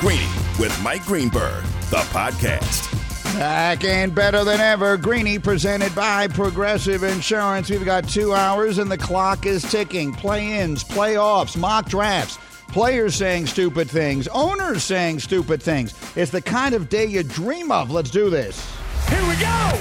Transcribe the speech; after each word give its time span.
Greeny 0.00 0.28
with 0.58 0.78
Mike 0.82 1.06
Greenberg, 1.06 1.64
the 1.88 1.96
podcast. 2.12 2.92
Back 3.38 3.82
and 3.82 4.14
better 4.14 4.44
than 4.44 4.60
ever. 4.60 4.98
Greeny 4.98 5.38
presented 5.38 5.94
by 5.94 6.28
Progressive 6.28 7.02
Insurance. 7.02 7.70
We've 7.70 7.82
got 7.82 8.06
two 8.06 8.34
hours 8.34 8.76
and 8.76 8.90
the 8.90 8.98
clock 8.98 9.46
is 9.46 9.62
ticking. 9.62 10.12
Play 10.12 10.58
ins, 10.58 10.84
playoffs, 10.84 11.56
mock 11.56 11.88
drafts, 11.88 12.38
players 12.68 13.14
saying 13.14 13.46
stupid 13.46 13.88
things, 13.88 14.28
owners 14.28 14.84
saying 14.84 15.20
stupid 15.20 15.62
things. 15.62 15.94
It's 16.14 16.30
the 16.30 16.42
kind 16.42 16.74
of 16.74 16.90
day 16.90 17.06
you 17.06 17.22
dream 17.22 17.72
of. 17.72 17.90
Let's 17.90 18.10
do 18.10 18.28
this. 18.28 18.70
Here 19.08 19.26
we 19.26 19.36
go! 19.36 19.80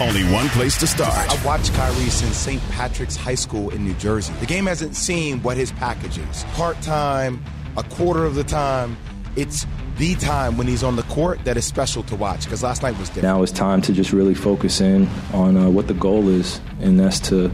Only 0.00 0.22
one 0.32 0.48
place 0.50 0.78
to 0.78 0.86
start. 0.86 1.32
I've 1.32 1.44
watched 1.44 1.72
Kyrie 1.74 2.10
since 2.10 2.36
St. 2.36 2.62
Patrick's 2.70 3.16
High 3.16 3.34
School 3.34 3.70
in 3.70 3.84
New 3.84 3.94
Jersey. 3.94 4.32
The 4.34 4.46
game 4.46 4.66
hasn't 4.66 4.94
seen 4.94 5.42
what 5.42 5.56
his 5.56 5.72
package 5.72 6.18
is. 6.18 6.44
Part 6.52 6.80
time, 6.82 7.42
a 7.78 7.82
quarter 7.84 8.24
of 8.24 8.34
the 8.34 8.44
time. 8.44 8.96
It's 9.36 9.66
the 9.98 10.14
time 10.16 10.56
when 10.56 10.66
he's 10.66 10.82
on 10.82 10.96
the 10.96 11.02
court 11.04 11.44
that 11.44 11.56
is 11.56 11.64
special 11.64 12.02
to 12.04 12.16
watch 12.16 12.44
because 12.44 12.62
last 12.62 12.82
night 12.82 12.98
was 12.98 13.08
different. 13.08 13.24
Now 13.24 13.42
it's 13.42 13.52
time 13.52 13.80
to 13.82 13.92
just 13.92 14.12
really 14.12 14.34
focus 14.34 14.80
in 14.80 15.08
on 15.32 15.56
uh, 15.56 15.68
what 15.70 15.86
the 15.86 15.94
goal 15.94 16.28
is, 16.28 16.60
and 16.80 16.98
that's 16.98 17.20
to 17.28 17.50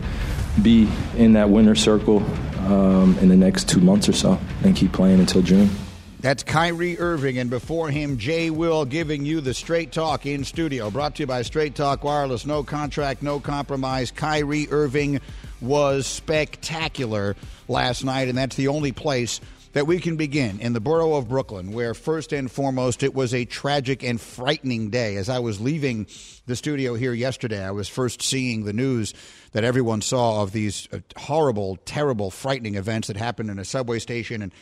be 0.63 0.89
in 1.17 1.35
that 1.35 1.51
winner 1.51 1.75
circle 1.75 2.23
um, 2.67 3.19
in 3.19 3.29
the 3.29 3.37
next 3.37 3.69
two 3.69 3.81
months 3.81 4.09
or 4.09 4.13
so 4.13 4.39
and 4.63 4.75
keep 4.75 4.93
playing 4.93 5.21
until 5.21 5.43
June. 5.43 5.69
That's 6.21 6.43
Kyrie 6.43 6.99
Irving, 6.99 7.37
and 7.37 7.51
before 7.51 7.91
him, 7.91 8.17
Jay 8.17 8.49
Will 8.49 8.87
giving 8.87 9.27
you 9.27 9.43
the 9.43 9.53
straight 9.53 9.93
talk 9.93 10.25
in 10.25 10.45
studio. 10.45 10.91
Brought 10.91 11.17
to 11.17 11.25
you 11.25 11.27
by 11.27 11.43
Straight 11.43 11.75
Talk 11.75 12.03
Wireless. 12.03 12.47
No 12.47 12.63
contract, 12.63 13.23
no 13.23 13.41
compromise. 13.41 14.11
Kyrie 14.11 14.67
Irving 14.71 15.21
was 15.61 16.07
spectacular 16.07 17.37
last 17.69 18.05
night, 18.05 18.29
and 18.29 18.39
that's 18.39 18.57
the 18.57 18.69
only 18.69 18.93
place 18.93 19.39
that 19.75 19.87
we 19.89 19.99
can 19.99 20.17
begin 20.17 20.61
in 20.61 20.73
the 20.73 20.81
borough 20.81 21.15
of 21.15 21.29
Brooklyn, 21.29 21.73
where 21.73 21.95
first 21.95 22.33
and 22.33 22.51
foremost 22.51 23.03
it 23.03 23.13
was 23.13 23.35
a 23.35 23.45
tragic 23.45 24.03
and 24.03 24.21
frightening 24.21 24.89
day. 24.89 25.17
As 25.17 25.29
I 25.29 25.41
was 25.41 25.61
leaving 25.61 26.07
the 26.47 26.57
studio 26.57 26.95
here 26.95 27.13
yesterday, 27.13 27.63
I 27.63 27.73
was 27.73 27.89
first 27.89 28.23
seeing 28.23 28.65
the 28.65 28.73
news 28.73 29.13
that 29.51 29.65
everyone 29.65 30.01
saw 30.01 30.43
of 30.43 30.53
these 30.53 30.89
uh, 30.93 31.01
horrible, 31.17 31.77
terrible, 31.85 32.31
frightening 32.31 32.77
events 32.77 33.09
that 33.09 33.17
happened 33.17 33.51
in 33.51 33.59
a 33.59 33.65
subway 33.65 33.99
station 33.99 34.43
and 34.43 34.53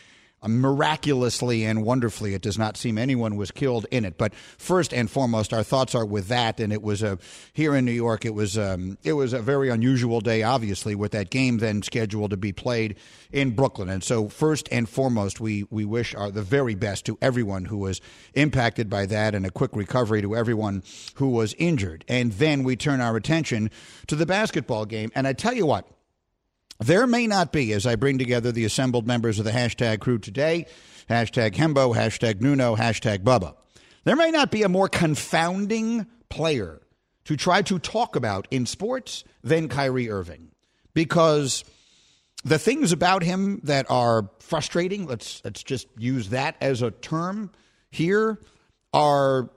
miraculously 0.46 1.64
and 1.64 1.84
wonderfully, 1.84 2.34
it 2.34 2.42
does 2.42 2.58
not 2.58 2.76
seem 2.76 2.98
anyone 2.98 3.36
was 3.36 3.50
killed 3.50 3.86
in 3.90 4.04
it. 4.04 4.18
But 4.18 4.34
first 4.34 4.92
and 4.92 5.10
foremost, 5.10 5.52
our 5.52 5.62
thoughts 5.62 5.94
are 5.94 6.04
with 6.04 6.28
that. 6.28 6.60
And 6.60 6.72
it 6.72 6.82
was 6.82 7.02
a 7.02 7.18
here 7.52 7.74
in 7.74 7.84
New 7.84 7.92
York. 7.92 8.24
It 8.24 8.34
was 8.34 8.58
um, 8.58 8.98
it 9.02 9.12
was 9.14 9.32
a 9.32 9.40
very 9.40 9.68
unusual 9.68 10.20
day, 10.20 10.42
obviously, 10.42 10.94
with 10.94 11.12
that 11.12 11.30
game 11.30 11.58
then 11.58 11.82
scheduled 11.82 12.30
to 12.30 12.36
be 12.36 12.52
played 12.52 12.96
in 13.30 13.50
Brooklyn. 13.50 13.88
And 13.88 14.02
so, 14.02 14.28
first 14.28 14.68
and 14.70 14.88
foremost, 14.88 15.40
we 15.40 15.64
we 15.70 15.84
wish 15.84 16.14
our 16.14 16.30
the 16.30 16.42
very 16.42 16.74
best 16.74 17.06
to 17.06 17.18
everyone 17.20 17.66
who 17.66 17.78
was 17.78 18.00
impacted 18.34 18.90
by 18.90 19.06
that, 19.06 19.34
and 19.34 19.46
a 19.46 19.50
quick 19.50 19.74
recovery 19.74 20.22
to 20.22 20.36
everyone 20.36 20.82
who 21.14 21.28
was 21.28 21.54
injured. 21.54 22.04
And 22.08 22.32
then 22.32 22.64
we 22.64 22.76
turn 22.76 23.00
our 23.00 23.16
attention 23.16 23.70
to 24.06 24.16
the 24.16 24.26
basketball 24.26 24.84
game. 24.84 25.10
And 25.14 25.26
I 25.26 25.32
tell 25.32 25.54
you 25.54 25.66
what. 25.66 25.86
There 26.82 27.06
may 27.06 27.28
not 27.28 27.52
be, 27.52 27.72
as 27.74 27.86
I 27.86 27.94
bring 27.94 28.18
together 28.18 28.50
the 28.50 28.64
assembled 28.64 29.06
members 29.06 29.38
of 29.38 29.44
the 29.44 29.52
hashtag 29.52 30.00
crew 30.00 30.18
today, 30.18 30.66
hashtag 31.08 31.52
Hembo, 31.52 31.94
hashtag 31.94 32.40
Nuno, 32.40 32.74
hashtag 32.74 33.18
Bubba. 33.18 33.54
There 34.02 34.16
may 34.16 34.32
not 34.32 34.50
be 34.50 34.64
a 34.64 34.68
more 34.68 34.88
confounding 34.88 36.06
player 36.28 36.82
to 37.26 37.36
try 37.36 37.62
to 37.62 37.78
talk 37.78 38.16
about 38.16 38.48
in 38.50 38.66
sports 38.66 39.22
than 39.44 39.68
Kyrie 39.68 40.10
Irving 40.10 40.50
because 40.92 41.64
the 42.42 42.58
things 42.58 42.90
about 42.90 43.22
him 43.22 43.60
that 43.62 43.88
are 43.88 44.28
frustrating, 44.40 45.06
let's, 45.06 45.40
let's 45.44 45.62
just 45.62 45.86
use 45.96 46.30
that 46.30 46.56
as 46.60 46.82
a 46.82 46.90
term 46.90 47.52
here, 47.92 48.40
are 48.92 49.48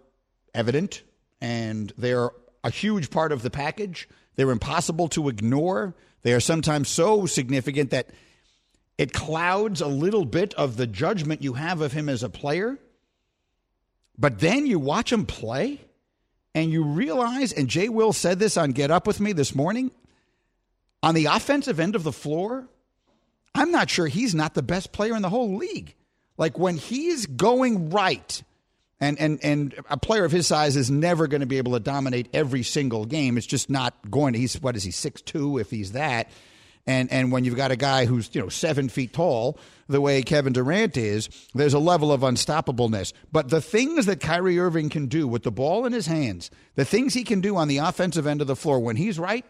evident 0.53 1.01
and 1.41 1.91
they're 1.97 2.29
a 2.63 2.69
huge 2.69 3.09
part 3.09 3.31
of 3.31 3.41
the 3.41 3.49
package. 3.49 4.07
They're 4.35 4.51
impossible 4.51 5.07
to 5.09 5.27
ignore. 5.27 5.95
They 6.25 6.33
are 6.33 6.39
sometimes 6.39 6.89
so 6.89 7.27
significant 7.27 7.91
that 7.91 8.09
it 8.97 9.13
clouds 9.13 9.79
a 9.79 9.85
little 9.85 10.25
bit 10.25 10.55
of 10.55 10.75
the 10.75 10.87
judgment 10.87 11.43
you 11.43 11.53
have 11.53 11.81
of 11.81 11.93
him 11.93 12.09
as 12.09 12.23
a 12.23 12.29
player. 12.29 12.79
But 14.17 14.39
then 14.39 14.65
you 14.65 14.79
watch 14.79 15.13
him 15.13 15.27
play 15.27 15.81
and 16.55 16.71
you 16.71 16.83
realize, 16.83 17.53
and 17.53 17.67
Jay 17.67 17.89
Will 17.89 18.11
said 18.11 18.39
this 18.39 18.57
on 18.57 18.71
Get 18.71 18.89
Up 18.89 19.05
With 19.05 19.19
Me 19.19 19.33
this 19.33 19.53
morning, 19.53 19.91
on 21.03 21.13
the 21.13 21.25
offensive 21.25 21.79
end 21.79 21.95
of 21.95 22.01
the 22.01 22.11
floor, 22.11 22.67
I'm 23.53 23.69
not 23.69 23.91
sure 23.91 24.07
he's 24.07 24.33
not 24.33 24.55
the 24.55 24.63
best 24.63 24.91
player 24.91 25.15
in 25.15 25.21
the 25.21 25.29
whole 25.29 25.57
league. 25.57 25.93
Like 26.39 26.57
when 26.57 26.77
he's 26.77 27.27
going 27.27 27.91
right, 27.91 28.41
and 28.99 29.19
and 29.19 29.39
and 29.43 29.75
a 29.89 29.97
player 29.97 30.25
of 30.25 30.31
his 30.31 30.47
size 30.47 30.75
is 30.75 30.89
never 30.89 31.27
going 31.27 31.41
to 31.41 31.47
be 31.47 31.57
able 31.57 31.73
to 31.73 31.79
dominate 31.79 32.29
every 32.33 32.63
single 32.63 33.05
game. 33.05 33.37
It's 33.37 33.47
just 33.47 33.69
not 33.69 33.93
going 34.09 34.33
to. 34.33 34.39
He's 34.39 34.61
what 34.61 34.75
is 34.75 34.83
he 34.83 34.91
six 34.91 35.21
two 35.21 35.57
if 35.57 35.69
he's 35.69 35.93
that. 35.93 36.29
And 36.87 37.11
and 37.11 37.31
when 37.31 37.43
you've 37.43 37.55
got 37.55 37.71
a 37.71 37.75
guy 37.75 38.05
who's 38.05 38.29
you 38.33 38.41
know 38.41 38.49
seven 38.49 38.89
feet 38.89 39.11
tall, 39.11 39.59
the 39.87 39.99
way 39.99 40.21
Kevin 40.21 40.53
Durant 40.53 40.97
is, 40.97 41.29
there's 41.53 41.73
a 41.73 41.79
level 41.79 42.11
of 42.11 42.21
unstoppableness. 42.21 43.11
But 43.31 43.49
the 43.49 43.61
things 43.61 44.05
that 44.05 44.19
Kyrie 44.21 44.59
Irving 44.59 44.89
can 44.89 45.07
do 45.07 45.27
with 45.27 45.43
the 45.43 45.51
ball 45.51 45.85
in 45.85 45.93
his 45.93 46.07
hands, 46.07 46.49
the 46.75 46.85
things 46.85 47.13
he 47.13 47.23
can 47.23 47.41
do 47.41 47.57
on 47.57 47.67
the 47.67 47.79
offensive 47.79 48.27
end 48.27 48.41
of 48.41 48.47
the 48.47 48.55
floor 48.55 48.79
when 48.79 48.95
he's 48.95 49.19
right, 49.19 49.45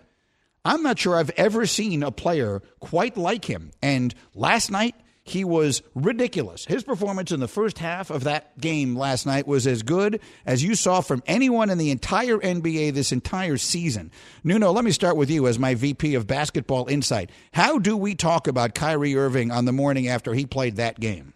I'm 0.63 0.81
not 0.81 0.97
sure 0.97 1.17
I've 1.17 1.29
ever 1.31 1.65
seen 1.65 2.03
a 2.03 2.11
player 2.11 2.61
quite 2.79 3.17
like 3.17 3.45
him. 3.45 3.71
And 3.81 4.15
last 4.33 4.71
night 4.71 4.95
he 5.27 5.43
was 5.43 5.81
ridiculous. 5.95 6.65
His 6.65 6.83
performance 6.83 7.31
in 7.31 7.39
the 7.39 7.47
first 7.47 7.79
half 7.79 8.11
of 8.11 8.25
that 8.25 8.59
game 8.61 8.95
last 8.95 9.25
night 9.25 9.47
was 9.47 9.65
as 9.65 9.81
good 9.81 10.21
as 10.45 10.63
you 10.63 10.75
saw 10.75 11.01
from 11.01 11.23
anyone 11.25 11.71
in 11.71 11.79
the 11.79 11.89
entire 11.89 12.37
NBA 12.37 12.93
this 12.93 13.11
entire 13.11 13.57
season. 13.57 14.11
Nuno, 14.43 14.71
let 14.71 14.85
me 14.85 14.91
start 14.91 15.17
with 15.17 15.31
you 15.31 15.47
as 15.47 15.57
my 15.57 15.73
VP 15.73 16.13
of 16.13 16.27
Basketball 16.27 16.87
Insight. 16.87 17.31
How 17.53 17.79
do 17.79 17.97
we 17.97 18.13
talk 18.13 18.47
about 18.47 18.75
Kyrie 18.75 19.17
Irving 19.17 19.49
on 19.49 19.65
the 19.65 19.73
morning 19.73 20.07
after 20.07 20.35
he 20.35 20.45
played 20.45 20.75
that 20.75 20.99
game? 20.99 21.33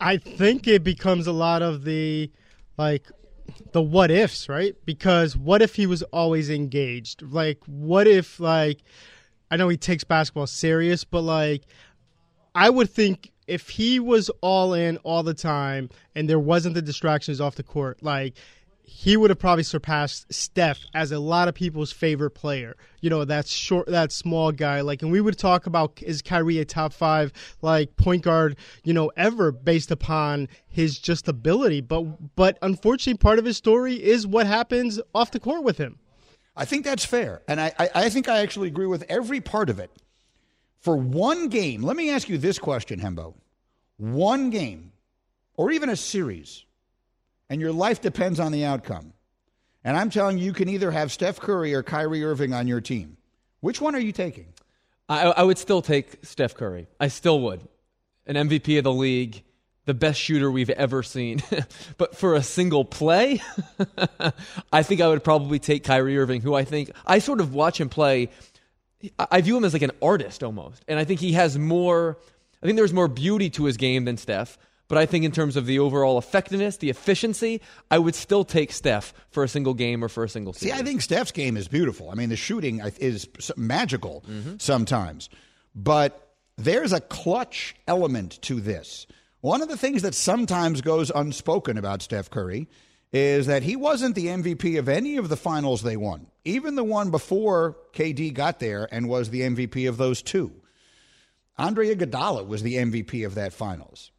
I 0.00 0.16
think 0.16 0.68
it 0.68 0.84
becomes 0.84 1.26
a 1.26 1.32
lot 1.32 1.62
of 1.62 1.82
the 1.82 2.30
like 2.76 3.10
the 3.72 3.82
what 3.82 4.12
ifs, 4.12 4.48
right? 4.48 4.76
Because 4.84 5.36
what 5.36 5.62
if 5.62 5.74
he 5.74 5.86
was 5.86 6.04
always 6.04 6.48
engaged? 6.48 7.22
Like 7.22 7.58
what 7.66 8.06
if 8.06 8.38
like 8.38 8.78
I 9.50 9.56
know 9.56 9.68
he 9.68 9.76
takes 9.76 10.04
basketball 10.04 10.46
serious, 10.46 11.02
but 11.02 11.22
like 11.22 11.64
I 12.54 12.70
would 12.70 12.90
think 12.90 13.30
if 13.46 13.70
he 13.70 13.98
was 13.98 14.30
all 14.40 14.74
in 14.74 14.98
all 14.98 15.22
the 15.22 15.34
time 15.34 15.88
and 16.14 16.28
there 16.28 16.38
wasn't 16.38 16.74
the 16.74 16.82
distractions 16.82 17.40
off 17.40 17.56
the 17.56 17.62
court, 17.62 18.02
like 18.02 18.34
he 18.88 19.18
would 19.18 19.28
have 19.30 19.38
probably 19.38 19.64
surpassed 19.64 20.32
Steph 20.32 20.80
as 20.94 21.12
a 21.12 21.18
lot 21.18 21.46
of 21.46 21.54
people's 21.54 21.92
favorite 21.92 22.30
player. 22.30 22.74
You 23.00 23.10
know, 23.10 23.24
that 23.24 23.46
short, 23.46 23.86
that 23.88 24.12
small 24.12 24.50
guy. 24.50 24.80
Like, 24.80 25.02
and 25.02 25.12
we 25.12 25.20
would 25.20 25.38
talk 25.38 25.66
about 25.66 26.02
is 26.02 26.22
Kyrie 26.22 26.58
a 26.58 26.64
top 26.64 26.94
five 26.94 27.32
like 27.60 27.96
point 27.96 28.22
guard, 28.22 28.56
you 28.84 28.94
know, 28.94 29.12
ever 29.16 29.52
based 29.52 29.90
upon 29.90 30.48
his 30.66 30.98
just 30.98 31.28
ability. 31.28 31.82
But 31.82 32.34
but 32.34 32.58
unfortunately, 32.62 33.18
part 33.18 33.38
of 33.38 33.44
his 33.44 33.58
story 33.58 34.02
is 34.02 34.26
what 34.26 34.46
happens 34.46 34.98
off 35.14 35.32
the 35.32 35.40
court 35.40 35.64
with 35.64 35.76
him. 35.76 35.98
I 36.56 36.64
think 36.64 36.84
that's 36.84 37.04
fair, 37.04 37.42
and 37.46 37.60
I 37.60 37.72
I, 37.78 37.90
I 37.94 38.08
think 38.08 38.26
I 38.26 38.38
actually 38.38 38.68
agree 38.68 38.86
with 38.86 39.04
every 39.08 39.40
part 39.40 39.68
of 39.68 39.78
it 39.78 39.90
for 40.80 40.96
one 40.96 41.48
game, 41.48 41.82
let 41.82 41.96
me 41.96 42.10
ask 42.10 42.28
you 42.28 42.38
this 42.38 42.58
question, 42.58 43.00
Hembo. 43.00 43.34
One 43.96 44.50
game, 44.50 44.92
or 45.56 45.70
even 45.72 45.88
a 45.88 45.96
series, 45.96 46.64
and 47.50 47.60
your 47.60 47.72
life 47.72 48.00
depends 48.00 48.38
on 48.38 48.52
the 48.52 48.64
outcome. 48.64 49.12
And 49.84 49.96
I'm 49.96 50.10
telling 50.10 50.38
you, 50.38 50.44
you 50.44 50.52
can 50.52 50.68
either 50.68 50.90
have 50.90 51.10
Steph 51.10 51.40
Curry 51.40 51.74
or 51.74 51.82
Kyrie 51.82 52.24
Irving 52.24 52.52
on 52.52 52.66
your 52.66 52.80
team. 52.80 53.16
Which 53.60 53.80
one 53.80 53.94
are 53.94 54.00
you 54.00 54.12
taking? 54.12 54.52
I, 55.08 55.22
I 55.22 55.42
would 55.42 55.58
still 55.58 55.82
take 55.82 56.24
Steph 56.24 56.54
Curry. 56.54 56.88
I 57.00 57.08
still 57.08 57.40
would. 57.40 57.66
An 58.26 58.36
MVP 58.36 58.76
of 58.78 58.84
the 58.84 58.92
league, 58.92 59.42
the 59.86 59.94
best 59.94 60.20
shooter 60.20 60.50
we've 60.50 60.70
ever 60.70 61.02
seen. 61.02 61.42
but 61.96 62.14
for 62.14 62.34
a 62.34 62.42
single 62.42 62.84
play, 62.84 63.40
I 64.72 64.82
think 64.82 65.00
I 65.00 65.08
would 65.08 65.24
probably 65.24 65.58
take 65.58 65.84
Kyrie 65.84 66.18
Irving, 66.18 66.42
who 66.42 66.54
I 66.54 66.64
think 66.64 66.90
I 67.06 67.20
sort 67.20 67.40
of 67.40 67.54
watch 67.54 67.80
him 67.80 67.88
play 67.88 68.28
I 69.18 69.40
view 69.40 69.56
him 69.56 69.64
as 69.64 69.72
like 69.72 69.82
an 69.82 69.92
artist 70.02 70.42
almost. 70.42 70.84
And 70.88 70.98
I 70.98 71.04
think 71.04 71.20
he 71.20 71.32
has 71.32 71.58
more, 71.58 72.18
I 72.62 72.66
think 72.66 72.76
there's 72.76 72.92
more 72.92 73.08
beauty 73.08 73.50
to 73.50 73.64
his 73.64 73.76
game 73.76 74.04
than 74.04 74.16
Steph. 74.16 74.58
But 74.88 74.96
I 74.96 75.04
think 75.04 75.26
in 75.26 75.32
terms 75.32 75.56
of 75.56 75.66
the 75.66 75.78
overall 75.80 76.16
effectiveness, 76.16 76.78
the 76.78 76.88
efficiency, 76.88 77.60
I 77.90 77.98
would 77.98 78.14
still 78.14 78.42
take 78.42 78.72
Steph 78.72 79.12
for 79.30 79.44
a 79.44 79.48
single 79.48 79.74
game 79.74 80.02
or 80.02 80.08
for 80.08 80.24
a 80.24 80.28
single 80.30 80.54
season. 80.54 80.76
See, 80.76 80.80
I 80.80 80.82
think 80.82 81.02
Steph's 81.02 81.30
game 81.30 81.58
is 81.58 81.68
beautiful. 81.68 82.10
I 82.10 82.14
mean, 82.14 82.30
the 82.30 82.36
shooting 82.36 82.80
is 82.98 83.28
magical 83.56 84.24
mm-hmm. 84.26 84.54
sometimes. 84.56 85.28
But 85.74 86.32
there's 86.56 86.94
a 86.94 87.00
clutch 87.00 87.76
element 87.86 88.40
to 88.42 88.60
this. 88.60 89.06
One 89.42 89.60
of 89.60 89.68
the 89.68 89.76
things 89.76 90.02
that 90.02 90.14
sometimes 90.14 90.80
goes 90.80 91.12
unspoken 91.14 91.76
about 91.76 92.00
Steph 92.02 92.30
Curry 92.30 92.66
is 93.12 93.46
that 93.46 93.62
he 93.62 93.76
wasn't 93.76 94.14
the 94.14 94.26
MVP 94.26 94.78
of 94.78 94.88
any 94.88 95.16
of 95.16 95.28
the 95.28 95.36
finals 95.36 95.82
they 95.82 95.96
won, 95.96 96.26
even 96.44 96.74
the 96.74 96.84
one 96.84 97.10
before 97.10 97.76
KD 97.92 98.34
got 98.34 98.58
there 98.58 98.88
and 98.92 99.08
was 99.08 99.30
the 99.30 99.40
MVP 99.40 99.88
of 99.88 99.96
those 99.96 100.22
two. 100.22 100.52
Andre 101.56 101.94
Iguodala 101.94 102.46
was 102.46 102.62
the 102.62 102.76
MVP 102.76 103.26
of 103.26 103.34
that 103.34 103.52
finals. 103.52 104.12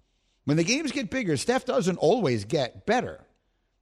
When 0.45 0.57
the 0.57 0.63
games 0.63 0.91
get 0.91 1.09
bigger, 1.09 1.37
Steph 1.37 1.65
doesn't 1.65 1.97
always 1.97 2.45
get 2.45 2.85
better. 2.85 3.21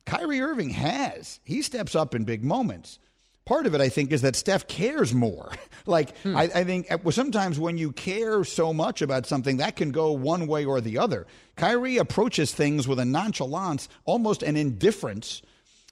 Kyrie 0.05 0.41
Irving 0.41 0.69
has. 0.71 1.39
He 1.43 1.61
steps 1.61 1.95
up 1.95 2.13
in 2.13 2.23
big 2.23 2.43
moments. 2.43 2.99
Part 3.47 3.65
of 3.65 3.73
it, 3.73 3.79
I 3.79 3.87
think, 3.87 4.11
is 4.11 4.23
that 4.23 4.35
Steph 4.35 4.67
cares 4.67 5.13
more. 5.13 5.49
like, 5.85 6.17
hmm. 6.17 6.35
I, 6.35 6.43
I, 6.53 6.63
think 6.65 6.87
sometimes 7.11 7.57
when 7.57 7.77
you 7.77 7.93
care 7.93 8.43
so 8.43 8.73
much 8.73 9.01
about 9.01 9.25
something, 9.25 9.55
that 9.57 9.77
can 9.77 9.91
go 9.91 10.11
one 10.11 10.47
way 10.47 10.65
or 10.65 10.81
the 10.81 10.97
other. 10.97 11.25
Kyrie 11.55 11.95
approaches 11.95 12.53
things 12.53 12.89
with 12.89 12.99
a 12.99 13.05
nonchalance, 13.05 13.87
almost 14.03 14.43
an 14.43 14.57
indifference 14.57 15.41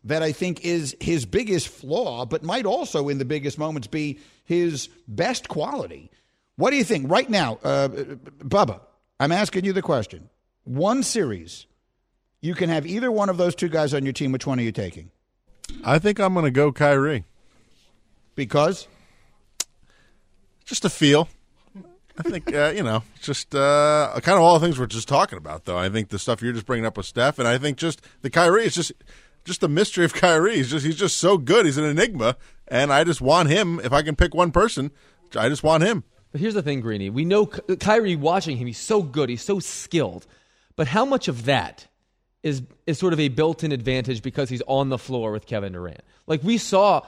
that 0.03 0.21
I 0.21 0.33
think 0.33 0.65
is 0.65 0.97
his 0.99 1.25
biggest 1.25 1.69
flaw, 1.69 2.25
but 2.25 2.43
might 2.43 2.65
also, 2.65 3.07
in 3.07 3.19
the 3.19 3.25
biggest 3.25 3.57
moments, 3.57 3.87
be 3.87 4.19
his 4.43 4.89
best 5.07 5.47
quality. 5.47 6.11
What 6.57 6.71
do 6.71 6.75
you 6.75 6.83
think 6.83 7.09
right 7.09 7.29
now, 7.29 7.59
uh, 7.63 7.87
Bubba? 7.87 8.81
I'm 9.17 9.31
asking 9.31 9.63
you 9.63 9.71
the 9.71 9.81
question. 9.81 10.29
One 10.65 11.03
series, 11.03 11.67
you 12.41 12.53
can 12.53 12.67
have 12.67 12.85
either 12.85 13.09
one 13.09 13.29
of 13.29 13.37
those 13.37 13.55
two 13.55 13.69
guys 13.69 13.93
on 13.93 14.03
your 14.03 14.11
team. 14.11 14.33
Which 14.33 14.45
one 14.45 14.59
are 14.59 14.63
you 14.63 14.73
taking? 14.73 15.09
I 15.85 15.99
think 15.99 16.19
I'm 16.19 16.33
going 16.33 16.43
to 16.43 16.51
go 16.51 16.73
Kyrie. 16.73 17.23
Because? 18.35 18.87
Just 20.65 20.85
a 20.85 20.89
feel. 20.89 21.29
I 22.17 22.23
think 22.23 22.53
uh, 22.53 22.71
you 22.75 22.83
know, 22.83 23.03
just 23.21 23.53
uh, 23.53 24.11
kind 24.21 24.37
of 24.37 24.43
all 24.43 24.57
the 24.57 24.65
things 24.65 24.79
we're 24.79 24.85
just 24.85 25.07
talking 25.07 25.37
about. 25.37 25.65
Though 25.65 25.77
I 25.77 25.89
think 25.89 26.09
the 26.09 26.19
stuff 26.19 26.41
you're 26.41 26.53
just 26.53 26.65
bringing 26.65 26.85
up 26.85 26.95
with 26.97 27.05
Steph, 27.05 27.39
and 27.39 27.47
I 27.47 27.57
think 27.57 27.77
just 27.77 28.01
the 28.21 28.29
Kyrie 28.29 28.65
is 28.65 28.73
just 28.73 28.93
just 29.43 29.61
the 29.61 29.67
mystery 29.67 30.05
of 30.05 30.13
Kyrie. 30.21 30.55
He's 30.55 30.71
just 30.71 30.85
he's 30.85 30.95
just 30.95 31.17
so 31.17 31.37
good. 31.37 31.65
He's 31.65 31.77
an 31.77 31.83
enigma, 31.83 32.37
and 32.67 32.91
I 32.93 33.03
just 33.03 33.21
want 33.21 33.49
him. 33.49 33.81
If 33.83 33.91
I 33.91 34.01
can 34.01 34.15
pick 34.15 34.33
one 34.33 34.51
person, 34.51 34.91
I 35.35 35.49
just 35.49 35.63
want 35.63 35.83
him. 35.83 36.03
But 36.31 36.41
here's 36.41 36.53
the 36.53 36.61
thing, 36.61 36.81
Greeny. 36.81 37.09
We 37.09 37.25
know 37.25 37.45
Kyrie 37.45 38.15
watching 38.15 38.57
him. 38.57 38.67
He's 38.67 38.79
so 38.79 39.01
good. 39.01 39.29
He's 39.29 39.43
so 39.43 39.59
skilled. 39.59 40.25
But 40.75 40.87
how 40.87 41.05
much 41.05 41.27
of 41.27 41.45
that 41.45 41.87
is 42.43 42.61
is 42.87 42.97
sort 42.97 43.13
of 43.13 43.19
a 43.19 43.27
built-in 43.27 43.71
advantage 43.73 44.21
because 44.21 44.49
he's 44.49 44.63
on 44.67 44.89
the 44.89 44.97
floor 44.97 45.31
with 45.31 45.45
Kevin 45.45 45.73
Durant? 45.73 46.01
Like 46.27 46.43
we 46.43 46.57
saw, 46.57 47.01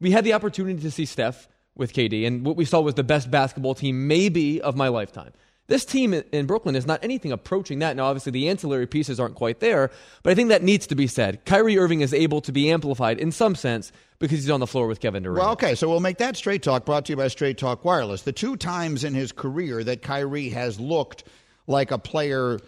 we 0.00 0.10
had 0.10 0.24
the 0.24 0.32
opportunity 0.32 0.80
to 0.80 0.90
see 0.90 1.04
Steph 1.04 1.48
with 1.76 1.92
KD, 1.92 2.26
and 2.26 2.44
what 2.44 2.56
we 2.56 2.64
saw 2.64 2.80
was 2.80 2.94
the 2.94 3.04
best 3.04 3.30
basketball 3.30 3.74
team 3.74 4.08
maybe 4.08 4.60
of 4.60 4.76
my 4.76 4.88
lifetime. 4.88 5.32
This 5.68 5.84
team 5.84 6.14
in 6.14 6.46
Brooklyn 6.46 6.74
is 6.76 6.86
not 6.86 7.04
anything 7.04 7.30
approaching 7.30 7.80
that. 7.80 7.94
Now, 7.94 8.06
obviously, 8.06 8.32
the 8.32 8.48
ancillary 8.48 8.86
pieces 8.86 9.20
aren't 9.20 9.34
quite 9.34 9.60
there, 9.60 9.90
but 10.22 10.30
I 10.30 10.34
think 10.34 10.48
that 10.48 10.62
needs 10.62 10.86
to 10.86 10.94
be 10.94 11.06
said. 11.06 11.44
Kyrie 11.44 11.78
Irving 11.78 12.00
is 12.00 12.14
able 12.14 12.40
to 12.40 12.52
be 12.52 12.70
amplified 12.70 13.18
in 13.18 13.32
some 13.32 13.54
sense 13.54 13.92
because 14.18 14.40
he's 14.40 14.50
on 14.50 14.60
the 14.60 14.66
floor 14.66 14.86
with 14.86 14.98
Kevin 14.98 15.22
Durant. 15.22 15.38
Well, 15.38 15.52
okay, 15.52 15.74
so 15.74 15.86
we'll 15.86 16.00
make 16.00 16.18
that 16.18 16.36
straight 16.36 16.62
talk 16.62 16.86
brought 16.86 17.04
to 17.06 17.12
you 17.12 17.16
by 17.16 17.28
Straight 17.28 17.58
Talk 17.58 17.84
Wireless. 17.84 18.22
The 18.22 18.32
two 18.32 18.56
times 18.56 19.04
in 19.04 19.12
his 19.12 19.30
career 19.30 19.84
that 19.84 20.00
Kyrie 20.00 20.48
has 20.48 20.80
looked 20.80 21.24
like 21.66 21.90
a 21.90 21.98
player 21.98 22.58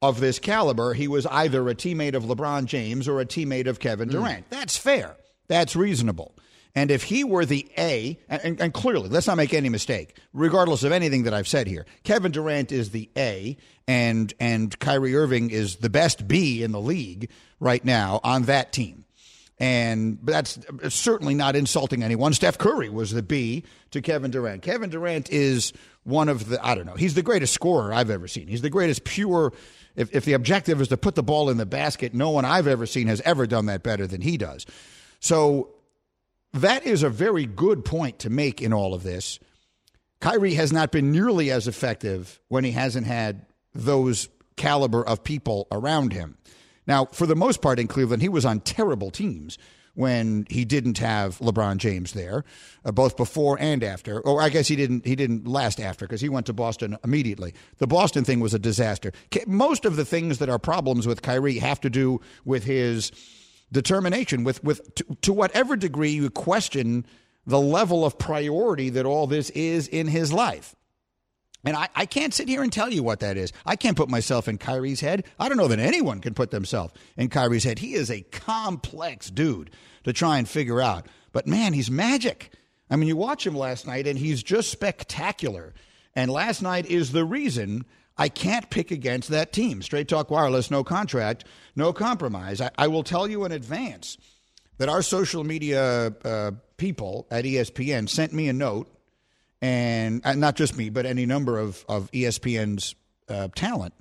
of 0.00 0.20
this 0.20 0.38
caliber, 0.38 0.94
he 0.94 1.08
was 1.08 1.26
either 1.26 1.68
a 1.68 1.74
teammate 1.74 2.14
of 2.14 2.24
LeBron 2.24 2.64
James 2.64 3.06
or 3.06 3.20
a 3.20 3.26
teammate 3.26 3.66
of 3.66 3.80
Kevin 3.80 4.08
hmm. 4.08 4.16
Durant. 4.16 4.46
Mm. 4.46 4.50
That's 4.50 4.78
fair. 4.78 5.16
That's 5.48 5.76
reasonable. 5.76 6.34
And 6.76 6.90
if 6.90 7.04
he 7.04 7.24
were 7.24 7.46
the 7.46 7.66
A, 7.78 8.18
and, 8.28 8.60
and, 8.60 8.74
clearly, 8.74 9.08
let's 9.08 9.26
not 9.26 9.38
make 9.38 9.54
any 9.54 9.70
mistake, 9.70 10.18
regardless 10.34 10.84
of 10.84 10.92
anything 10.92 11.22
that 11.22 11.32
I've 11.32 11.48
said 11.48 11.66
here, 11.66 11.86
Kevin 12.04 12.32
Durant 12.32 12.70
is 12.70 12.90
the 12.90 13.08
A, 13.16 13.56
and 13.88 14.32
and 14.38 14.78
Kyrie 14.78 15.16
Irving 15.16 15.48
is 15.50 15.76
the 15.76 15.88
best 15.88 16.28
B 16.28 16.62
in 16.62 16.72
the 16.72 16.80
league 16.80 17.30
right 17.60 17.82
now 17.82 18.20
on 18.22 18.42
that 18.42 18.74
team. 18.74 19.06
And 19.58 20.18
that's 20.22 20.58
certainly 20.90 21.34
not 21.34 21.56
insulting 21.56 22.02
anyone. 22.02 22.34
Steph 22.34 22.58
Curry 22.58 22.90
was 22.90 23.10
the 23.10 23.22
B 23.22 23.64
to 23.92 24.02
Kevin 24.02 24.30
Durant. 24.30 24.60
Kevin 24.60 24.90
Durant 24.90 25.30
is 25.30 25.72
one 26.04 26.28
of 26.28 26.50
the, 26.50 26.64
I 26.64 26.74
don't 26.74 26.84
know, 26.84 26.94
he's 26.94 27.14
the 27.14 27.22
greatest 27.22 27.54
scorer 27.54 27.94
I've 27.94 28.10
ever 28.10 28.28
seen. 28.28 28.48
He's 28.48 28.60
the 28.60 28.68
greatest 28.68 29.04
pure, 29.04 29.54
if, 29.94 30.14
if 30.14 30.26
the 30.26 30.34
objective 30.34 30.82
is 30.82 30.88
to 30.88 30.98
put 30.98 31.14
the 31.14 31.22
ball 31.22 31.48
in 31.48 31.56
the 31.56 31.64
basket, 31.64 32.12
no 32.12 32.28
one 32.28 32.44
I've 32.44 32.66
ever 32.66 32.84
seen 32.84 33.06
has 33.06 33.22
ever 33.22 33.46
done 33.46 33.64
that 33.66 33.82
better 33.82 34.06
than 34.06 34.20
he 34.20 34.36
does. 34.36 34.66
So 35.20 35.70
that 36.56 36.86
is 36.86 37.02
a 37.02 37.10
very 37.10 37.46
good 37.46 37.84
point 37.84 38.18
to 38.20 38.30
make 38.30 38.62
in 38.62 38.72
all 38.72 38.94
of 38.94 39.02
this. 39.02 39.38
Kyrie 40.20 40.54
has 40.54 40.72
not 40.72 40.92
been 40.92 41.12
nearly 41.12 41.50
as 41.50 41.68
effective 41.68 42.40
when 42.48 42.64
he 42.64 42.72
hasn't 42.72 43.06
had 43.06 43.46
those 43.74 44.28
caliber 44.56 45.06
of 45.06 45.22
people 45.22 45.66
around 45.70 46.12
him. 46.12 46.38
Now, 46.86 47.06
for 47.06 47.26
the 47.26 47.36
most 47.36 47.60
part 47.60 47.78
in 47.78 47.88
Cleveland, 47.88 48.22
he 48.22 48.28
was 48.28 48.44
on 48.44 48.60
terrible 48.60 49.10
teams 49.10 49.58
when 49.94 50.46
he 50.50 50.64
didn't 50.64 50.98
have 50.98 51.38
LeBron 51.38 51.78
James 51.78 52.12
there, 52.12 52.44
uh, 52.84 52.92
both 52.92 53.16
before 53.16 53.58
and 53.58 53.82
after. 53.82 54.20
Or 54.20 54.42
I 54.42 54.50
guess 54.50 54.68
he 54.68 54.76
didn't 54.76 55.06
he 55.06 55.16
didn't 55.16 55.48
last 55.48 55.80
after 55.80 56.06
because 56.06 56.20
he 56.20 56.28
went 56.28 56.46
to 56.46 56.52
Boston 56.52 56.96
immediately. 57.02 57.54
The 57.78 57.86
Boston 57.86 58.22
thing 58.22 58.40
was 58.40 58.54
a 58.54 58.58
disaster. 58.58 59.12
Most 59.46 59.84
of 59.84 59.96
the 59.96 60.04
things 60.04 60.38
that 60.38 60.50
are 60.50 60.58
problems 60.58 61.06
with 61.06 61.22
Kyrie 61.22 61.58
have 61.58 61.80
to 61.80 61.90
do 61.90 62.20
with 62.44 62.64
his 62.64 63.10
determination 63.72 64.44
with 64.44 64.62
with 64.62 64.94
to, 64.94 65.04
to 65.22 65.32
whatever 65.32 65.76
degree 65.76 66.10
you 66.10 66.30
question 66.30 67.06
the 67.46 67.60
level 67.60 68.04
of 68.04 68.18
priority 68.18 68.90
that 68.90 69.06
all 69.06 69.26
this 69.26 69.50
is 69.50 69.88
in 69.88 70.08
his 70.08 70.32
life. 70.32 70.74
And 71.64 71.76
I, 71.76 71.88
I 71.96 72.06
can't 72.06 72.32
sit 72.32 72.48
here 72.48 72.62
and 72.62 72.72
tell 72.72 72.92
you 72.92 73.02
what 73.02 73.20
that 73.20 73.36
is. 73.36 73.52
I 73.64 73.74
can't 73.74 73.96
put 73.96 74.08
myself 74.08 74.46
in 74.46 74.56
Kyrie's 74.56 75.00
head. 75.00 75.24
I 75.38 75.48
don't 75.48 75.58
know 75.58 75.68
that 75.68 75.80
anyone 75.80 76.20
can 76.20 76.34
put 76.34 76.52
themselves 76.52 76.94
in 77.16 77.28
Kyrie's 77.28 77.64
head. 77.64 77.80
He 77.80 77.94
is 77.94 78.10
a 78.10 78.22
complex 78.22 79.30
dude 79.30 79.70
to 80.04 80.12
try 80.12 80.38
and 80.38 80.48
figure 80.48 80.80
out. 80.80 81.06
But 81.32 81.48
man, 81.48 81.72
he's 81.72 81.90
magic. 81.90 82.52
I 82.88 82.96
mean, 82.96 83.08
you 83.08 83.16
watch 83.16 83.44
him 83.44 83.56
last 83.56 83.86
night 83.86 84.06
and 84.06 84.18
he's 84.18 84.42
just 84.44 84.70
spectacular. 84.70 85.74
And 86.14 86.30
last 86.30 86.62
night 86.62 86.86
is 86.86 87.10
the 87.10 87.24
reason 87.24 87.84
I 88.18 88.28
can't 88.28 88.68
pick 88.70 88.90
against 88.90 89.28
that 89.28 89.52
team. 89.52 89.82
Straight 89.82 90.08
Talk 90.08 90.30
Wireless, 90.30 90.70
no 90.70 90.82
contract, 90.82 91.44
no 91.74 91.92
compromise. 91.92 92.60
I, 92.60 92.70
I 92.78 92.88
will 92.88 93.02
tell 93.02 93.28
you 93.28 93.44
in 93.44 93.52
advance 93.52 94.16
that 94.78 94.88
our 94.88 95.02
social 95.02 95.44
media 95.44 96.14
uh, 96.24 96.52
people 96.76 97.26
at 97.30 97.44
ESPN 97.44 98.08
sent 98.08 98.32
me 98.32 98.48
a 98.48 98.52
note, 98.52 98.88
and 99.60 100.24
uh, 100.24 100.34
not 100.34 100.56
just 100.56 100.76
me, 100.76 100.90
but 100.90 101.06
any 101.06 101.26
number 101.26 101.58
of, 101.58 101.84
of 101.88 102.10
ESPN's 102.12 102.94
uh, 103.28 103.48
talent, 103.54 103.94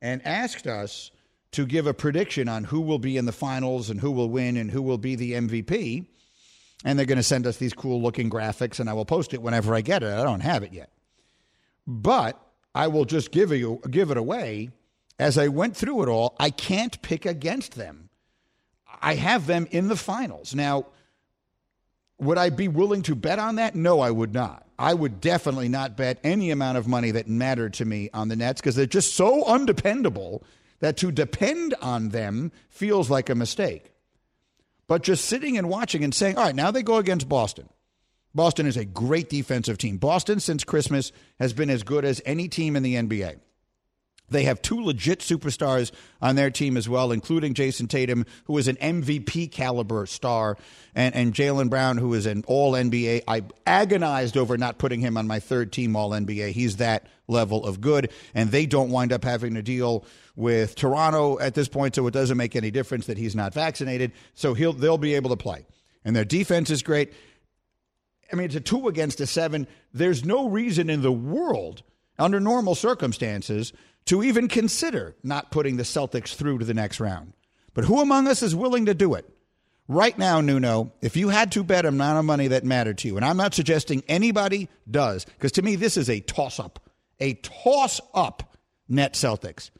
and 0.00 0.24
asked 0.24 0.66
us 0.66 1.10
to 1.52 1.66
give 1.66 1.86
a 1.86 1.94
prediction 1.94 2.48
on 2.48 2.64
who 2.64 2.80
will 2.80 2.98
be 2.98 3.16
in 3.16 3.24
the 3.24 3.32
finals 3.32 3.90
and 3.90 4.00
who 4.00 4.10
will 4.12 4.28
win 4.28 4.56
and 4.56 4.70
who 4.70 4.82
will 4.82 4.98
be 4.98 5.16
the 5.16 5.32
MVP. 5.32 6.06
And 6.84 6.98
they're 6.98 7.06
going 7.06 7.18
to 7.18 7.24
send 7.24 7.46
us 7.46 7.56
these 7.56 7.74
cool 7.74 8.00
looking 8.00 8.30
graphics, 8.30 8.80
and 8.80 8.88
I 8.88 8.94
will 8.94 9.04
post 9.04 9.34
it 9.34 9.42
whenever 9.42 9.74
I 9.74 9.80
get 9.80 10.02
it. 10.02 10.08
I 10.08 10.22
don't 10.22 10.40
have 10.40 10.62
it 10.62 10.72
yet. 10.72 10.90
But 11.86 12.40
I 12.74 12.88
will 12.88 13.04
just 13.04 13.30
give 13.30 13.50
you 13.50 13.80
give 13.90 14.10
it 14.10 14.16
away. 14.16 14.70
As 15.18 15.36
I 15.36 15.48
went 15.48 15.76
through 15.76 16.02
it 16.02 16.08
all, 16.08 16.34
I 16.40 16.50
can't 16.50 17.00
pick 17.02 17.26
against 17.26 17.74
them. 17.74 18.08
I 19.02 19.14
have 19.14 19.46
them 19.46 19.66
in 19.70 19.88
the 19.88 19.96
finals. 19.96 20.54
Now, 20.54 20.86
would 22.18 22.38
I 22.38 22.50
be 22.50 22.68
willing 22.68 23.02
to 23.02 23.14
bet 23.14 23.38
on 23.38 23.56
that? 23.56 23.74
No, 23.74 24.00
I 24.00 24.10
would 24.10 24.32
not. 24.32 24.66
I 24.78 24.94
would 24.94 25.20
definitely 25.20 25.68
not 25.68 25.96
bet 25.96 26.18
any 26.24 26.50
amount 26.50 26.78
of 26.78 26.88
money 26.88 27.10
that 27.10 27.28
mattered 27.28 27.74
to 27.74 27.84
me 27.84 28.08
on 28.14 28.28
the 28.28 28.36
Nets 28.36 28.60
because 28.60 28.76
they're 28.76 28.86
just 28.86 29.14
so 29.14 29.44
undependable 29.44 30.42
that 30.80 30.96
to 30.98 31.12
depend 31.12 31.74
on 31.82 32.10
them 32.10 32.52
feels 32.68 33.10
like 33.10 33.28
a 33.28 33.34
mistake. 33.34 33.92
But 34.86 35.02
just 35.02 35.26
sitting 35.26 35.56
and 35.56 35.68
watching 35.68 36.02
and 36.02 36.14
saying, 36.14 36.36
all 36.36 36.44
right, 36.44 36.54
now 36.54 36.70
they 36.70 36.82
go 36.82 36.96
against 36.96 37.28
Boston. 37.28 37.68
Boston 38.34 38.66
is 38.66 38.76
a 38.76 38.84
great 38.84 39.28
defensive 39.28 39.78
team. 39.78 39.96
Boston, 39.96 40.40
since 40.40 40.64
Christmas, 40.64 41.12
has 41.38 41.52
been 41.52 41.70
as 41.70 41.82
good 41.82 42.04
as 42.04 42.22
any 42.24 42.48
team 42.48 42.76
in 42.76 42.82
the 42.82 42.94
NBA. 42.94 43.40
They 44.30 44.44
have 44.44 44.62
two 44.62 44.80
legit 44.80 45.20
superstars 45.20 45.90
on 46.22 46.36
their 46.36 46.50
team 46.50 46.76
as 46.76 46.88
well, 46.88 47.10
including 47.12 47.54
Jayson 47.54 47.88
Tatum, 47.88 48.24
who 48.44 48.56
is 48.58 48.68
an 48.68 48.76
MVP 48.76 49.50
caliber 49.50 50.06
star, 50.06 50.56
and, 50.94 51.14
and 51.14 51.34
Jaylen 51.34 51.68
Brown, 51.68 51.98
who 51.98 52.14
is 52.14 52.26
an 52.26 52.44
All 52.46 52.72
NBA. 52.72 53.24
I 53.26 53.42
agonized 53.66 54.36
over 54.36 54.56
not 54.56 54.78
putting 54.78 55.00
him 55.00 55.16
on 55.16 55.26
my 55.26 55.40
third 55.40 55.72
team 55.72 55.96
All 55.96 56.10
NBA. 56.10 56.52
He's 56.52 56.76
that 56.76 57.08
level 57.26 57.64
of 57.64 57.80
good, 57.80 58.10
and 58.34 58.50
they 58.50 58.66
don't 58.66 58.90
wind 58.90 59.12
up 59.12 59.24
having 59.24 59.54
to 59.54 59.62
deal 59.62 60.04
with 60.36 60.76
Toronto 60.76 61.38
at 61.40 61.54
this 61.54 61.68
point, 61.68 61.96
so 61.96 62.06
it 62.06 62.12
doesn't 62.14 62.36
make 62.36 62.54
any 62.54 62.70
difference 62.70 63.06
that 63.06 63.18
he's 63.18 63.34
not 63.34 63.52
vaccinated. 63.52 64.12
So 64.34 64.54
he'll 64.54 64.72
they'll 64.72 64.98
be 64.98 65.14
able 65.14 65.30
to 65.30 65.36
play, 65.36 65.66
and 66.04 66.14
their 66.14 66.24
defense 66.24 66.70
is 66.70 66.82
great. 66.82 67.12
I 68.32 68.36
mean, 68.36 68.46
it's 68.46 68.54
a 68.54 68.60
two 68.60 68.88
against 68.88 69.20
a 69.20 69.26
seven. 69.26 69.66
There's 69.92 70.24
no 70.24 70.48
reason 70.48 70.88
in 70.88 71.02
the 71.02 71.12
world, 71.12 71.82
under 72.18 72.40
normal 72.40 72.74
circumstances, 72.74 73.72
to 74.06 74.22
even 74.22 74.48
consider 74.48 75.16
not 75.22 75.50
putting 75.50 75.76
the 75.76 75.82
Celtics 75.82 76.34
through 76.34 76.58
to 76.58 76.64
the 76.64 76.74
next 76.74 77.00
round. 77.00 77.32
But 77.74 77.84
who 77.84 78.00
among 78.00 78.28
us 78.28 78.42
is 78.42 78.54
willing 78.54 78.86
to 78.86 78.94
do 78.94 79.14
it? 79.14 79.28
Right 79.88 80.16
now, 80.16 80.40
Nuno, 80.40 80.92
if 81.02 81.16
you 81.16 81.30
had 81.30 81.50
to 81.52 81.64
bet 81.64 81.84
amount 81.84 82.18
of 82.18 82.24
money 82.24 82.48
that 82.48 82.64
mattered 82.64 82.98
to 82.98 83.08
you, 83.08 83.16
and 83.16 83.24
I'm 83.24 83.36
not 83.36 83.54
suggesting 83.54 84.04
anybody 84.06 84.68
does, 84.88 85.24
because 85.24 85.52
to 85.52 85.62
me 85.62 85.74
this 85.74 85.96
is 85.96 86.08
a 86.08 86.20
toss 86.20 86.60
up, 86.60 86.88
a 87.18 87.34
toss 87.34 88.00
up 88.14 88.56
net 88.88 89.14
Celtics. 89.14 89.70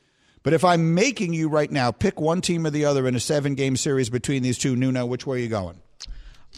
But 0.43 0.53
if 0.53 0.65
I'm 0.65 0.95
making 0.95 1.35
you 1.35 1.49
right 1.49 1.71
now 1.71 1.93
pick 1.93 2.21
one 2.21 2.41
team 2.41 2.67
or 2.67 2.71
the 2.71 2.87
other 2.87 3.07
in 3.07 3.15
a 3.15 3.21
seven 3.21 3.55
game 3.55 3.77
series 3.77 4.11
between 4.11 4.43
these 4.43 4.59
two, 4.59 4.75
Nuno, 4.75 5.07
which 5.07 5.27
way 5.27 5.37
are 5.37 5.41
you 5.41 5.49
going? 5.49 5.81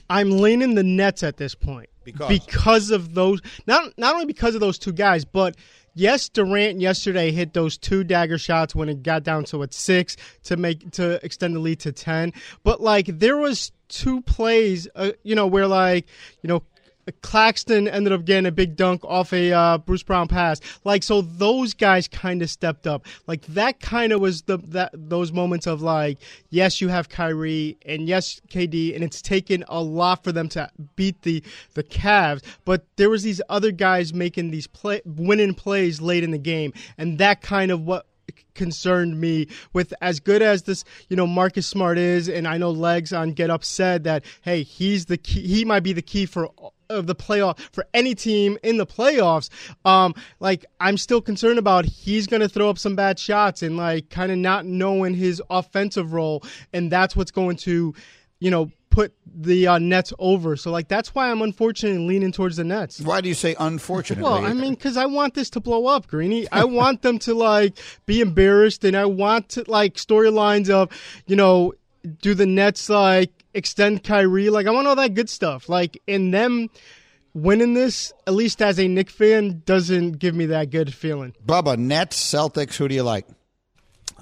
I'm 0.08 0.30
leaning 0.30 0.74
the 0.74 0.82
Nets 0.82 1.22
at 1.22 1.36
this 1.36 1.54
point 1.54 1.88
because 2.04 2.28
because 2.28 2.90
of 2.90 3.14
those 3.14 3.40
not 3.66 3.96
not 3.96 4.14
only 4.14 4.26
because 4.26 4.54
of 4.54 4.60
those 4.60 4.78
two 4.78 4.92
guys, 4.92 5.24
but 5.24 5.56
yes, 5.94 6.28
Durant 6.28 6.80
yesterday 6.80 7.30
hit 7.30 7.52
those 7.54 7.78
two 7.78 8.04
dagger 8.04 8.38
shots 8.38 8.74
when 8.74 8.88
it 8.88 9.02
got 9.02 9.22
down 9.22 9.44
to 9.44 9.62
a 9.62 9.68
six 9.70 10.16
to 10.44 10.56
make 10.56 10.90
to 10.92 11.24
extend 11.24 11.56
the 11.56 11.60
lead 11.60 11.80
to 11.80 11.92
ten. 11.92 12.32
But 12.62 12.80
like 12.80 13.06
there 13.06 13.36
was 13.36 13.72
two 13.88 14.22
plays, 14.22 14.88
uh, 14.94 15.12
you 15.22 15.34
know, 15.34 15.46
where 15.46 15.66
like 15.66 16.06
you 16.42 16.48
know 16.48 16.62
Claxton 17.20 17.88
ended 17.88 18.12
up 18.12 18.24
getting 18.24 18.46
a 18.46 18.52
big 18.52 18.76
dunk 18.76 19.04
off 19.04 19.32
a 19.32 19.52
uh, 19.52 19.78
Bruce 19.78 20.02
Brown 20.02 20.28
pass. 20.28 20.60
Like 20.84 21.02
so, 21.02 21.22
those 21.22 21.74
guys 21.74 22.06
kind 22.06 22.42
of 22.42 22.50
stepped 22.50 22.86
up. 22.86 23.06
Like 23.26 23.44
that 23.46 23.80
kind 23.80 24.12
of 24.12 24.20
was 24.20 24.42
the 24.42 24.58
that 24.58 24.90
those 24.94 25.32
moments 25.32 25.66
of 25.66 25.82
like, 25.82 26.18
yes, 26.50 26.80
you 26.80 26.88
have 26.88 27.08
Kyrie 27.08 27.76
and 27.84 28.06
yes, 28.06 28.40
KD, 28.48 28.94
and 28.94 29.02
it's 29.02 29.20
taken 29.20 29.64
a 29.68 29.82
lot 29.82 30.22
for 30.22 30.32
them 30.32 30.48
to 30.50 30.70
beat 30.96 31.22
the 31.22 31.42
the 31.74 31.82
Cavs. 31.82 32.42
But 32.64 32.86
there 32.96 33.10
was 33.10 33.22
these 33.22 33.40
other 33.48 33.72
guys 33.72 34.14
making 34.14 34.50
these 34.50 34.66
play 34.66 35.02
winning 35.04 35.54
plays 35.54 36.00
late 36.00 36.22
in 36.22 36.30
the 36.30 36.38
game, 36.38 36.72
and 36.96 37.18
that 37.18 37.42
kind 37.42 37.70
of 37.70 37.80
what 37.80 38.06
concerned 38.54 39.20
me 39.20 39.48
with 39.72 39.94
as 40.00 40.20
good 40.20 40.42
as 40.42 40.62
this, 40.62 40.84
you 41.08 41.16
know, 41.16 41.26
Marcus 41.26 41.66
Smart 41.66 41.98
is, 41.98 42.28
and 42.28 42.46
I 42.46 42.58
know 42.58 42.70
Legs 42.70 43.12
on 43.12 43.32
Get 43.32 43.50
Up 43.50 43.64
said 43.64 44.04
that, 44.04 44.24
hey, 44.42 44.62
he's 44.62 45.06
the 45.06 45.16
key, 45.16 45.46
he 45.46 45.64
might 45.64 45.82
be 45.82 45.92
the 45.92 46.02
key 46.02 46.26
for 46.26 46.50
of 46.92 47.06
the 47.06 47.14
playoff 47.14 47.58
for 47.72 47.86
any 47.94 48.14
team 48.14 48.58
in 48.62 48.76
the 48.76 48.86
playoffs. 48.86 49.48
Um, 49.84 50.14
like 50.40 50.64
I'm 50.80 50.96
still 50.96 51.20
concerned 51.20 51.58
about 51.58 51.84
he's 51.84 52.26
going 52.26 52.40
to 52.40 52.48
throw 52.48 52.70
up 52.70 52.78
some 52.78 52.94
bad 52.94 53.18
shots 53.18 53.62
and 53.62 53.76
like 53.76 54.10
kind 54.10 54.30
of 54.30 54.38
not 54.38 54.66
knowing 54.66 55.14
his 55.14 55.42
offensive 55.50 56.12
role, 56.12 56.42
and 56.72 56.90
that's 56.90 57.16
what's 57.16 57.30
going 57.30 57.56
to, 57.58 57.94
you 58.40 58.50
know, 58.50 58.70
put 58.90 59.14
the 59.26 59.66
uh, 59.66 59.78
Nets 59.78 60.12
over. 60.18 60.54
So 60.54 60.70
like 60.70 60.86
that's 60.86 61.14
why 61.14 61.30
I'm 61.30 61.42
unfortunately 61.42 62.06
leaning 62.06 62.30
towards 62.30 62.56
the 62.56 62.64
Nets. 62.64 63.00
Why 63.00 63.20
do 63.20 63.28
you 63.28 63.34
say 63.34 63.56
unfortunately? 63.58 64.22
Well, 64.22 64.44
I 64.44 64.52
mean, 64.52 64.74
because 64.74 64.96
I 64.96 65.06
want 65.06 65.34
this 65.34 65.50
to 65.50 65.60
blow 65.60 65.86
up, 65.86 66.06
Greeny. 66.06 66.46
I 66.52 66.64
want 66.64 67.02
them 67.02 67.18
to 67.20 67.34
like 67.34 67.78
be 68.06 68.20
embarrassed, 68.20 68.84
and 68.84 68.96
I 68.96 69.06
want 69.06 69.48
to 69.50 69.64
like 69.66 69.94
storylines 69.94 70.68
of, 70.68 70.90
you 71.26 71.36
know, 71.36 71.72
do 72.20 72.34
the 72.34 72.46
Nets 72.46 72.88
like 72.90 73.30
extend 73.54 74.04
Kyrie? 74.04 74.50
Like 74.50 74.66
I 74.66 74.70
want 74.70 74.86
all 74.86 74.96
that 74.96 75.14
good 75.14 75.30
stuff. 75.30 75.68
Like 75.68 76.00
in 76.06 76.30
them 76.30 76.70
winning 77.34 77.74
this, 77.74 78.12
at 78.26 78.34
least 78.34 78.60
as 78.62 78.78
a 78.78 78.88
Knick 78.88 79.10
fan, 79.10 79.62
doesn't 79.64 80.18
give 80.18 80.34
me 80.34 80.46
that 80.46 80.70
good 80.70 80.92
feeling. 80.94 81.34
Bubba, 81.44 81.78
Nets, 81.78 82.18
Celtics, 82.18 82.76
who 82.76 82.88
do 82.88 82.94
you 82.94 83.02
like? 83.02 83.26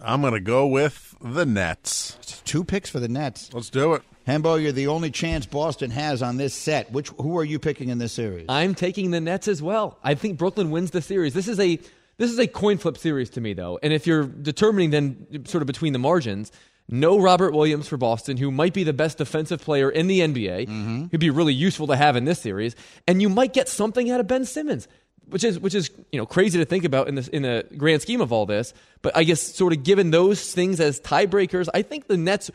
I'm 0.02 0.20
going 0.22 0.32
to 0.32 0.40
go 0.40 0.66
with 0.66 1.14
the 1.20 1.44
Nets. 1.44 2.16
Two 2.44 2.64
picks 2.64 2.88
for 2.88 3.00
the 3.00 3.08
Nets. 3.08 3.52
Let's 3.52 3.70
do 3.70 3.94
it. 3.94 4.02
Hembo, 4.26 4.62
you're 4.62 4.72
the 4.72 4.86
only 4.86 5.10
chance 5.10 5.46
Boston 5.46 5.90
has 5.90 6.22
on 6.22 6.36
this 6.36 6.54
set. 6.54 6.92
Which 6.92 7.08
who 7.10 7.36
are 7.38 7.44
you 7.44 7.58
picking 7.58 7.88
in 7.88 7.98
this 7.98 8.12
series? 8.12 8.46
I'm 8.48 8.74
taking 8.74 9.10
the 9.10 9.20
Nets 9.20 9.48
as 9.48 9.62
well. 9.62 9.98
I 10.04 10.14
think 10.14 10.38
Brooklyn 10.38 10.70
wins 10.70 10.90
the 10.92 11.02
series. 11.02 11.34
This 11.34 11.48
is 11.48 11.58
a 11.58 11.80
this 12.18 12.30
is 12.30 12.38
a 12.38 12.46
coin 12.46 12.78
flip 12.78 12.98
series 12.98 13.30
to 13.30 13.40
me 13.40 13.54
though. 13.54 13.78
And 13.82 13.92
if 13.92 14.06
you're 14.06 14.24
determining 14.24 14.90
then 14.90 15.44
sort 15.46 15.62
of 15.62 15.66
between 15.66 15.92
the 15.92 15.98
margins, 15.98 16.52
no 16.90 17.18
Robert 17.18 17.52
Williams 17.52 17.88
for 17.88 17.96
Boston, 17.96 18.36
who 18.36 18.50
might 18.50 18.74
be 18.74 18.84
the 18.84 18.92
best 18.92 19.18
defensive 19.18 19.60
player 19.60 19.88
in 19.88 20.08
the 20.08 20.20
NBA. 20.20 20.66
Mm-hmm. 20.66 21.04
He'd 21.10 21.20
be 21.20 21.30
really 21.30 21.54
useful 21.54 21.86
to 21.86 21.96
have 21.96 22.16
in 22.16 22.24
this 22.24 22.40
series, 22.40 22.74
and 23.06 23.22
you 23.22 23.28
might 23.28 23.52
get 23.52 23.68
something 23.68 24.10
out 24.10 24.20
of 24.20 24.26
Ben 24.26 24.44
Simmons, 24.44 24.88
which 25.26 25.44
is 25.44 25.58
which 25.58 25.74
is 25.74 25.90
you 26.10 26.18
know 26.18 26.26
crazy 26.26 26.58
to 26.58 26.64
think 26.64 26.84
about 26.84 27.08
in 27.08 27.14
this 27.14 27.28
in 27.28 27.42
the 27.42 27.64
grand 27.76 28.02
scheme 28.02 28.20
of 28.20 28.32
all 28.32 28.46
this. 28.46 28.74
But 29.02 29.16
I 29.16 29.24
guess 29.24 29.40
sort 29.40 29.72
of 29.72 29.84
given 29.84 30.10
those 30.10 30.52
things 30.52 30.80
as 30.80 31.00
tiebreakers, 31.00 31.68
I 31.72 31.82
think 31.82 32.08
the 32.08 32.16
Nets. 32.16 32.50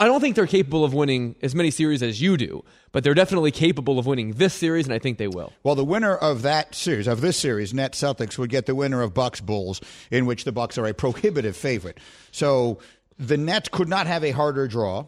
I 0.00 0.06
don't 0.06 0.20
think 0.20 0.34
they're 0.34 0.48
capable 0.48 0.84
of 0.84 0.94
winning 0.94 1.36
as 1.42 1.54
many 1.54 1.70
series 1.70 2.02
as 2.02 2.20
you 2.20 2.36
do, 2.36 2.64
but 2.90 3.04
they're 3.04 3.14
definitely 3.14 3.52
capable 3.52 4.00
of 4.00 4.06
winning 4.06 4.32
this 4.32 4.52
series, 4.52 4.84
and 4.84 4.92
I 4.92 4.98
think 4.98 5.16
they 5.16 5.28
will. 5.28 5.52
Well, 5.62 5.76
the 5.76 5.84
winner 5.84 6.16
of 6.16 6.42
that 6.42 6.74
series, 6.74 7.06
of 7.06 7.20
this 7.20 7.36
series, 7.36 7.72
Net 7.72 7.92
Celtics, 7.92 8.36
would 8.36 8.50
get 8.50 8.66
the 8.66 8.74
winner 8.74 9.02
of 9.02 9.14
Bucks 9.14 9.40
Bulls, 9.40 9.80
in 10.10 10.26
which 10.26 10.42
the 10.42 10.50
Bucks 10.50 10.76
are 10.76 10.86
a 10.86 10.92
prohibitive 10.92 11.56
favorite. 11.56 11.98
So 12.32 12.80
the 13.18 13.36
Nets 13.36 13.68
could 13.68 13.88
not 13.88 14.06
have 14.06 14.24
a 14.24 14.30
harder 14.30 14.68
draw, 14.68 15.06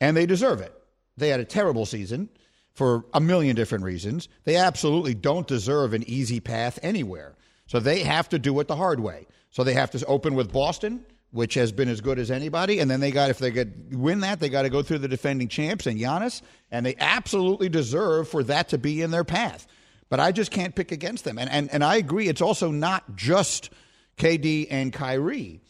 and 0.00 0.16
they 0.16 0.26
deserve 0.26 0.60
it. 0.60 0.72
They 1.16 1.28
had 1.28 1.40
a 1.40 1.44
terrible 1.44 1.86
season 1.86 2.28
for 2.72 3.04
a 3.14 3.20
million 3.20 3.54
different 3.54 3.84
reasons. 3.84 4.28
They 4.44 4.56
absolutely 4.56 5.14
don't 5.14 5.46
deserve 5.46 5.94
an 5.94 6.02
easy 6.08 6.40
path 6.40 6.78
anywhere. 6.82 7.36
So 7.66 7.80
they 7.80 8.00
have 8.00 8.28
to 8.30 8.38
do 8.38 8.58
it 8.60 8.68
the 8.68 8.76
hard 8.76 9.00
way. 9.00 9.26
So 9.50 9.64
they 9.64 9.74
have 9.74 9.92
to 9.92 10.04
open 10.06 10.34
with 10.34 10.52
Boston, 10.52 11.06
which 11.30 11.54
has 11.54 11.72
been 11.72 11.88
as 11.88 12.00
good 12.00 12.18
as 12.18 12.30
anybody, 12.30 12.80
and 12.80 12.90
then 12.90 13.00
they 13.00 13.10
got 13.10 13.30
if 13.30 13.38
they 13.38 13.50
get 13.50 13.68
win 13.92 14.20
that, 14.20 14.40
they 14.40 14.48
got 14.48 14.62
to 14.62 14.70
go 14.70 14.82
through 14.82 14.98
the 14.98 15.08
defending 15.08 15.48
champs 15.48 15.86
and 15.86 15.98
Giannis, 15.98 16.42
and 16.70 16.84
they 16.84 16.96
absolutely 16.98 17.68
deserve 17.68 18.28
for 18.28 18.42
that 18.44 18.68
to 18.70 18.78
be 18.78 19.00
in 19.00 19.10
their 19.10 19.24
path. 19.24 19.66
But 20.10 20.20
I 20.20 20.32
just 20.32 20.50
can't 20.50 20.74
pick 20.74 20.92
against 20.92 21.24
them. 21.24 21.38
And 21.38 21.50
and, 21.50 21.70
and 21.72 21.82
I 21.82 21.96
agree 21.96 22.28
it's 22.28 22.40
also 22.40 22.70
not 22.70 23.16
just 23.16 23.70
KD 24.16 24.66
and 24.70 24.92
Kyrie. 24.92 25.60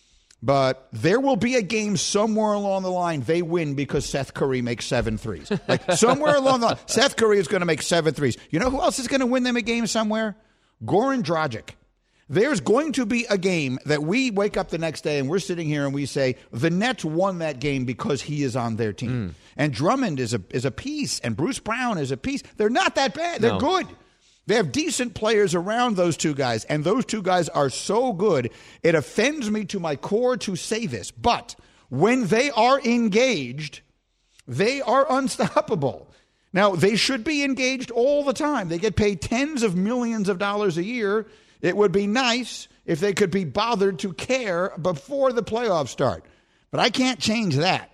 But 0.43 0.89
there 0.93 1.21
will 1.21 1.37
be 1.37 1.55
a 1.57 1.63
game 1.63 1.97
somewhere 1.97 2.53
along 2.53 2.83
the 2.83 2.91
line 2.91 3.23
they 3.23 3.41
win 3.41 3.75
because 3.75 4.05
Seth 4.05 4.35
Curry 4.35 4.61
makes 4.61 4.85
seven 4.85 5.17
threes. 5.17 5.51
Like 5.67 5.91
somewhere 5.97 6.37
along 6.37 6.61
the 6.61 6.67
line, 6.67 6.79
Seth 6.87 7.17
Curry 7.17 7.39
is 7.39 7.49
going 7.49 7.61
to 7.61 7.67
make 7.67 7.81
seven 7.81 8.13
threes. 8.13 8.37
You 8.51 8.59
know 8.59 8.69
who 8.69 8.81
else 8.81 8.99
is 8.99 9.09
going 9.09 9.21
to 9.21 9.27
win 9.27 9.43
them 9.43 9.57
a 9.57 9.63
game 9.63 9.87
somewhere? 9.87 10.37
Goran 10.85 11.23
Dragic. 11.23 11.71
There's 12.29 12.61
going 12.61 12.93
to 12.93 13.05
be 13.07 13.27
a 13.29 13.37
game 13.39 13.79
that 13.85 14.03
we 14.03 14.31
wake 14.31 14.57
up 14.57 14.71
the 14.71 14.79
next 14.79 15.03
day 15.03 15.19
and 15.19 15.29
we're 15.29 15.39
sitting 15.39 15.67
here 15.67 15.85
and 15.85 15.95
we 15.95 16.07
say 16.07 16.37
the 16.53 16.71
Nets 16.71 17.05
won 17.05 17.39
that 17.39 17.59
game 17.61 17.85
because 17.85 18.23
he 18.23 18.43
is 18.43 18.57
on 18.57 18.77
their 18.77 18.93
team. 18.95 19.11
Hmm. 19.29 19.29
And 19.57 19.73
Drummond 19.73 20.19
is 20.21 20.35
a 20.35 20.43
is 20.51 20.65
a 20.65 20.71
piece 20.71 21.21
and 21.21 21.37
Bruce 21.37 21.59
Brown 21.59 21.97
is 21.99 22.11
a 22.11 22.17
piece. 22.17 22.43
They're 22.57 22.71
not 22.71 22.95
that 22.97 23.15
bad. 23.15 23.41
They're 23.41 23.53
No. 23.53 23.59
good. 23.61 23.87
They 24.47 24.57
have 24.57 24.73
decent 24.73 25.15
players 25.15 25.55
around 25.55 25.97
those 25.97 26.17
two 26.17 26.35
guys, 26.35 26.65
and 26.65 26.85
those 26.85 27.05
two 27.05 27.23
guys 27.23 27.49
are 27.49 27.71
so 27.71 28.13
good. 28.13 28.51
It 28.83 28.95
offends 28.95 29.51
me 29.51 29.65
to 29.67 29.81
my 29.81 29.97
core 29.97 30.37
to 30.39 30.57
say 30.57 30.87
this, 30.87 31.11
but 31.11 31.57
when 31.89 32.27
they 32.27 32.51
are 32.51 32.81
engaged, 32.81 33.81
they 34.47 34.83
are 34.83 35.07
unstoppable. 35.09 36.11
Now, 36.53 36.77
they 36.77 36.97
should 36.97 37.25
be 37.25 37.43
engaged 37.43 37.91
all 37.91 38.23
the 38.23 38.33
time. 38.33 38.69
They 38.69 38.79
get 38.79 38.97
paid 38.97 39.21
tens 39.21 39.63
of 39.63 39.75
millions 39.75 40.29
of 40.29 40.39
dollars 40.39 40.77
a 40.77 40.85
year. 40.85 41.27
It 41.61 41.77
would 41.77 41.91
be 41.93 42.07
nice 42.07 42.69
if 42.85 43.01
they 43.01 43.15
could 43.15 43.31
be 43.31 43.45
bothered 43.45 43.99
to 44.01 44.13
care 44.13 44.73
before 44.81 45.33
the 45.33 45.43
playoffs 45.43 45.89
start. 45.89 46.25
But 46.71 46.81
I 46.81 46.91
can't 46.91 47.19
change 47.19 47.57
that. 47.57 47.91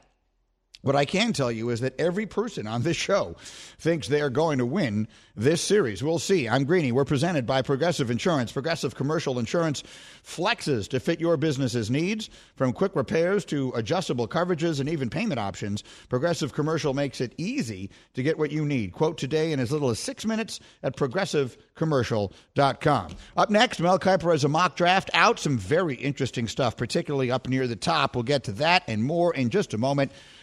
What 0.83 0.97
I 0.97 1.05
can 1.05 1.35
tell 1.35 1.53
you 1.53 1.69
is 1.69 1.81
that 1.81 2.01
every 2.01 2.25
person 2.25 2.67
on 2.67 2.81
this 2.83 2.97
show 2.97 3.37
thinks 3.79 4.09
they 4.09 4.23
are 4.23 4.31
going 4.31 4.57
to 4.59 4.67
win 4.67 5.09
this 5.37 5.61
series. 5.61 6.03
We'll 6.03 6.19
see. 6.19 6.49
I'm 6.49 6.65
Greeny. 6.65 6.91
We're 6.91 7.05
presented 7.05 7.47
by 7.47 7.61
Progressive 7.61 8.11
Insurance. 8.11 8.51
Progressive 8.51 8.95
Commercial 8.95 9.39
Insurance 9.39 9.83
flexes 10.25 10.89
to 10.89 10.99
fit 10.99 11.21
your 11.21 11.37
business's 11.37 11.91
needs. 11.91 12.31
From 12.57 12.73
quick 12.73 12.97
repairs 12.97 13.45
to 13.47 13.73
adjustable 13.75 14.27
coverages 14.27 14.81
and 14.81 14.89
even 14.89 15.11
payment 15.11 15.39
options, 15.39 15.85
Progressive 16.09 16.55
Commercial 16.55 16.95
makes 16.95 17.21
it 17.21 17.35
easy 17.37 17.91
to 18.15 18.23
get 18.23 18.39
what 18.39 18.51
you 18.51 18.65
need. 18.65 18.93
Quote 18.93 19.19
today 19.19 19.53
in 19.53 19.61
as 19.61 19.71
little 19.71 19.91
as 19.91 19.99
six 19.99 20.25
minutes 20.25 20.61
at 20.83 20.97
progressivecommercial.com. 20.97 23.17
Up 23.37 23.51
next, 23.51 23.81
Mel 23.81 23.99
Kiper 23.99 24.33
has 24.33 24.45
a 24.45 24.49
mock 24.49 24.77
draft 24.77 25.11
out. 25.13 25.39
Some 25.39 25.59
very 25.59 25.97
interesting 25.97 26.49
stuff, 26.49 26.79
particularly 26.79 27.31
up 27.31 27.49
near 27.49 27.67
the 27.67 27.77
top. 27.77 28.15
We'll 28.15 28.25
get 28.25 28.45
to 28.45 28.53
that 28.53 28.85
and 28.89 29.05
more 29.05 29.35
in 29.35 29.51
just 29.51 29.75
a 29.75 29.79
moment. 29.79 30.13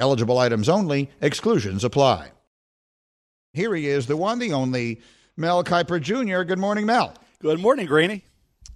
Eligible 0.00 0.38
items 0.38 0.68
only, 0.68 1.10
exclusions 1.20 1.84
apply. 1.84 2.30
Here 3.52 3.74
he 3.74 3.86
is, 3.86 4.06
the 4.06 4.16
one, 4.16 4.38
the 4.38 4.52
only, 4.52 5.00
Mel 5.36 5.62
Kiper 5.62 6.00
Jr. 6.00 6.42
Good 6.42 6.58
morning, 6.58 6.86
Mel. 6.86 7.14
Good 7.40 7.60
morning, 7.60 7.86
Greeny. 7.86 8.24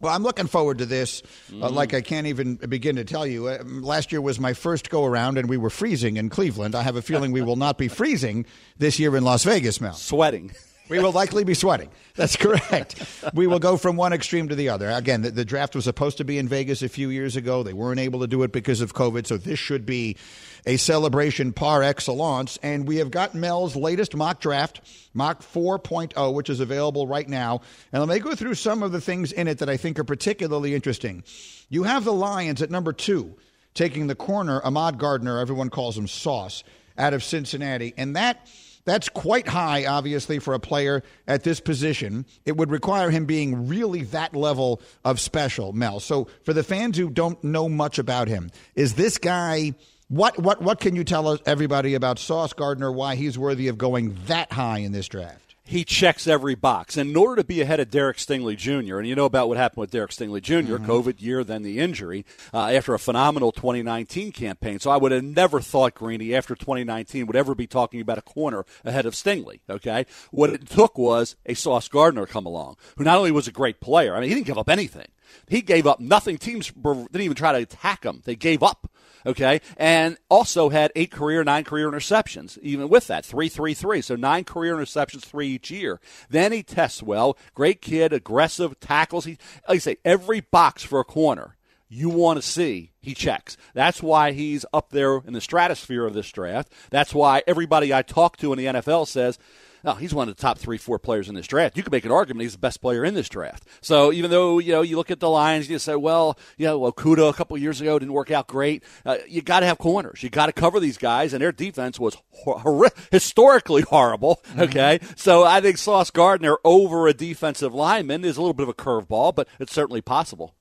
Well, 0.00 0.14
I'm 0.14 0.22
looking 0.22 0.48
forward 0.48 0.78
to 0.78 0.86
this. 0.86 1.22
Uh, 1.52 1.70
like 1.70 1.94
I 1.94 2.02
can't 2.02 2.26
even 2.26 2.56
begin 2.56 2.96
to 2.96 3.04
tell 3.04 3.26
you. 3.26 3.46
Uh, 3.46 3.62
last 3.64 4.12
year 4.12 4.20
was 4.20 4.38
my 4.38 4.52
first 4.52 4.90
go 4.90 5.04
around, 5.04 5.38
and 5.38 5.48
we 5.48 5.56
were 5.56 5.70
freezing 5.70 6.18
in 6.18 6.28
Cleveland. 6.28 6.74
I 6.74 6.82
have 6.82 6.96
a 6.96 7.02
feeling 7.02 7.32
we 7.32 7.42
will 7.42 7.56
not 7.56 7.78
be 7.78 7.88
freezing 8.00 8.44
this 8.76 8.98
year 8.98 9.16
in 9.16 9.24
Las 9.24 9.44
Vegas, 9.44 9.80
Mel. 9.80 9.94
Sweating. 9.94 10.52
We 10.90 10.98
will 10.98 11.12
likely 11.12 11.44
be 11.44 11.54
sweating. 11.54 11.90
That's 12.14 12.36
correct. 12.36 13.02
we 13.32 13.46
will 13.46 13.58
go 13.58 13.78
from 13.78 13.96
one 13.96 14.12
extreme 14.12 14.48
to 14.48 14.54
the 14.54 14.68
other. 14.68 14.90
Again, 14.90 15.22
the, 15.22 15.30
the, 15.30 15.44
draft 15.44 15.74
was 15.74 15.84
supposed 15.84 16.18
to 16.18 16.24
be 16.24 16.36
in 16.36 16.46
Vegas 16.48 16.82
a 16.82 16.90
few 16.90 17.08
years 17.08 17.36
ago. 17.36 17.62
They 17.62 17.72
weren't 17.72 18.00
able 18.00 18.20
to 18.20 18.26
do 18.26 18.42
it 18.42 18.52
because 18.52 18.82
of 18.82 18.92
COVID. 18.92 19.26
So 19.26 19.38
this 19.38 19.58
should 19.58 19.86
be 19.86 20.18
a 20.66 20.76
celebration 20.76 21.52
par 21.52 21.82
excellence. 21.82 22.58
And 22.62 22.86
we 22.86 22.96
have 22.96 23.10
got 23.10 23.34
Mel's 23.34 23.76
latest 23.76 24.14
mock 24.16 24.40
draft, 24.40 24.80
mock 25.12 25.42
4.0, 25.42 26.34
which 26.34 26.50
is 26.50 26.60
available 26.60 27.06
right 27.06 27.28
now. 27.28 27.60
And 27.92 28.00
let 28.00 28.14
me 28.14 28.20
go 28.20 28.34
through 28.34 28.54
some 28.54 28.82
of 28.82 28.92
the 28.92 29.00
things 29.00 29.32
in 29.32 29.48
it 29.48 29.58
that 29.58 29.68
I 29.68 29.76
think 29.76 29.98
are 29.98 30.04
particularly 30.04 30.74
interesting. 30.74 31.24
You 31.68 31.84
have 31.84 32.04
the 32.04 32.12
Lions 32.12 32.62
at 32.62 32.70
number 32.70 32.92
two, 32.92 33.34
taking 33.74 34.06
the 34.06 34.14
corner, 34.14 34.60
Ahmad 34.64 34.98
Gardner, 34.98 35.38
everyone 35.38 35.70
calls 35.70 35.98
him 35.98 36.06
Sauce, 36.06 36.64
out 36.96 37.14
of 37.14 37.24
Cincinnati. 37.24 37.94
And 37.96 38.16
that 38.16 38.46
that's 38.84 39.08
quite 39.08 39.48
high, 39.48 39.86
obviously, 39.86 40.38
for 40.38 40.54
a 40.54 40.60
player 40.60 41.02
at 41.26 41.42
this 41.42 41.58
position. 41.58 42.26
It 42.44 42.56
would 42.56 42.70
require 42.70 43.10
him 43.10 43.24
being 43.24 43.66
really 43.66 44.02
that 44.04 44.36
level 44.36 44.82
of 45.04 45.20
special, 45.20 45.72
Mel. 45.72 46.00
So, 46.00 46.28
for 46.42 46.52
the 46.52 46.62
fans 46.62 46.98
who 46.98 47.08
don't 47.08 47.42
know 47.42 47.68
much 47.68 47.98
about 47.98 48.28
him, 48.28 48.50
is 48.74 48.94
this 48.94 49.18
guy. 49.18 49.74
What 50.08 50.38
what 50.38 50.60
what 50.60 50.80
can 50.80 50.96
you 50.96 51.04
tell 51.04 51.28
us, 51.28 51.40
everybody 51.46 51.94
about 51.94 52.18
Sauce 52.18 52.52
Gardner? 52.52 52.92
Why 52.92 53.14
he's 53.14 53.38
worthy 53.38 53.68
of 53.68 53.78
going 53.78 54.16
that 54.26 54.52
high 54.52 54.78
in 54.78 54.92
this 54.92 55.08
draft? 55.08 55.44
he 55.66 55.82
checks 55.82 56.26
every 56.26 56.54
box. 56.54 56.96
And 56.96 57.10
in 57.10 57.16
order 57.16 57.40
to 57.40 57.46
be 57.46 57.62
ahead 57.62 57.80
of 57.80 57.90
Derek 57.90 58.18
Stingley 58.18 58.56
Jr., 58.56 58.98
and 58.98 59.08
you 59.08 59.14
know 59.14 59.24
about 59.24 59.48
what 59.48 59.56
happened 59.56 59.80
with 59.80 59.90
Derek 59.90 60.10
Stingley 60.10 60.42
junior 60.42 60.78
mm-hmm. 60.78 60.90
COVID 60.90 61.22
year, 61.22 61.42
then 61.42 61.62
the 61.62 61.78
injury, 61.78 62.26
uh, 62.52 62.68
after 62.68 62.92
a 62.92 62.98
phenomenal 62.98 63.50
2019 63.50 64.30
campaign. 64.32 64.78
So 64.78 64.90
I 64.90 64.98
would 64.98 65.12
have 65.12 65.24
never 65.24 65.60
thought 65.60 65.94
Greeny 65.94 66.34
after 66.34 66.54
2019 66.54 67.26
would 67.26 67.36
ever 67.36 67.54
be 67.54 67.66
talking 67.66 68.00
about 68.00 68.18
a 68.18 68.22
corner 68.22 68.66
ahead 68.84 69.06
of 69.06 69.14
Stingley. 69.14 69.60
Okay, 69.68 70.04
what 70.30 70.50
it 70.50 70.68
took 70.68 70.98
was 70.98 71.36
a 71.46 71.54
Sauce 71.54 71.88
Gardner 71.88 72.26
come 72.26 72.44
along, 72.44 72.76
who 72.98 73.04
not 73.04 73.16
only 73.16 73.32
was 73.32 73.48
a 73.48 73.52
great 73.52 73.80
player. 73.80 74.14
I 74.14 74.20
mean, 74.20 74.28
he 74.28 74.34
didn't 74.34 74.46
give 74.46 74.58
up 74.58 74.68
anything. 74.68 75.06
He 75.48 75.62
gave 75.62 75.86
up 75.86 76.00
nothing. 76.00 76.38
Teams 76.38 76.70
didn't 76.70 77.20
even 77.20 77.36
try 77.36 77.52
to 77.52 77.58
attack 77.58 78.04
him. 78.04 78.22
They 78.24 78.36
gave 78.36 78.62
up 78.62 78.90
okay, 79.26 79.60
and 79.76 80.18
also 80.28 80.68
had 80.68 80.92
eight 80.94 81.10
career, 81.10 81.42
nine 81.44 81.64
career 81.64 81.90
interceptions, 81.90 82.58
even 82.58 82.88
with 82.88 83.06
that, 83.06 83.24
three, 83.24 83.48
three, 83.48 83.74
three. 83.74 84.02
So 84.02 84.16
nine 84.16 84.44
career 84.44 84.76
interceptions, 84.76 85.22
three 85.22 85.48
each 85.48 85.70
year. 85.70 86.00
Then 86.28 86.52
he 86.52 86.62
tests 86.62 87.02
well, 87.02 87.38
great 87.54 87.80
kid, 87.80 88.12
aggressive, 88.12 88.78
tackles. 88.80 89.24
He, 89.24 89.38
like 89.68 89.76
I 89.76 89.78
say, 89.78 89.96
every 90.04 90.40
box 90.40 90.82
for 90.82 91.00
a 91.00 91.04
corner 91.04 91.56
you 91.88 92.08
want 92.08 92.38
to 92.38 92.42
see, 92.42 92.92
he 93.00 93.14
checks. 93.14 93.56
That's 93.72 94.02
why 94.02 94.32
he's 94.32 94.66
up 94.72 94.90
there 94.90 95.18
in 95.18 95.32
the 95.32 95.40
stratosphere 95.40 96.04
of 96.06 96.14
this 96.14 96.30
draft. 96.32 96.72
That's 96.90 97.14
why 97.14 97.42
everybody 97.46 97.94
I 97.94 98.02
talk 98.02 98.36
to 98.38 98.52
in 98.52 98.58
the 98.58 98.66
NFL 98.66 99.06
says, 99.06 99.38
no, 99.84 99.94
he's 99.94 100.14
one 100.14 100.28
of 100.28 100.36
the 100.36 100.40
top 100.40 100.58
three, 100.58 100.78
four 100.78 100.98
players 100.98 101.28
in 101.28 101.34
this 101.34 101.46
draft. 101.46 101.76
You 101.76 101.82
could 101.82 101.92
make 101.92 102.06
an 102.06 102.10
argument 102.10 102.42
he's 102.42 102.52
the 102.52 102.58
best 102.58 102.80
player 102.80 103.04
in 103.04 103.14
this 103.14 103.28
draft. 103.28 103.64
So 103.82 104.12
even 104.12 104.30
though 104.30 104.58
you 104.58 104.72
know 104.72 104.82
you 104.82 104.96
look 104.96 105.10
at 105.10 105.20
the 105.20 105.28
Lions, 105.28 105.68
you 105.68 105.78
say, 105.78 105.94
well, 105.94 106.38
you 106.56 106.66
know, 106.66 106.80
Okudah 106.80 107.28
a 107.28 107.34
couple 107.34 107.56
years 107.58 107.80
ago 107.80 107.98
didn't 107.98 108.14
work 108.14 108.30
out 108.30 108.46
great. 108.46 108.82
Uh, 109.04 109.18
you 109.28 109.42
got 109.42 109.60
to 109.60 109.66
have 109.66 109.78
corners. 109.78 110.22
You 110.22 110.30
got 110.30 110.46
to 110.46 110.52
cover 110.52 110.80
these 110.80 110.96
guys, 110.96 111.34
and 111.34 111.42
their 111.42 111.52
defense 111.52 112.00
was 112.00 112.16
hor- 112.30 112.90
historically 113.10 113.82
horrible. 113.82 114.40
Mm-hmm. 114.48 114.60
Okay, 114.60 114.98
mm-hmm. 115.00 115.12
so 115.16 115.44
I 115.44 115.60
think 115.60 115.78
Sauce 115.78 116.10
Gardner 116.10 116.56
over 116.64 117.06
a 117.06 117.14
defensive 117.14 117.74
lineman 117.74 118.24
is 118.24 118.36
a 118.36 118.40
little 118.40 118.54
bit 118.54 118.64
of 118.64 118.68
a 118.70 118.74
curveball, 118.74 119.34
but 119.34 119.48
it's 119.58 119.72
certainly 119.72 120.00
possible. 120.00 120.54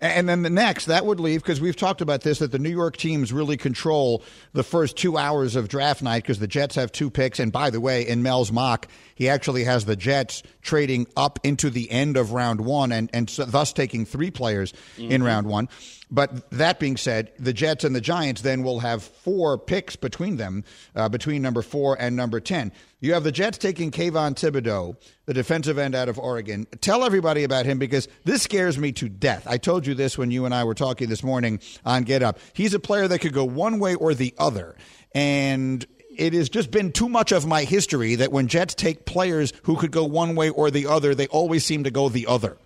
And 0.00 0.28
then 0.28 0.42
the 0.42 0.50
next, 0.50 0.86
that 0.86 1.06
would 1.06 1.20
leave, 1.20 1.42
because 1.42 1.60
we've 1.60 1.76
talked 1.76 2.00
about 2.00 2.20
this, 2.20 2.40
that 2.40 2.52
the 2.52 2.58
New 2.58 2.70
York 2.70 2.96
teams 2.96 3.32
really 3.32 3.56
control 3.56 4.22
the 4.52 4.62
first 4.62 4.96
two 4.96 5.16
hours 5.16 5.56
of 5.56 5.68
draft 5.68 6.02
night 6.02 6.22
because 6.22 6.38
the 6.38 6.46
Jets 6.46 6.74
have 6.74 6.92
two 6.92 7.10
picks. 7.10 7.40
And 7.40 7.50
by 7.50 7.70
the 7.70 7.80
way, 7.80 8.06
in 8.06 8.22
Mel's 8.22 8.52
mock, 8.52 8.88
he 9.14 9.28
actually 9.28 9.64
has 9.64 9.86
the 9.86 9.96
Jets 9.96 10.42
trading 10.66 11.06
up 11.16 11.38
into 11.44 11.70
the 11.70 11.90
end 11.90 12.16
of 12.16 12.32
round 12.32 12.60
one 12.60 12.92
and, 12.92 13.08
and 13.14 13.30
so 13.30 13.44
thus 13.44 13.72
taking 13.72 14.04
three 14.04 14.30
players 14.30 14.74
mm-hmm. 14.98 15.10
in 15.10 15.22
round 15.22 15.46
one. 15.46 15.68
But 16.10 16.50
that 16.50 16.78
being 16.78 16.96
said, 16.96 17.32
the 17.38 17.52
Jets 17.52 17.82
and 17.82 17.94
the 17.94 18.00
Giants 18.00 18.42
then 18.42 18.62
will 18.62 18.80
have 18.80 19.02
four 19.02 19.58
picks 19.58 19.96
between 19.96 20.36
them, 20.36 20.64
uh, 20.94 21.08
between 21.08 21.42
number 21.42 21.62
four 21.62 21.96
and 22.00 22.14
number 22.14 22.38
10. 22.38 22.72
You 23.00 23.14
have 23.14 23.24
the 23.24 23.32
Jets 23.32 23.58
taking 23.58 23.90
Kayvon 23.90 24.34
Thibodeaux, 24.34 24.96
the 25.26 25.34
defensive 25.34 25.78
end 25.78 25.94
out 25.94 26.08
of 26.08 26.18
Oregon. 26.18 26.66
Tell 26.80 27.04
everybody 27.04 27.42
about 27.42 27.66
him 27.66 27.78
because 27.78 28.08
this 28.24 28.42
scares 28.42 28.78
me 28.78 28.92
to 28.92 29.08
death. 29.08 29.46
I 29.48 29.58
told 29.58 29.86
you 29.86 29.94
this 29.94 30.16
when 30.16 30.30
you 30.30 30.44
and 30.44 30.54
I 30.54 30.64
were 30.64 30.74
talking 30.74 31.08
this 31.08 31.24
morning 31.24 31.60
on 31.84 32.04
Get 32.04 32.22
Up. 32.22 32.38
He's 32.52 32.74
a 32.74 32.80
player 32.80 33.08
that 33.08 33.18
could 33.18 33.32
go 33.32 33.44
one 33.44 33.80
way 33.80 33.96
or 33.96 34.14
the 34.14 34.32
other. 34.38 34.76
And 35.12 35.84
it 36.16 36.32
has 36.32 36.48
just 36.48 36.70
been 36.70 36.92
too 36.92 37.08
much 37.08 37.32
of 37.32 37.46
my 37.46 37.64
history 37.64 38.16
that 38.16 38.32
when 38.32 38.48
Jets 38.48 38.74
take 38.74 39.04
players 39.04 39.52
who 39.62 39.76
could 39.76 39.90
go 39.90 40.04
one 40.04 40.34
way 40.34 40.50
or 40.50 40.70
the 40.70 40.86
other, 40.86 41.14
they 41.14 41.26
always 41.28 41.64
seem 41.64 41.84
to 41.84 41.90
go 41.90 42.08
the 42.08 42.26
other 42.26 42.56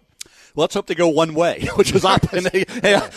let's 0.54 0.74
hope 0.74 0.86
they 0.86 0.94
go 0.94 1.08
one 1.08 1.34
way, 1.34 1.68
which 1.76 1.94
is 1.94 2.04
up. 2.04 2.26
hey, 2.30 2.64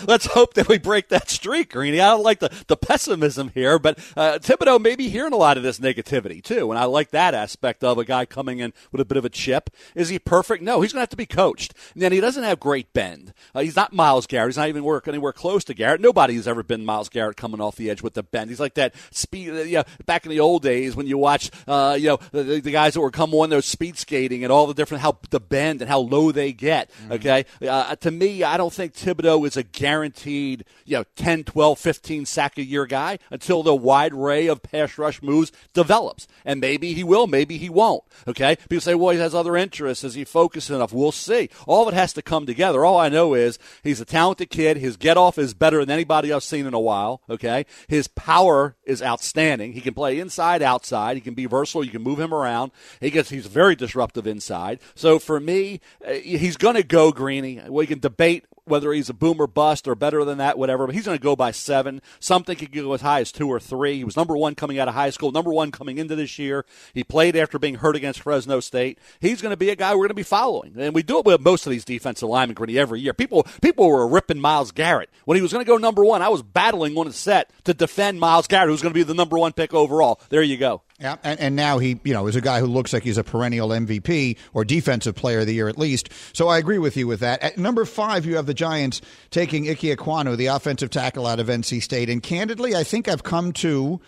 let's 0.08 0.26
hope 0.28 0.54
that 0.56 0.68
we 0.68 0.78
break 0.78 1.10
that 1.10 1.30
streak, 1.30 1.72
Greeny. 1.72 2.00
I 2.00 2.10
don't 2.12 2.24
like 2.24 2.40
the, 2.40 2.52
the 2.68 2.78
pessimism 2.78 3.50
here, 3.54 3.80
but 3.80 3.98
uh, 4.16 4.40
Thibodeaux 4.40 4.82
may 4.82 4.96
be 4.96 5.10
hearing 5.10 5.34
a 5.34 5.38
lot 5.38 5.58
of 5.58 5.64
this 5.64 5.80
negativity 5.80 6.44
too, 6.44 6.72
and 6.72 6.80
I 6.80 6.86
like 6.86 7.12
that 7.12 7.34
aspect 7.34 7.84
of 7.84 7.98
a 7.98 8.06
guy 8.06 8.26
coming 8.26 8.60
in 8.60 8.74
with 8.92 9.02
a 9.02 9.06
bit 9.06 9.18
of 9.18 9.26
a 9.26 9.30
chip. 9.30 9.70
Is 9.96 10.10
he 10.10 10.20
perfect? 10.20 10.64
No, 10.64 10.82
he's 10.82 10.94
going 10.94 11.00
to 11.00 11.04
have 11.04 11.10
to 11.10 11.18
be 11.18 11.26
coached. 11.26 11.74
And 11.94 12.02
then 12.02 12.12
he 12.12 12.20
doesn't 12.20 12.44
have 12.44 12.60
great 12.60 12.94
bend. 12.94 13.34
Uh, 13.54 13.62
he's 13.62 13.76
not 13.76 13.94
Myles 13.94 14.28
Garrett. 14.28 14.50
He's 14.50 14.58
not 14.58 14.70
even 14.70 14.84
work 14.84 15.08
anywhere 15.08 15.34
close 15.34 15.64
to 15.66 15.74
Garrett. 15.74 16.02
Nobody's 16.02 16.48
ever 16.48 16.64
been 16.64 16.86
Myles 16.86 17.10
Garrett 17.10 17.38
coming 17.38 17.62
off 17.62 17.76
the 17.76 17.90
edge 17.90 18.02
with 18.02 18.14
the 18.14 18.24
bend. 18.24 18.50
He's 18.50 18.60
like 18.60 18.76
that 18.76 18.94
speed. 19.12 19.50
Uh, 19.50 19.62
yeah, 19.62 19.84
back 20.06 20.26
in 20.26 20.30
the 20.30 20.40
old 20.40 20.64
days 20.64 20.96
when 20.96 21.08
you 21.08 21.18
watched, 21.18 21.54
uh, 21.68 21.98
you 22.00 22.10
know, 22.10 22.20
the, 22.32 22.62
the, 22.62 22.72
guys 22.74 22.96
that 22.96 23.02
were 23.02 23.12
come 23.12 23.34
on 23.36 23.50
those 23.50 23.66
speed 23.66 23.98
skating 23.98 24.44
and 24.44 24.52
all 24.52 24.66
the 24.66 24.74
different 24.74 25.02
how 25.02 25.18
the 25.30 25.40
bend 25.40 25.82
and 25.82 25.90
how 25.90 26.00
low 26.00 26.32
they 26.32 26.52
get. 26.52 26.90
Mm-hmm. 26.92 27.12
Okay, 27.24 27.46
uh, 27.66 27.96
to 27.96 28.12
me, 28.12 28.44
I 28.44 28.58
don't 28.58 28.74
think 28.74 28.94
Thibodeaux 28.94 29.48
is 29.48 29.56
a 29.56 29.64
guaranteed, 29.64 30.66
you 30.84 30.98
know, 30.98 31.06
10, 31.16 31.46
12, 31.46 31.80
15 31.80 32.26
sack 32.26 32.58
a 32.58 32.64
year 32.64 32.86
guy 32.86 33.18
until 33.32 33.64
the 33.64 33.74
wide 33.74 34.12
array 34.12 34.48
of 34.48 34.62
pass 34.62 34.98
rush 34.98 35.22
moves 35.22 35.54
develops. 35.74 36.28
And 36.44 36.60
maybe 36.60 36.94
he 36.94 37.02
will, 37.02 37.28
maybe 37.28 37.58
he 37.58 37.70
won't. 37.70 38.04
Okay? 38.28 38.58
People 38.58 38.82
say, 38.82 38.96
well, 38.96 39.14
he 39.14 39.20
has 39.20 39.34
other 39.34 39.56
interests. 39.56 40.04
Is 40.04 40.16
he 40.16 40.26
focused 40.26 40.70
enough? 40.70 40.92
We'll 40.92 41.14
see. 41.14 41.50
All 41.66 41.88
of 41.88 41.94
it 41.94 41.98
has 41.98 42.12
to 42.14 42.22
come 42.22 42.46
together. 42.46 42.84
All 42.84 42.98
I 42.98 43.08
know 43.08 43.36
is 43.36 43.58
he's 43.84 44.02
a 44.02 44.06
talented 44.06 44.50
kid. 44.50 44.76
His 44.76 44.98
get 44.98 45.16
off 45.16 45.38
is 45.38 45.54
better 45.54 45.80
than 45.80 45.92
anybody 45.92 46.34
I've 46.34 46.44
seen 46.44 46.66
in 46.66 46.74
a 46.74 46.80
while. 46.80 47.22
Okay? 47.30 47.66
His 47.88 48.10
power 48.10 48.76
is 48.84 49.02
outstanding. 49.02 49.72
He 49.72 49.82
can 49.82 49.94
play 49.94 50.20
inside, 50.20 50.62
outside. 50.62 51.16
He 51.16 51.22
can 51.22 51.36
be 51.36 51.46
versatile. 51.46 51.86
You 51.86 51.92
can 51.92 52.04
move 52.04 52.20
him 52.20 52.34
around. 52.34 52.74
He 53.00 53.10
gets, 53.10 53.30
he's 53.30 53.46
very 53.46 53.78
disruptive 53.78 54.28
inside. 54.28 54.82
So 54.94 55.20
for 55.20 55.40
me, 55.40 55.80
uh, 56.06 56.12
he's 56.16 56.58
going 56.58 56.76
to 56.76 56.84
go 56.84 57.13
Greeny 57.14 57.62
we 57.70 57.88
can 57.88 58.00
debate 58.00 58.46
whether 58.66 58.94
he's 58.94 59.10
a 59.10 59.14
boomer 59.14 59.48
bust 59.48 59.88
or 59.88 59.96
better 59.96 60.24
than 60.24 60.38
that, 60.38 60.58
whatever. 60.58 60.86
But 60.86 60.96
he's 60.96 61.06
going 61.06 61.18
to 61.18 61.24
go 61.24 61.36
by 61.36 61.52
seven. 61.52 62.02
Something 62.20 62.56
could 62.56 62.72
go 62.72 62.94
as 62.94 63.02
high 63.02 63.20
as 63.20 63.32
two 63.32 63.48
or 63.48 63.60
three. 63.60 63.98
He 63.98 64.04
was 64.04 64.16
number 64.16 64.38
one 64.38 64.56
coming 64.56 64.80
out 64.80 64.88
of 64.88 64.94
high 64.94 65.10
school, 65.10 65.32
number 65.32 65.52
one 65.52 65.72
coming 65.72 65.98
into 65.98 66.16
this 66.16 66.40
year. 66.40 66.66
He 66.94 67.04
played 67.04 67.36
after 67.36 67.60
being 67.60 67.76
hurt 67.76 67.96
against 67.96 68.22
Fresno 68.22 68.60
State. 68.60 69.00
He's 69.20 69.42
going 69.42 69.52
to 69.52 69.58
be 69.58 69.70
a 69.70 69.76
guy 69.76 69.92
we're 69.92 70.04
going 70.04 70.10
to 70.10 70.14
be 70.14 70.24
following, 70.24 70.76
and 70.78 70.96
we 70.96 71.04
do 71.04 71.20
it 71.20 71.26
with 71.26 71.42
most 71.42 71.66
of 71.66 71.72
these 71.72 71.86
defensive 71.86 72.30
linemen, 72.30 72.56
Greeny, 72.56 72.78
every 72.78 73.02
year. 73.02 73.14
People 73.14 73.44
people 73.62 73.88
were 73.88 74.08
ripping 74.08 74.40
Myles 74.40 74.72
Garrett 74.72 75.10
when 75.26 75.36
he 75.36 75.42
was 75.42 75.52
going 75.52 75.64
to 75.64 75.70
go 75.70 75.78
number 75.78 76.04
one. 76.04 76.22
I 76.22 76.30
was 76.30 76.42
battling 76.42 76.98
on 76.98 77.08
a 77.08 77.14
set 77.14 77.52
to 77.66 77.74
defend 77.74 78.20
Myles 78.20 78.48
Garrett, 78.48 78.70
who's 78.70 78.82
going 78.82 78.94
to 78.94 79.00
be 79.00 79.04
the 79.04 79.14
number 79.14 79.38
one 79.38 79.54
pick 79.54 79.74
overall. 79.74 80.22
There 80.30 80.42
you 80.42 80.58
go. 80.58 80.82
Yeah, 81.00 81.18
and, 81.24 81.40
and, 81.40 81.56
now 81.56 81.80
he, 81.80 82.00
you 82.04 82.14
know, 82.14 82.28
is 82.28 82.36
a 82.36 82.42
guy 82.42 82.60
who 82.60 82.68
looks 82.68 82.94
like 82.94 83.04
he's 83.04 83.18
a 83.18 83.24
perennial 83.24 83.70
MVP 83.70 84.38
or 84.54 84.64
defensive 84.64 85.16
player 85.16 85.40
of 85.40 85.48
the 85.48 85.54
year 85.54 85.68
at 85.68 85.78
least. 85.78 86.10
So 86.34 86.48
I 86.48 86.60
agree 86.60 86.78
with 86.78 86.96
you 86.96 87.08
with 87.08 87.20
that. 87.22 87.42
At 87.42 87.58
number 87.58 87.84
five, 87.84 88.26
you 88.26 88.36
have 88.36 88.46
the 88.46 88.54
Giants 88.54 89.02
taking 89.32 89.68
Ike 89.68 89.80
Ekwonu, 89.80 90.38
the 90.38 90.46
offensive 90.48 90.92
tackle 90.92 91.26
out 91.26 91.40
of 91.40 91.48
NC 91.48 91.82
State. 91.82 92.10
And 92.10 92.22
candidly, 92.22 92.76
I 92.76 92.84
think 92.84 93.08
I've 93.08 93.24
come 93.24 93.54
to 93.54 94.02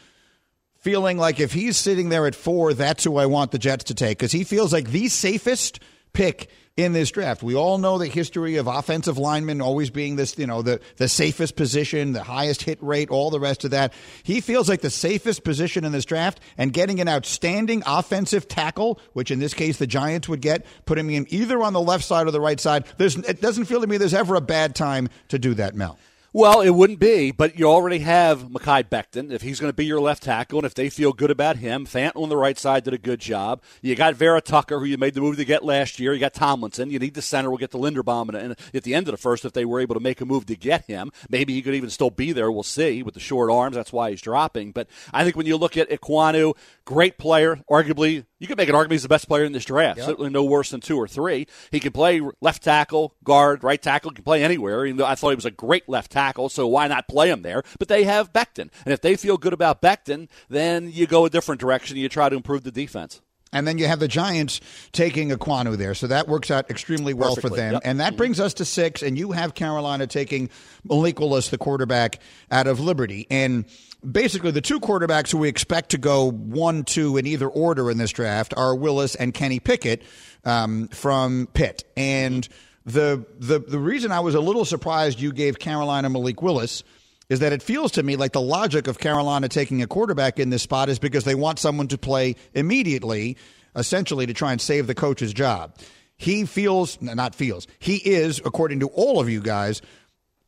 feeling 0.77 1.17
like 1.17 1.39
if 1.39 1.53
he's 1.53 1.75
sitting 1.75 2.09
there 2.09 2.27
at 2.27 2.35
four, 2.35 2.73
that's 2.75 3.03
who 3.03 3.17
I 3.17 3.25
want 3.25 3.51
the 3.51 3.57
Jets 3.57 3.85
to 3.85 3.95
take 3.95 4.19
because 4.19 4.31
he 4.31 4.43
feels 4.43 4.71
like 4.71 4.91
the 4.91 5.07
safest 5.07 5.79
pick 6.13 6.49
in 6.77 6.91
this 6.91 7.09
draft. 7.09 7.41
We 7.41 7.55
all 7.55 7.77
know 7.77 7.97
the 7.97 8.07
history 8.07 8.57
of 8.57 8.67
offensive 8.67 9.17
linemen 9.17 9.61
always 9.61 9.89
being 9.89 10.17
this, 10.17 10.37
you 10.37 10.45
know, 10.45 10.61
the, 10.61 10.81
the 10.97 11.07
safest 11.07 11.55
position, 11.55 12.11
the 12.11 12.23
highest 12.23 12.63
hit 12.63 12.79
rate, 12.83 13.09
all 13.09 13.29
the 13.29 13.39
rest 13.39 13.63
of 13.63 13.71
that. 13.71 13.93
He 14.23 14.41
feels 14.41 14.67
like 14.67 14.81
the 14.81 14.89
safest 14.89 15.45
position 15.45 15.85
in 15.85 15.93
this 15.93 16.03
draft 16.03 16.41
and 16.57 16.73
getting 16.73 16.99
an 16.99 17.07
outstanding 17.07 17.81
offensive 17.85 18.49
tackle, 18.49 18.99
which 19.13 19.31
in 19.31 19.39
this 19.39 19.53
case 19.53 19.77
the 19.77 19.87
Giants 19.87 20.27
would 20.27 20.41
get, 20.41 20.65
putting 20.85 21.09
him 21.09 21.25
either 21.29 21.61
on 21.61 21.71
the 21.71 21.79
left 21.79 22.03
side 22.03 22.27
or 22.27 22.31
the 22.31 22.41
right 22.41 22.59
side. 22.59 22.85
There's, 22.97 23.15
it 23.15 23.39
doesn't 23.39 23.65
feel 23.65 23.79
to 23.79 23.87
me 23.87 23.95
there's 23.95 24.13
ever 24.13 24.35
a 24.35 24.41
bad 24.41 24.75
time 24.75 25.07
to 25.29 25.39
do 25.39 25.53
that, 25.53 25.75
Mel. 25.75 25.97
Well, 26.37 26.59
it 26.59 26.71
wouldn't 26.71 26.99
be, 26.99 27.31
but 27.31 27.57
you 27.57 27.65
already 27.65 27.99
have 27.99 28.49
Mekhi 28.49 28.89
Becton. 28.89 29.31
If 29.31 29.41
he's 29.41 29.61
going 29.61 29.69
to 29.69 29.73
be 29.73 29.85
your 29.85 30.01
left 30.01 30.23
tackle, 30.23 30.59
and 30.59 30.65
if 30.65 30.73
they 30.73 30.89
feel 30.89 31.13
good 31.13 31.31
about 31.31 31.55
him, 31.55 31.85
Fant 31.85 32.11
on 32.13 32.27
the 32.27 32.35
right 32.35 32.59
side 32.59 32.83
did 32.83 32.93
a 32.93 32.97
good 32.97 33.21
job. 33.21 33.61
You 33.81 33.95
got 33.95 34.15
Vera 34.15 34.41
Tucker, 34.41 34.79
who 34.79 34.83
you 34.83 34.97
made 34.97 35.13
the 35.13 35.21
move 35.21 35.37
to 35.37 35.45
get 35.45 35.63
last 35.63 35.97
year. 35.97 36.11
You 36.11 36.19
got 36.19 36.33
Tomlinson. 36.33 36.89
You 36.89 36.99
need 36.99 37.13
the 37.13 37.21
center. 37.21 37.49
We'll 37.49 37.57
get 37.57 37.71
the 37.71 37.79
Linderbaum 37.79 38.35
and 38.35 38.57
at 38.73 38.83
the 38.83 38.93
end 38.93 39.07
of 39.07 39.13
the 39.13 39.17
first 39.17 39.45
if 39.45 39.53
they 39.53 39.63
were 39.63 39.79
able 39.79 39.95
to 39.95 40.01
make 40.01 40.19
a 40.19 40.25
move 40.25 40.45
to 40.47 40.57
get 40.57 40.83
him. 40.87 41.09
Maybe 41.29 41.53
he 41.53 41.61
could 41.61 41.73
even 41.73 41.89
still 41.89 42.09
be 42.09 42.33
there. 42.33 42.51
We'll 42.51 42.63
see 42.63 43.01
with 43.01 43.13
the 43.13 43.21
short 43.21 43.49
arms. 43.49 43.77
That's 43.77 43.93
why 43.93 44.09
he's 44.09 44.21
dropping. 44.21 44.73
But 44.73 44.89
I 45.13 45.23
think 45.23 45.37
when 45.37 45.45
you 45.45 45.55
look 45.55 45.77
at 45.77 45.89
Ekwonu, 45.89 46.57
great 46.85 47.17
player, 47.17 47.59
arguably 47.69 48.25
you 48.39 48.47
could 48.47 48.57
make 48.57 48.69
an 48.69 48.75
argument 48.75 48.93
he's 48.93 49.03
the 49.03 49.09
best 49.09 49.27
player 49.27 49.43
in 49.43 49.51
this 49.51 49.65
draft. 49.65 49.97
Yep. 49.97 50.05
Certainly 50.05 50.29
no 50.29 50.43
worse 50.43 50.69
than 50.69 50.81
two 50.81 50.97
or 50.97 51.07
three. 51.07 51.47
He 51.71 51.79
can 51.79 51.91
play 51.91 52.21
left 52.41 52.63
tackle, 52.63 53.15
guard, 53.23 53.63
right 53.63 53.81
tackle. 53.81 54.11
He 54.11 54.15
can 54.15 54.23
play 54.23 54.43
anywhere. 54.43 54.85
I 54.85 55.15
thought 55.15 55.29
he 55.29 55.35
was 55.35 55.45
a 55.45 55.51
great 55.51 55.89
left 55.89 56.11
tackle, 56.11 56.49
so 56.49 56.67
why 56.67 56.87
not 56.87 57.07
play 57.07 57.29
him 57.29 57.41
there? 57.41 57.63
But 57.79 57.87
they 57.87 58.03
have 58.03 58.31
Becton, 58.31 58.69
and 58.85 58.93
if 58.93 59.01
they 59.01 59.15
feel 59.15 59.37
good 59.37 59.53
about 59.53 59.81
Becton, 59.81 60.29
then 60.49 60.91
you 60.91 61.07
go 61.07 61.25
a 61.25 61.29
different 61.29 61.59
direction. 61.59 61.97
You 61.97 62.09
try 62.09 62.29
to 62.29 62.35
improve 62.35 62.63
the 62.63 62.71
defense. 62.71 63.21
And 63.53 63.65
then 63.65 63.77
you 63.77 63.87
have 63.87 63.99
the 63.99 64.09
Giants 64.09 64.59
taking 64.91 65.29
Ekwonu 65.29 65.77
there. 65.77 65.93
So 65.93 66.07
that 66.07 66.27
works 66.27 66.51
out 66.51 66.69
extremely 66.69 67.13
well 67.13 67.35
Perfectly, 67.35 67.51
for 67.51 67.55
them. 67.55 67.73
Yep. 67.73 67.81
And 67.85 67.99
that 68.01 68.09
mm-hmm. 68.09 68.17
brings 68.17 68.39
us 68.41 68.55
to 68.55 68.65
six. 68.65 69.01
And 69.01 69.17
you 69.17 69.31
have 69.31 69.53
Carolina 69.53 70.07
taking 70.07 70.49
Malik 70.83 71.19
Willis, 71.21 71.49
the 71.49 71.57
quarterback 71.57 72.19
out 72.51 72.67
of 72.67 72.81
Liberty. 72.81 73.27
And 73.31 73.63
basically, 74.09 74.51
the 74.51 74.61
two 74.61 74.79
quarterbacks 74.79 75.31
who 75.31 75.37
we 75.37 75.49
expect 75.49 75.91
to 75.91 75.97
go 75.97 76.31
one, 76.31 76.83
two 76.83 77.17
in 77.17 77.25
either 77.25 77.47
order 77.47 77.89
in 77.91 77.97
this 77.97 78.11
draft 78.11 78.53
are 78.55 78.75
Willis 78.75 79.15
and 79.15 79.33
Kenny 79.33 79.59
Pickett 79.59 80.03
um, 80.43 80.87
from 80.89 81.47
Pitt. 81.53 81.83
And 81.97 82.47
the, 82.85 83.25
the, 83.39 83.59
the 83.59 83.79
reason 83.79 84.11
I 84.11 84.19
was 84.19 84.35
a 84.35 84.41
little 84.41 84.65
surprised 84.65 85.19
you 85.19 85.33
gave 85.33 85.59
Carolina 85.59 86.09
Malik 86.09 86.41
Willis– 86.41 86.83
is 87.29 87.39
that 87.39 87.53
it 87.53 87.63
feels 87.63 87.91
to 87.93 88.03
me 88.03 88.15
like 88.15 88.33
the 88.33 88.41
logic 88.41 88.87
of 88.87 88.99
Carolina 88.99 89.49
taking 89.49 89.81
a 89.81 89.87
quarterback 89.87 90.39
in 90.39 90.49
this 90.49 90.63
spot 90.63 90.89
is 90.89 90.99
because 90.99 91.23
they 91.23 91.35
want 91.35 91.59
someone 91.59 91.87
to 91.87 91.97
play 91.97 92.35
immediately, 92.53 93.37
essentially 93.75 94.25
to 94.25 94.33
try 94.33 94.51
and 94.51 94.61
save 94.61 94.87
the 94.87 94.95
coach's 94.95 95.33
job. 95.33 95.75
He 96.17 96.45
feels, 96.45 97.01
not 97.01 97.35
feels, 97.35 97.67
he 97.79 97.97
is, 97.97 98.39
according 98.45 98.79
to 98.81 98.87
all 98.87 99.19
of 99.19 99.29
you 99.29 99.41
guys, 99.41 99.81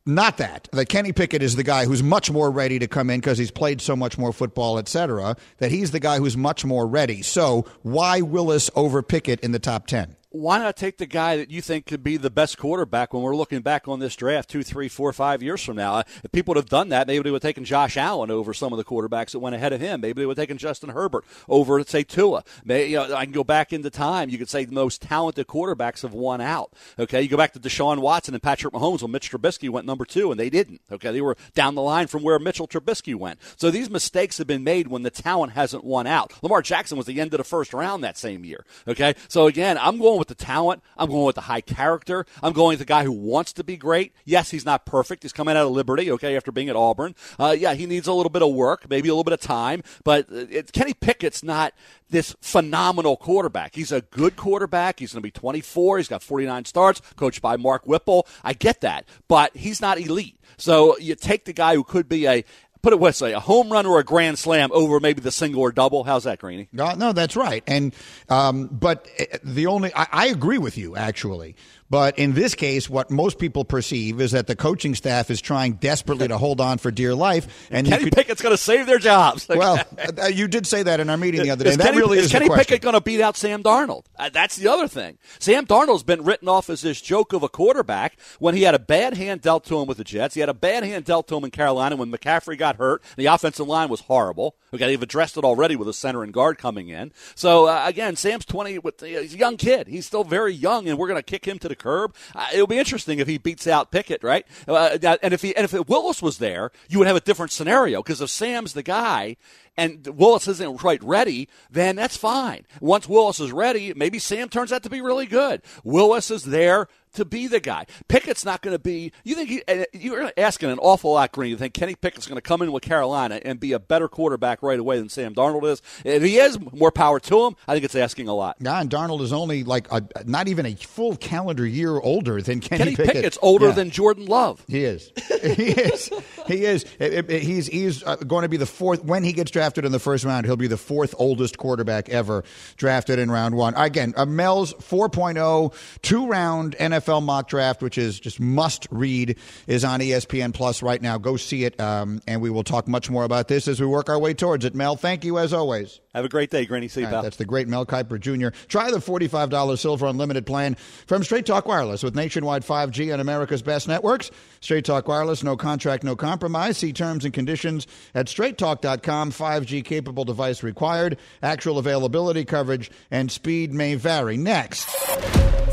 not 0.08 0.38
that. 0.38 0.68
That 0.72 0.88
Kenny 0.88 1.12
Pickett 1.12 1.42
is 1.42 1.54
the 1.54 1.62
guy 1.62 1.84
who's 1.84 2.02
much 2.02 2.30
more 2.30 2.50
ready 2.50 2.78
to 2.78 2.88
come 2.88 3.10
in 3.10 3.20
because 3.20 3.38
he's 3.38 3.50
played 3.50 3.80
so 3.80 3.94
much 3.94 4.18
more 4.18 4.32
football, 4.32 4.78
et 4.78 4.88
cetera, 4.88 5.36
that 5.58 5.70
he's 5.70 5.90
the 5.90 6.00
guy 6.00 6.18
who's 6.18 6.36
much 6.36 6.64
more 6.64 6.86
ready. 6.86 7.22
So 7.22 7.66
why 7.82 8.22
Willis 8.22 8.70
over 8.74 9.02
Pickett 9.02 9.40
in 9.40 9.52
the 9.52 9.58
top 9.58 9.86
10? 9.86 10.16
Why 10.30 10.58
not 10.58 10.76
take 10.76 10.98
the 10.98 11.06
guy 11.06 11.36
that 11.38 11.50
you 11.50 11.62
think 11.62 11.86
could 11.86 12.02
be 12.02 12.18
the 12.18 12.28
best 12.30 12.58
quarterback 12.58 13.14
when 13.14 13.22
we're 13.22 13.36
looking 13.36 13.60
back 13.60 13.88
on 13.88 13.98
this 13.98 14.14
draft 14.14 14.50
two, 14.50 14.62
three, 14.62 14.88
four, 14.88 15.12
five 15.12 15.42
years 15.42 15.64
from 15.64 15.76
now? 15.76 16.00
If 16.22 16.32
people 16.32 16.52
would 16.52 16.58
have 16.58 16.68
done 16.68 16.90
that, 16.90 17.06
maybe 17.06 17.22
they 17.22 17.30
would 17.30 17.42
have 17.42 17.48
taken 17.48 17.64
Josh 17.64 17.96
Allen 17.96 18.30
over 18.30 18.52
some 18.52 18.72
of 18.72 18.76
the 18.76 18.84
quarterbacks 18.84 19.30
that 19.30 19.38
went 19.38 19.56
ahead 19.56 19.72
of 19.72 19.80
him. 19.80 20.02
Maybe 20.02 20.20
they 20.20 20.26
would 20.26 20.36
have 20.36 20.42
taken 20.42 20.58
Justin 20.58 20.90
Herbert 20.90 21.24
over, 21.48 21.82
say, 21.84 22.02
Tua. 22.02 22.44
Maybe, 22.62 22.90
you 22.90 22.96
know, 22.96 23.14
I 23.14 23.24
can 23.24 23.32
go 23.32 23.42
back 23.42 23.72
into 23.72 23.88
time. 23.88 24.28
You 24.28 24.36
could 24.36 24.50
say 24.50 24.66
the 24.66 24.74
most 24.74 25.00
talented 25.00 25.46
quarterbacks 25.46 26.02
have 26.02 26.12
won 26.12 26.42
out. 26.42 26.74
Okay, 26.98 27.22
you 27.22 27.28
go 27.28 27.38
back 27.38 27.54
to 27.54 27.60
Deshaun 27.60 28.00
Watson 28.00 28.34
and 28.34 28.42
Patrick 28.42 28.74
Mahomes 28.74 29.00
when 29.00 29.12
Mitch 29.12 29.30
Trubisky 29.30 29.70
went 29.70 29.86
number 29.86 30.04
two, 30.04 30.30
and 30.30 30.38
they 30.38 30.50
didn't. 30.50 30.82
Okay, 30.92 31.10
they 31.10 31.22
were 31.22 31.36
down 31.54 31.74
the 31.74 31.82
line 31.82 32.06
from 32.06 32.22
where 32.22 32.38
Mitchell 32.38 32.68
Trubisky 32.68 33.14
went. 33.14 33.38
So 33.56 33.70
these 33.70 33.88
mistakes 33.88 34.36
have 34.36 34.46
been 34.46 34.64
made 34.64 34.88
when 34.88 35.02
the 35.02 35.10
talent 35.10 35.54
hasn't 35.54 35.84
won 35.84 36.06
out. 36.06 36.34
Lamar 36.42 36.60
Jackson 36.60 36.98
was 36.98 37.06
the 37.06 37.18
end 37.18 37.32
of 37.32 37.38
the 37.38 37.44
first 37.44 37.72
round 37.72 38.04
that 38.04 38.18
same 38.18 38.44
year. 38.44 38.66
Okay, 38.86 39.14
so 39.28 39.46
again, 39.46 39.78
I'm 39.78 39.96
going 39.98 40.17
with 40.18 40.28
the 40.28 40.34
talent. 40.34 40.82
I'm 40.96 41.08
going 41.08 41.24
with 41.24 41.36
the 41.36 41.42
high 41.42 41.60
character. 41.60 42.26
I'm 42.42 42.52
going 42.52 42.72
with 42.72 42.80
the 42.80 42.84
guy 42.84 43.04
who 43.04 43.12
wants 43.12 43.52
to 43.54 43.64
be 43.64 43.76
great. 43.76 44.12
Yes, 44.24 44.50
he's 44.50 44.64
not 44.64 44.84
perfect. 44.84 45.22
He's 45.22 45.32
coming 45.32 45.56
out 45.56 45.66
of 45.66 45.72
Liberty, 45.72 46.10
okay, 46.12 46.36
after 46.36 46.52
being 46.52 46.68
at 46.68 46.76
Auburn. 46.76 47.14
Uh, 47.38 47.54
yeah, 47.58 47.74
he 47.74 47.86
needs 47.86 48.06
a 48.06 48.12
little 48.12 48.30
bit 48.30 48.42
of 48.42 48.52
work, 48.52 48.88
maybe 48.88 49.08
a 49.08 49.12
little 49.12 49.24
bit 49.24 49.32
of 49.32 49.40
time, 49.40 49.82
but 50.04 50.26
it, 50.30 50.72
Kenny 50.72 50.94
Pickett's 50.94 51.42
not 51.42 51.72
this 52.10 52.34
phenomenal 52.40 53.16
quarterback. 53.16 53.74
He's 53.74 53.92
a 53.92 54.00
good 54.00 54.36
quarterback. 54.36 54.98
He's 55.00 55.12
going 55.12 55.22
to 55.22 55.26
be 55.26 55.30
24. 55.30 55.98
He's 55.98 56.08
got 56.08 56.22
49 56.22 56.64
starts, 56.64 57.00
coached 57.16 57.42
by 57.42 57.56
Mark 57.56 57.86
Whipple. 57.86 58.26
I 58.42 58.54
get 58.54 58.80
that, 58.80 59.06
but 59.28 59.56
he's 59.56 59.80
not 59.80 59.98
elite. 59.98 60.38
So 60.56 60.98
you 60.98 61.14
take 61.14 61.44
the 61.44 61.52
guy 61.52 61.74
who 61.74 61.84
could 61.84 62.08
be 62.08 62.26
a, 62.26 62.44
put 62.88 62.94
it 62.94 63.00
this 63.00 63.20
a 63.20 63.38
home 63.38 63.70
run 63.70 63.84
or 63.84 63.98
a 63.98 64.04
grand 64.04 64.38
slam 64.38 64.70
over 64.72 64.98
maybe 64.98 65.20
the 65.20 65.30
single 65.30 65.60
or 65.60 65.70
double. 65.70 66.04
How's 66.04 66.24
that, 66.24 66.38
Greeny? 66.38 66.68
No, 66.72 66.94
no, 66.94 67.12
that's 67.12 67.36
right. 67.36 67.62
And 67.66 67.94
um, 68.30 68.68
but 68.68 69.06
eh, 69.18 69.26
the 69.44 69.66
only 69.66 69.92
I, 69.94 70.06
I 70.10 70.26
agree 70.28 70.56
with 70.56 70.78
you 70.78 70.96
actually. 70.96 71.54
But 71.90 72.18
in 72.18 72.34
this 72.34 72.54
case, 72.54 72.90
what 72.90 73.10
most 73.10 73.38
people 73.38 73.64
perceive 73.64 74.20
is 74.20 74.32
that 74.32 74.46
the 74.46 74.56
coaching 74.56 74.94
staff 74.94 75.30
is 75.30 75.40
trying 75.40 75.74
desperately 75.74 76.28
to 76.28 76.36
hold 76.36 76.60
on 76.60 76.78
for 76.78 76.90
dear 76.90 77.14
life. 77.14 77.68
And 77.70 77.86
Kenny 77.86 78.04
could, 78.04 78.12
Pickett's 78.12 78.42
going 78.42 78.52
to 78.52 78.62
save 78.62 78.86
their 78.86 78.98
jobs. 78.98 79.48
well, 79.58 79.80
uh, 80.22 80.26
you 80.26 80.48
did 80.48 80.66
say 80.66 80.82
that 80.82 81.00
in 81.00 81.08
our 81.08 81.16
meeting 81.16 81.42
the 81.42 81.50
other 81.50 81.64
day. 81.64 81.70
Is 81.70 81.76
that 81.78 81.86
Kenny, 81.86 81.98
really 81.98 82.18
is, 82.18 82.26
is 82.26 82.32
Kenny 82.32 82.48
Pickett 82.50 82.82
going 82.82 82.94
to 82.94 83.00
beat 83.00 83.20
out 83.20 83.36
Sam 83.36 83.62
Darnold? 83.62 84.04
Uh, 84.16 84.28
that's 84.28 84.56
the 84.56 84.68
other 84.68 84.86
thing. 84.86 85.18
Sam 85.38 85.66
Darnold's 85.66 86.02
been 86.02 86.24
written 86.24 86.48
off 86.48 86.68
as 86.68 86.82
this 86.82 87.00
joke 87.00 87.32
of 87.32 87.42
a 87.42 87.48
quarterback 87.48 88.18
when 88.38 88.54
he 88.54 88.62
had 88.62 88.74
a 88.74 88.78
bad 88.78 89.16
hand 89.16 89.40
dealt 89.40 89.64
to 89.66 89.78
him 89.78 89.86
with 89.86 89.96
the 89.96 90.04
Jets. 90.04 90.34
He 90.34 90.40
had 90.40 90.48
a 90.48 90.54
bad 90.54 90.84
hand 90.84 91.04
dealt 91.06 91.26
to 91.28 91.36
him 91.36 91.44
in 91.44 91.50
Carolina 91.50 91.96
when 91.96 92.10
McCaffrey 92.10 92.58
got 92.58 92.76
hurt. 92.76 93.02
The 93.16 93.26
offensive 93.26 93.66
line 93.66 93.88
was 93.88 94.00
horrible. 94.00 94.56
Okay, 94.74 94.86
they've 94.86 95.02
addressed 95.02 95.38
it 95.38 95.44
already 95.44 95.76
with 95.76 95.88
a 95.88 95.94
center 95.94 96.22
and 96.22 96.32
guard 96.32 96.58
coming 96.58 96.90
in. 96.90 97.12
So 97.34 97.66
uh, 97.66 97.82
again, 97.86 98.16
Sam's 98.16 98.44
twenty. 98.44 98.78
With, 98.78 99.00
he's 99.00 99.34
a 99.34 99.38
young 99.38 99.56
kid. 99.56 99.86
He's 99.86 100.04
still 100.04 100.24
very 100.24 100.52
young, 100.52 100.88
and 100.88 100.98
we're 100.98 101.08
going 101.08 101.18
to 101.18 101.22
kick 101.22 101.46
him 101.46 101.58
to 101.60 101.68
the 101.68 101.76
curb. 101.78 102.14
Uh, 102.34 102.48
it'll 102.52 102.66
be 102.66 102.78
interesting 102.78 103.18
if 103.18 103.28
he 103.28 103.38
beats 103.38 103.66
out 103.66 103.90
Pickett, 103.90 104.22
right? 104.22 104.46
Uh, 104.66 104.98
and 105.22 105.34
if 105.34 105.42
he 105.42 105.54
and 105.56 105.64
if 105.64 105.72
Willis 105.88 106.22
was 106.22 106.38
there, 106.38 106.70
you 106.88 106.98
would 106.98 107.06
have 107.06 107.16
a 107.16 107.20
different 107.20 107.52
scenario 107.52 108.02
because 108.02 108.20
if 108.20 108.30
Sam's 108.30 108.72
the 108.72 108.82
guy 108.82 109.36
and 109.76 110.06
Willis 110.08 110.48
isn't 110.48 110.78
quite 110.78 111.02
ready, 111.02 111.48
then 111.70 111.96
that's 111.96 112.16
fine. 112.16 112.66
Once 112.80 113.08
Willis 113.08 113.38
is 113.40 113.52
ready, 113.52 113.94
maybe 113.94 114.18
Sam 114.18 114.48
turns 114.48 114.72
out 114.72 114.82
to 114.82 114.90
be 114.90 115.00
really 115.00 115.26
good. 115.26 115.62
Willis 115.84 116.30
is 116.30 116.44
there 116.44 116.88
to 117.18 117.24
be 117.24 117.46
the 117.46 117.60
guy. 117.60 117.86
Pickett's 118.08 118.44
not 118.44 118.62
going 118.62 118.74
to 118.74 118.78
be. 118.78 119.12
You 119.24 119.34
think 119.34 119.48
he, 119.50 119.62
you're 119.92 120.32
asking 120.36 120.70
an 120.70 120.78
awful 120.78 121.12
lot, 121.12 121.32
Green. 121.32 121.50
You 121.50 121.56
think 121.56 121.74
Kenny 121.74 121.94
Pickett's 121.94 122.26
going 122.26 122.36
to 122.36 122.42
come 122.42 122.62
in 122.62 122.72
with 122.72 122.82
Carolina 122.82 123.40
and 123.44 123.60
be 123.60 123.72
a 123.72 123.78
better 123.78 124.08
quarterback 124.08 124.62
right 124.62 124.78
away 124.78 124.98
than 124.98 125.08
Sam 125.08 125.34
Darnold 125.34 125.64
is? 125.70 125.82
If 126.04 126.22
he 126.22 126.38
is, 126.38 126.58
more 126.72 126.90
power 126.90 127.20
to 127.20 127.46
him. 127.46 127.56
I 127.66 127.74
think 127.74 127.84
it's 127.84 127.94
asking 127.94 128.28
a 128.28 128.34
lot. 128.34 128.56
Yeah, 128.60 128.80
and 128.80 128.90
Darnold 128.90 129.20
is 129.20 129.32
only 129.32 129.64
like 129.64 129.90
a, 129.92 130.02
not 130.24 130.48
even 130.48 130.66
a 130.66 130.74
full 130.74 131.16
calendar 131.16 131.66
year 131.66 131.98
older 131.98 132.40
than 132.40 132.60
Kenny, 132.60 132.84
Kenny 132.84 132.96
Pickett. 132.96 133.14
Pickett's 133.14 133.38
older 133.42 133.68
yeah. 133.68 133.72
than 133.72 133.90
Jordan 133.90 134.26
Love. 134.26 134.64
He 134.68 134.84
is. 134.84 135.12
he 135.42 135.68
is. 135.68 136.10
He 136.46 136.64
is. 136.64 136.84
He's 136.98 137.66
he's 137.66 138.02
uh, 138.04 138.16
going 138.16 138.42
to 138.42 138.48
be 138.48 138.56
the 138.56 138.66
fourth 138.66 139.04
when 139.04 139.24
he 139.24 139.32
gets 139.32 139.50
drafted 139.50 139.84
in 139.84 139.92
the 139.92 139.98
first 139.98 140.24
round. 140.24 140.46
He'll 140.46 140.56
be 140.56 140.66
the 140.66 140.76
fourth 140.76 141.14
oldest 141.18 141.58
quarterback 141.58 142.08
ever 142.08 142.44
drafted 142.76 143.18
in 143.18 143.30
round 143.30 143.54
one. 143.56 143.74
Again, 143.74 144.14
uh, 144.16 144.24
Mel's 144.24 144.72
4.0 144.74 145.74
two 146.02 146.26
round 146.26 146.76
NFL 146.78 147.07
mock 147.08 147.48
draft, 147.48 147.82
which 147.82 147.98
is 147.98 148.20
just 148.20 148.38
must 148.40 148.86
read, 148.90 149.36
is 149.66 149.84
on 149.84 150.00
ESPN 150.00 150.52
Plus 150.54 150.82
right 150.82 151.00
now. 151.00 151.18
Go 151.18 151.36
see 151.36 151.64
it, 151.64 151.78
um, 151.80 152.20
and 152.26 152.40
we 152.40 152.50
will 152.50 152.64
talk 152.64 152.86
much 152.86 153.10
more 153.10 153.24
about 153.24 153.48
this 153.48 153.66
as 153.66 153.80
we 153.80 153.86
work 153.86 154.08
our 154.08 154.18
way 154.18 154.34
towards 154.34 154.64
it. 154.64 154.74
Mel, 154.74 154.96
thank 154.96 155.24
you 155.24 155.38
as 155.38 155.52
always. 155.52 156.00
Have 156.14 156.24
a 156.24 156.28
great 156.28 156.50
day, 156.50 156.66
Greeny. 156.66 156.88
See 156.88 157.02
you, 157.02 157.06
right, 157.06 157.22
That's 157.22 157.36
the 157.36 157.44
great 157.44 157.68
Mel 157.68 157.86
Kiper 157.86 158.18
Jr. 158.18 158.48
Try 158.66 158.90
the 158.90 158.98
$45 158.98 159.78
Silver 159.78 160.06
Unlimited 160.06 160.46
plan 160.46 160.74
from 161.06 161.22
Straight 161.22 161.46
Talk 161.46 161.66
Wireless 161.66 162.02
with 162.02 162.14
nationwide 162.14 162.64
5G 162.64 163.12
on 163.12 163.20
America's 163.20 163.62
best 163.62 163.86
networks. 163.86 164.30
Straight 164.60 164.84
Talk 164.84 165.06
Wireless, 165.06 165.44
no 165.44 165.56
contract, 165.56 166.04
no 166.04 166.16
compromise. 166.16 166.78
See 166.78 166.92
terms 166.92 167.24
and 167.24 167.32
conditions 167.32 167.86
at 168.14 168.26
straighttalk.com. 168.26 169.30
5G 169.30 169.84
capable 169.84 170.24
device 170.24 170.62
required. 170.62 171.18
Actual 171.42 171.78
availability, 171.78 172.44
coverage, 172.44 172.90
and 173.10 173.30
speed 173.30 173.72
may 173.72 173.94
vary. 173.94 174.36
Next. 174.36 174.88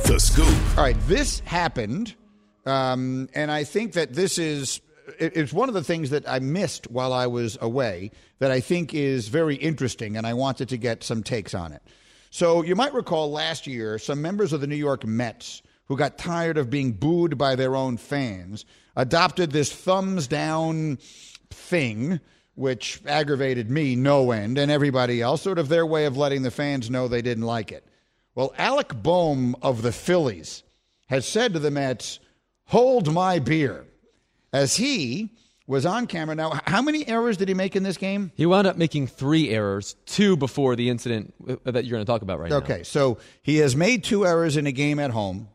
The 0.07 0.19
Scoop. 0.19 0.77
All 0.77 0.83
right, 0.83 0.95
this 1.07 1.39
happened, 1.39 2.13
um, 2.67 3.27
and 3.33 3.49
I 3.49 3.63
think 3.63 3.93
that 3.93 4.13
this 4.13 4.37
is 4.37 4.79
it's 5.17 5.51
one 5.51 5.67
of 5.67 5.73
the 5.73 5.83
things 5.83 6.11
that 6.11 6.29
I 6.29 6.37
missed 6.37 6.89
while 6.91 7.11
I 7.11 7.25
was 7.25 7.57
away 7.59 8.11
that 8.37 8.51
I 8.51 8.59
think 8.59 8.93
is 8.93 9.29
very 9.29 9.55
interesting, 9.55 10.15
and 10.15 10.27
I 10.27 10.35
wanted 10.35 10.69
to 10.69 10.77
get 10.77 11.03
some 11.03 11.23
takes 11.23 11.55
on 11.55 11.71
it. 11.71 11.81
So 12.29 12.61
you 12.61 12.75
might 12.75 12.93
recall 12.93 13.31
last 13.31 13.65
year, 13.65 13.97
some 13.97 14.21
members 14.21 14.53
of 14.53 14.61
the 14.61 14.67
New 14.67 14.75
York 14.75 15.05
Mets 15.05 15.63
who 15.87 15.97
got 15.97 16.19
tired 16.19 16.59
of 16.59 16.69
being 16.69 16.91
booed 16.91 17.37
by 17.37 17.55
their 17.55 17.75
own 17.75 17.97
fans 17.97 18.63
adopted 18.95 19.51
this 19.51 19.71
thumbs 19.71 20.27
down 20.27 20.97
thing 21.49 22.19
which 22.53 23.01
aggravated 23.07 23.71
me 23.71 23.95
no 23.95 24.31
end 24.31 24.59
and 24.59 24.69
everybody 24.69 25.21
else, 25.21 25.41
sort 25.41 25.57
of 25.57 25.67
their 25.67 25.85
way 25.85 26.05
of 26.05 26.15
letting 26.15 26.43
the 26.43 26.51
fans 26.51 26.91
know 26.91 27.07
they 27.07 27.23
didn't 27.23 27.43
like 27.43 27.71
it. 27.71 27.87
Well, 28.35 28.53
Alec 28.57 28.93
Bohm 29.01 29.55
of 29.61 29.81
the 29.81 29.93
Phillies 29.93 30.63
has 31.07 31.25
said 31.25 31.53
to 31.53 31.59
the 31.59 31.71
Mets, 31.71 32.19
Hold 32.65 33.13
my 33.13 33.39
beer, 33.39 33.85
as 34.51 34.75
he 34.75 35.31
was 35.67 35.85
on 35.85 36.05
camera. 36.05 36.35
Now, 36.35 36.59
how 36.65 36.81
many 36.81 37.07
errors 37.07 37.37
did 37.37 37.47
he 37.47 37.53
make 37.53 37.75
in 37.75 37.83
this 37.83 37.97
game? 37.97 38.31
He 38.35 38.45
wound 38.45 38.67
up 38.67 38.77
making 38.77 39.07
three 39.07 39.49
errors, 39.49 39.95
two 40.05 40.35
before 40.35 40.75
the 40.75 40.89
incident 40.89 41.33
uh, 41.47 41.71
that 41.71 41.85
you're 41.85 41.95
going 41.95 42.05
to 42.05 42.11
talk 42.11 42.21
about 42.21 42.39
right 42.39 42.51
okay, 42.51 42.67
now. 42.67 42.75
Okay, 42.75 42.83
so 42.83 43.19
he 43.41 43.57
has 43.57 43.75
made 43.75 44.03
two 44.03 44.25
errors 44.25 44.57
in 44.57 44.67
a 44.67 44.71
game 44.71 44.99
at 44.99 45.11
home. 45.11 45.47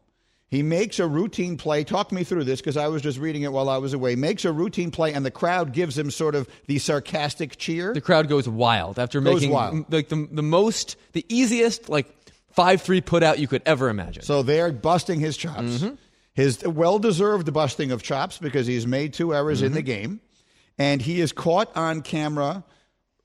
He 0.48 0.64
makes 0.64 0.98
a 0.98 1.06
routine 1.06 1.56
play. 1.56 1.84
Talk 1.84 2.10
me 2.10 2.24
through 2.24 2.42
this 2.42 2.60
because 2.60 2.76
I 2.76 2.88
was 2.88 3.02
just 3.02 3.18
reading 3.18 3.42
it 3.42 3.52
while 3.52 3.68
I 3.68 3.78
was 3.78 3.94
away. 3.94 4.16
Makes 4.16 4.44
a 4.44 4.50
routine 4.50 4.90
play, 4.90 5.12
and 5.14 5.24
the 5.24 5.30
crowd 5.30 5.72
gives 5.72 5.96
him 5.96 6.10
sort 6.10 6.34
of 6.34 6.48
the 6.66 6.80
sarcastic 6.80 7.56
cheer. 7.56 7.94
The 7.94 8.00
crowd 8.00 8.28
goes 8.28 8.48
wild 8.48 8.98
after 8.98 9.20
Goes 9.20 9.34
making 9.34 9.52
wild. 9.52 9.92
like 9.92 10.08
the, 10.08 10.28
the 10.32 10.42
most, 10.42 10.96
the 11.12 11.24
easiest 11.28 11.88
like 11.88 12.19
five 12.52 12.82
three 12.82 13.00
put 13.00 13.22
out 13.22 13.38
you 13.38 13.48
could 13.48 13.62
ever 13.66 13.88
imagine. 13.88 14.22
So 14.22 14.42
they're 14.42 14.72
busting 14.72 15.20
his 15.20 15.36
chops. 15.36 15.62
Mm-hmm. 15.82 15.94
His 16.34 16.62
well 16.64 16.98
deserved 16.98 17.52
busting 17.52 17.90
of 17.92 18.02
chops 18.02 18.38
because 18.38 18.66
he's 18.66 18.86
made 18.86 19.12
two 19.12 19.34
errors 19.34 19.62
in 19.62 19.68
Mm-hmm. 19.68 19.74
the 19.76 19.82
game. 19.82 20.20
And 20.78 21.02
he 21.02 21.20
is 21.20 21.32
caught 21.32 21.70
on 21.76 22.00
camera. 22.02 22.64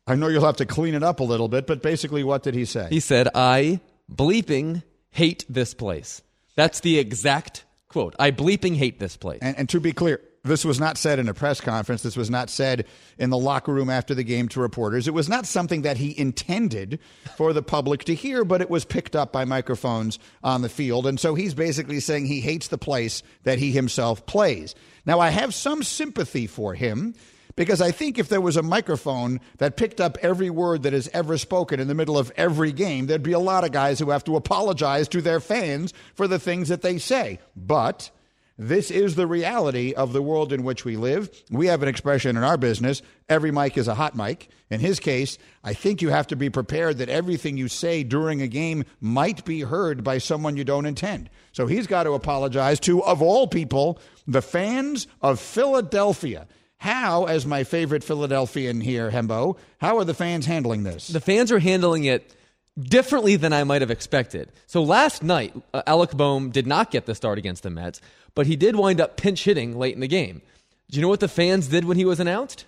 I 0.08 0.16
know 0.16 0.28
you'll 0.28 0.46
have 0.46 0.58
to 0.58 0.66
clean 0.66 0.94
it 0.94 1.04
up 1.04 1.20
a 1.20 1.24
little 1.24 1.48
bit, 1.48 1.66
but 1.68 1.82
basically, 1.82 2.24
what 2.24 2.44
did 2.44 2.54
he 2.54 2.66
say? 2.66 2.88
he 2.90 3.00
said, 3.00 3.30
"I 3.34 3.80
bleeping 4.14 4.84
hate 5.12 5.46
this 5.50 5.74
place." 5.74 6.22
That's 6.56 6.80
the 6.82 7.00
exact 7.00 7.66
quote. 7.88 8.16
I 8.20 8.32
bleeping 8.32 8.76
hate 8.76 9.00
this 9.00 9.18
place. 9.18 9.40
And, 9.42 9.58
and 9.58 9.70
to 9.70 9.80
be 9.80 9.94
clear, 9.94 10.20
this 10.46 10.64
was 10.64 10.80
not 10.80 10.98
said 10.98 11.20
in 11.20 11.28
a 11.28 11.34
press 11.34 11.60
conference. 11.60 12.04
This 12.04 12.16
was 12.16 12.30
not 12.30 12.50
said 12.50 12.86
in 13.18 13.32
the 13.32 13.38
locker 13.38 13.74
room 13.74 13.90
after 13.90 14.14
the 14.14 14.24
game 14.24 14.48
to 14.50 14.60
reporters. 14.60 15.08
It 15.08 15.14
was 15.14 15.28
not 15.28 15.46
something 15.46 15.82
that 15.82 15.98
he 15.98 16.18
intended 16.18 17.00
for 17.36 17.52
the 17.52 17.64
public 17.64 18.04
to 18.06 18.16
hear, 18.16 18.46
but 18.46 18.62
it 18.62 18.70
was 18.70 18.86
picked 18.86 19.16
up 19.16 19.32
by 19.32 19.44
microphones 19.44 20.20
on 20.44 20.62
the 20.62 20.70
field. 20.70 21.08
And 21.08 21.20
so 21.20 21.36
he's 21.36 21.54
basically 21.54 22.00
saying 22.00 22.28
he 22.28 22.42
hates 22.42 22.68
the 22.68 22.78
place 22.78 23.24
that 23.44 23.60
he 23.60 23.72
himself 23.72 24.26
plays. 24.26 24.76
Now, 25.06 25.20
I 25.20 25.30
have 25.30 25.54
some 25.54 25.84
sympathy 25.84 26.48
for 26.48 26.76
him 26.76 27.16
because 27.56 27.82
I 27.82 27.92
think 27.92 28.20
if 28.20 28.30
there 28.30 28.42
was 28.42 28.58
a 28.58 28.64
microphone 28.64 29.40
that 29.58 29.78
picked 29.78 30.02
up 30.02 30.18
every 30.22 30.50
word 30.50 30.84
that 30.84 30.94
is 30.94 31.10
ever 31.14 31.38
spoken 31.38 31.80
in 31.80 31.88
the 31.88 31.96
middle 31.96 32.18
of 32.18 32.32
every 32.36 32.72
game, 32.72 33.08
there'd 33.08 33.24
be 33.24 33.32
a 33.32 33.40
lot 33.40 33.64
of 33.64 33.72
guys 33.72 33.98
who 34.00 34.10
have 34.10 34.24
to 34.26 34.36
apologize 34.36 35.08
to 35.10 35.22
their 35.22 35.40
fans 35.40 35.94
for 36.16 36.28
the 36.28 36.40
things 36.40 36.70
that 36.70 36.82
they 36.82 36.98
say. 36.98 37.40
But 37.56 38.12
this 38.58 38.90
is 38.90 39.16
the 39.16 39.28
reality 39.28 39.94
of 39.94 40.14
the 40.14 40.22
world 40.22 40.54
in 40.54 40.64
which 40.64 40.86
we 40.86 40.96
live. 40.96 41.30
We 41.50 41.68
have 41.68 41.84
an 41.84 41.90
expression 41.90 42.38
in 42.38 42.44
our 42.44 42.58
business 42.58 43.02
every 43.28 43.52
mic 43.52 43.78
is 43.78 43.88
a 43.88 43.96
hot 43.96 44.16
mic. 44.16 44.50
In 44.70 44.80
his 44.80 45.00
case, 45.00 45.38
I 45.64 45.74
think 45.74 46.02
you 46.02 46.10
have 46.10 46.28
to 46.28 46.36
be 46.36 46.50
prepared 46.50 47.00
that 47.00 47.10
everything 47.10 47.58
you 47.58 47.68
say 47.68 48.04
during 48.04 48.42
a 48.42 48.48
game 48.48 48.86
might 49.00 49.44
be 49.46 49.62
heard 49.62 50.04
by 50.04 50.20
someone 50.20 50.58
you 50.58 50.64
don't 50.64 50.86
intend. 50.86 51.30
So 51.52 51.68
he's 51.68 51.88
got 51.88 52.04
to 52.04 52.14
apologize 52.14 52.80
to, 52.82 53.04
of 53.04 53.22
all 53.22 53.48
people, 53.48 54.00
the 54.28 54.42
fans 54.42 55.08
of 55.22 55.40
Philadelphia. 55.40 56.48
How, 56.78 57.26
as 57.26 57.46
my 57.46 57.64
favorite 57.64 58.04
Philadelphian 58.04 58.82
here, 58.82 59.10
Hembo, 59.10 59.58
how 59.80 59.98
are 59.98 60.04
the 60.04 60.14
fans 60.14 60.46
handling 60.46 60.84
this? 60.84 61.08
the 61.08 61.22
fans 61.22 61.52
are 61.52 61.60
handling 61.60 62.06
it 62.06 62.36
differently 62.78 63.36
than 63.36 63.54
I 63.54 63.64
might 63.64 63.82
have 63.82 63.92
expected. 63.92 64.52
So 64.68 64.84
last 64.84 65.24
night, 65.24 65.54
uh, 65.74 65.82
Alec 65.88 66.12
Bohm 66.12 66.52
did 66.52 66.68
not 66.68 66.92
get 66.92 67.06
the 67.06 67.16
start 67.16 67.38
against 67.38 67.64
the 67.64 67.70
Mets, 67.70 68.02
but 68.34 68.48
he 68.48 68.56
did 68.56 68.76
wind 68.76 69.00
up 69.00 69.18
pinch 69.18 69.44
hitting 69.44 69.78
late 69.78 69.94
in 69.94 70.02
the 70.02 70.08
game. 70.08 70.42
Do 70.90 70.98
you 70.98 71.02
know 71.02 71.08
what 71.10 71.20
the 71.20 71.28
fans 71.28 71.68
did 71.68 71.86
when 71.86 71.98
he 71.98 72.06
was 72.06 72.20
announced? 72.20 72.66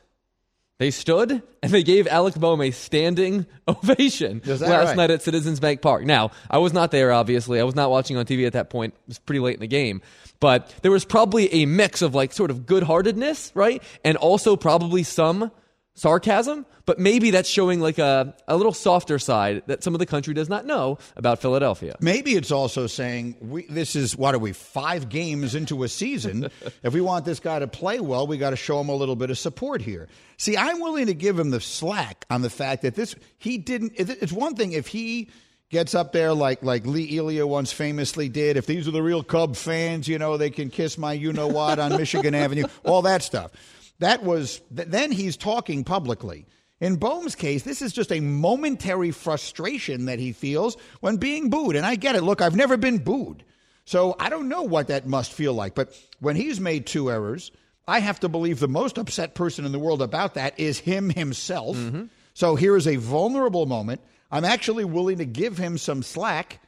They 0.80 0.92
stood 0.92 1.42
and 1.64 1.72
they 1.72 1.82
gave 1.82 2.08
Alec 2.08 2.36
Bohm 2.36 2.62
a 2.62 2.70
standing 2.70 3.48
ovation 3.68 4.42
last 4.46 4.62
right? 4.62 4.96
night 4.96 5.12
at 5.12 5.24
Citizens 5.24 5.60
Bank 5.60 5.82
Park. 5.82 6.04
Now, 6.04 6.32
I 6.50 6.60
was 6.60 6.72
not 6.72 6.92
there, 6.92 7.12
obviously. 7.12 7.60
I 7.60 7.64
was 7.64 7.76
not 7.76 7.90
watching 7.90 8.16
on 8.16 8.26
TV 8.26 8.46
at 8.46 8.54
that 8.54 8.70
point. 8.70 8.94
It 8.94 9.08
was 9.08 9.20
pretty 9.20 9.40
late 9.40 9.56
in 9.56 9.62
the 9.62 9.68
game. 9.68 10.02
But 10.40 10.72
there 10.84 10.92
was 10.92 11.04
probably 11.04 11.52
a 11.52 11.66
mix 11.66 12.04
of 12.04 12.14
like 12.14 12.32
sort 12.32 12.52
of 12.52 12.68
good 12.68 12.84
heartedness, 12.84 13.52
right? 13.56 13.82
And 14.04 14.18
also 14.18 14.56
probably 14.56 15.02
some 15.02 15.52
sarcasm, 15.98 16.66
but 16.86 17.00
maybe 17.00 17.32
that's 17.32 17.50
showing 17.50 17.82
like 17.82 17.98
a, 17.98 18.36
a 18.48 18.56
little 18.56 18.72
softer 18.72 19.18
side 19.18 19.64
that 19.66 19.84
some 19.84 19.96
of 19.96 20.00
the 20.00 20.06
country 20.06 20.34
does 20.34 20.48
not 20.48 20.66
know 20.66 21.00
about 21.16 21.42
Philadelphia. 21.42 21.96
Maybe 22.00 22.36
it's 22.36 22.52
also 22.52 22.86
saying 22.86 23.36
we, 23.42 23.66
this 23.66 23.96
is 23.96 24.16
what 24.16 24.36
are 24.36 24.40
we 24.40 24.54
five 24.54 25.10
games 25.10 25.56
into 25.56 25.84
a 25.84 25.88
season? 25.88 26.50
if 26.84 26.94
we 26.94 27.02
want 27.02 27.26
this 27.26 27.40
guy 27.40 27.60
to 27.60 27.68
play 27.68 28.00
well, 28.00 28.28
we 28.28 28.38
got 28.38 28.52
to 28.52 28.56
show 28.56 28.80
him 28.80 28.90
a 28.90 28.96
little 28.96 29.16
bit 29.16 29.32
of 29.32 29.40
support 29.40 29.82
here. 29.82 30.08
See, 30.38 30.56
I'm 30.56 30.80
willing 30.80 31.08
to 31.08 31.16
give 31.16 31.38
him 31.38 31.50
the 31.50 31.60
slack 31.60 32.26
on 32.30 32.44
the 32.44 32.50
fact 32.50 32.84
that 32.84 32.94
this 32.96 33.16
he 33.40 33.58
didn't. 33.58 33.94
It's 33.98 34.32
one 34.32 34.56
thing 34.56 34.74
if 34.74 34.88
he 34.88 35.30
gets 35.70 35.96
up 35.96 36.14
there 36.14 36.32
like 36.32 36.62
like 36.62 36.86
Lee 36.86 37.18
Elia 37.18 37.48
once 37.48 37.72
famously 37.72 38.30
did. 38.30 38.56
If 38.56 38.68
these 38.68 38.88
are 38.88 38.92
the 38.92 39.02
real 39.02 39.24
Cub 39.24 39.56
fans, 39.56 40.08
you 40.08 40.20
know 40.20 40.38
they 40.38 40.52
can 40.52 40.70
kiss 40.70 40.98
my 40.98 41.14
you 41.14 41.34
know 41.34 41.48
what 41.48 41.80
on 41.80 41.98
Michigan 41.98 42.36
Avenue, 42.36 42.66
all 42.86 43.02
that 43.02 43.24
stuff. 43.24 43.52
That 44.00 44.24
was 44.24 44.62
th- 44.76 44.88
then 44.90 45.12
he's 45.12 45.38
talking 45.38 45.84
publicly. 45.84 46.46
In 46.80 46.98
Bohm's 46.98 47.36
case, 47.36 47.64
this 47.64 47.82
is 47.82 47.92
just 47.92 48.12
a 48.12 48.20
momentary 48.20 49.12
frustration 49.12 50.06
that 50.06 50.20
he 50.20 50.32
feels 50.32 50.78
when 51.00 51.18
being 51.18 51.50
booed. 51.50 51.76
And 51.76 51.86
I 51.86 51.96
get 51.96 52.16
it. 52.16 52.22
Look, 52.22 52.42
I've 52.42 52.56
never 52.56 52.78
been 52.78 53.00
booed. 53.00 53.44
So 53.86 54.16
I 54.20 54.30
don't 54.30 54.50
know 54.50 54.64
what 54.64 54.90
that 54.90 55.08
must 55.08 55.34
feel 55.34 55.54
like. 55.54 55.74
But 55.74 55.98
when 56.20 56.36
he's 56.36 56.60
made 56.60 56.86
two 56.86 57.10
errors, 57.10 57.52
I 57.88 58.00
have 58.00 58.20
to 58.20 58.30
believe 58.30 58.60
the 58.60 58.68
most 58.68 58.98
upset 58.98 59.34
person 59.34 59.66
in 59.66 59.72
the 59.72 59.80
world 59.80 60.02
about 60.02 60.36
that 60.36 60.60
is 60.60 60.78
him 60.78 61.10
himself. 61.10 61.78
Mm-hmm. 61.78 62.06
So 62.34 62.56
here 62.56 62.76
is 62.76 62.86
a 62.86 62.98
vulnerable 62.98 63.66
moment. 63.66 64.02
I'm 64.30 64.46
actually 64.46 64.86
willing 64.86 65.18
to 65.20 65.26
give 65.26 65.58
him 65.58 65.78
some 65.78 66.04
slack. 66.04 66.60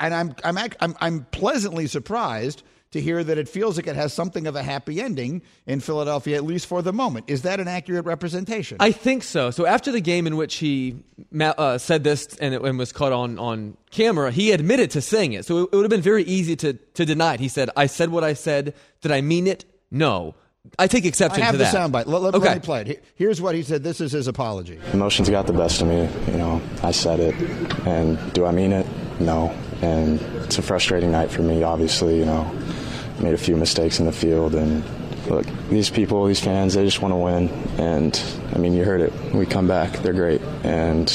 And 0.00 0.12
I'm, 0.12 0.34
I'm, 0.44 0.58
I'm, 0.80 0.96
I'm 1.00 1.26
pleasantly 1.30 1.86
surprised 1.86 2.64
to 2.92 3.00
hear 3.00 3.24
that 3.24 3.38
it 3.38 3.48
feels 3.48 3.76
like 3.76 3.86
it 3.86 3.96
has 3.96 4.12
something 4.12 4.46
of 4.46 4.54
a 4.54 4.62
happy 4.62 5.00
ending 5.00 5.42
in 5.66 5.80
Philadelphia, 5.80 6.36
at 6.36 6.44
least 6.44 6.66
for 6.66 6.82
the 6.82 6.92
moment. 6.92 7.24
Is 7.28 7.42
that 7.42 7.60
an 7.60 7.68
accurate 7.68 8.04
representation? 8.04 8.76
I 8.80 8.92
think 8.92 9.22
so. 9.22 9.50
So 9.50 9.66
after 9.66 9.90
the 9.90 10.00
game 10.00 10.26
in 10.26 10.36
which 10.36 10.56
he 10.56 11.02
uh, 11.40 11.78
said 11.78 12.04
this 12.04 12.36
and 12.36 12.54
it 12.54 12.62
and 12.62 12.78
was 12.78 12.92
caught 12.92 13.12
on, 13.12 13.38
on 13.38 13.76
camera, 13.90 14.30
he 14.30 14.52
admitted 14.52 14.90
to 14.92 15.00
saying 15.00 15.32
it. 15.32 15.44
So 15.44 15.64
it, 15.64 15.70
it 15.72 15.76
would 15.76 15.82
have 15.82 15.90
been 15.90 16.00
very 16.00 16.24
easy 16.24 16.54
to, 16.56 16.74
to 16.74 17.04
deny 17.04 17.34
it. 17.34 17.40
He 17.40 17.48
said, 17.48 17.70
I 17.76 17.86
said 17.86 18.10
what 18.10 18.24
I 18.24 18.34
said. 18.34 18.74
Did 19.00 19.10
I 19.10 19.20
mean 19.20 19.46
it? 19.46 19.64
No. 19.90 20.34
I 20.78 20.86
take 20.86 21.04
I 21.04 21.08
exception 21.08 21.42
have 21.42 21.52
to 21.52 21.58
the 21.58 21.64
that. 21.64 21.74
soundbite. 21.74 22.06
Let, 22.06 22.22
let, 22.22 22.34
okay. 22.34 22.46
let 22.46 22.56
me 22.58 22.60
play 22.60 22.82
it. 22.82 23.04
Here's 23.16 23.40
what 23.40 23.54
he 23.54 23.62
said. 23.62 23.82
This 23.82 24.00
is 24.00 24.12
his 24.12 24.28
apology. 24.28 24.78
Emotions 24.92 25.28
got 25.28 25.46
the 25.46 25.52
best 25.52 25.82
of 25.82 25.88
me. 25.88 26.08
You 26.30 26.38
know, 26.38 26.62
I 26.82 26.92
said 26.92 27.18
it, 27.18 27.34
and 27.86 28.32
do 28.32 28.46
I 28.46 28.52
mean 28.52 28.72
it? 28.72 28.86
No. 29.18 29.50
And 29.82 30.20
it's 30.44 30.58
a 30.58 30.62
frustrating 30.62 31.10
night 31.10 31.32
for 31.32 31.42
me. 31.42 31.64
Obviously, 31.64 32.18
you 32.20 32.24
know, 32.24 32.48
made 33.22 33.34
a 33.34 33.38
few 33.38 33.56
mistakes 33.56 33.98
in 34.00 34.06
the 34.06 34.12
field, 34.12 34.54
and 34.54 34.84
look, 35.28 35.46
these 35.68 35.90
people, 35.90 36.24
these 36.26 36.40
fans, 36.40 36.74
they 36.74 36.84
just 36.84 37.00
want 37.00 37.12
to 37.12 37.16
win. 37.16 37.48
And 37.78 38.20
I 38.54 38.58
mean, 38.58 38.72
you 38.74 38.84
heard 38.84 39.00
it. 39.00 39.12
We 39.34 39.46
come 39.46 39.68
back, 39.68 39.92
they're 39.98 40.12
great, 40.12 40.40
and 40.64 41.08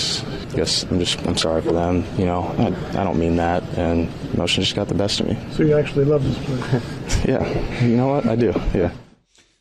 I 0.51 0.55
guess 0.55 0.83
I'm 0.83 0.99
just 0.99 1.25
I'm 1.27 1.37
sorry 1.37 1.61
for 1.61 1.71
them. 1.73 2.03
You 2.17 2.25
know, 2.25 2.43
I, 2.57 2.67
I 2.99 3.03
don't 3.03 3.19
mean 3.19 3.35
that, 3.37 3.63
and 3.77 4.09
emotions 4.33 4.65
just 4.67 4.75
got 4.75 4.87
the 4.87 4.93
best 4.95 5.19
of 5.19 5.27
me. 5.27 5.37
So 5.51 5.63
you 5.63 5.77
actually 5.77 6.05
love 6.05 6.23
this 6.23 6.37
place? 6.45 6.83
Yeah, 7.27 7.83
you 7.83 7.97
know 7.97 8.07
what? 8.07 8.25
I 8.27 8.35
do. 8.35 8.53
Yeah. 8.73 8.91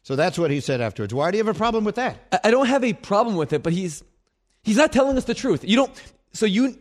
So 0.02 0.14
that's 0.14 0.38
what 0.38 0.50
he 0.52 0.60
said 0.60 0.80
afterwards. 0.80 1.12
Why 1.12 1.30
do 1.32 1.38
you 1.38 1.44
have 1.44 1.52
a 1.52 1.58
problem 1.58 1.84
with 1.84 1.96
that? 1.96 2.16
I- 2.30 2.40
I 2.44 2.50
don't 2.52 2.66
have 2.66 2.84
a 2.84 2.92
problem 2.92 3.34
with 3.36 3.52
it, 3.52 3.62
but 3.62 3.72
he's 3.72 4.04
he's 4.62 4.76
not 4.76 4.92
telling 4.92 5.16
us 5.16 5.24
the 5.24 5.34
truth. 5.34 5.64
You 5.64 5.76
don't. 5.76 5.90
So 6.32 6.46
you, 6.46 6.76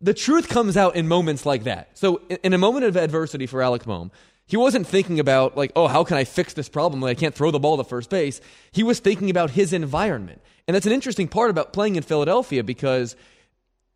the 0.00 0.14
truth 0.14 0.48
comes 0.48 0.76
out 0.76 0.94
in 0.94 1.08
moments 1.08 1.46
like 1.46 1.64
that. 1.64 1.88
So 1.98 2.20
in, 2.28 2.38
in 2.44 2.52
a 2.52 2.58
moment 2.58 2.84
of 2.84 2.96
adversity 2.96 3.46
for 3.46 3.62
Alec 3.62 3.84
Bohm, 3.84 4.10
he 4.46 4.56
wasn't 4.56 4.86
thinking 4.86 5.20
about 5.20 5.56
like, 5.56 5.72
oh, 5.74 5.86
how 5.88 6.04
can 6.04 6.16
I 6.16 6.24
fix 6.24 6.52
this 6.52 6.68
problem? 6.68 7.00
Like, 7.00 7.16
I 7.16 7.20
can't 7.20 7.34
throw 7.34 7.50
the 7.50 7.58
ball 7.58 7.76
to 7.78 7.84
first 7.84 8.10
base. 8.10 8.40
He 8.72 8.82
was 8.82 9.00
thinking 9.00 9.30
about 9.30 9.50
his 9.50 9.72
environment, 9.72 10.42
and 10.66 10.74
that's 10.74 10.86
an 10.86 10.92
interesting 10.92 11.28
part 11.28 11.50
about 11.50 11.72
playing 11.72 11.96
in 11.96 12.02
Philadelphia 12.02 12.62
because 12.62 13.16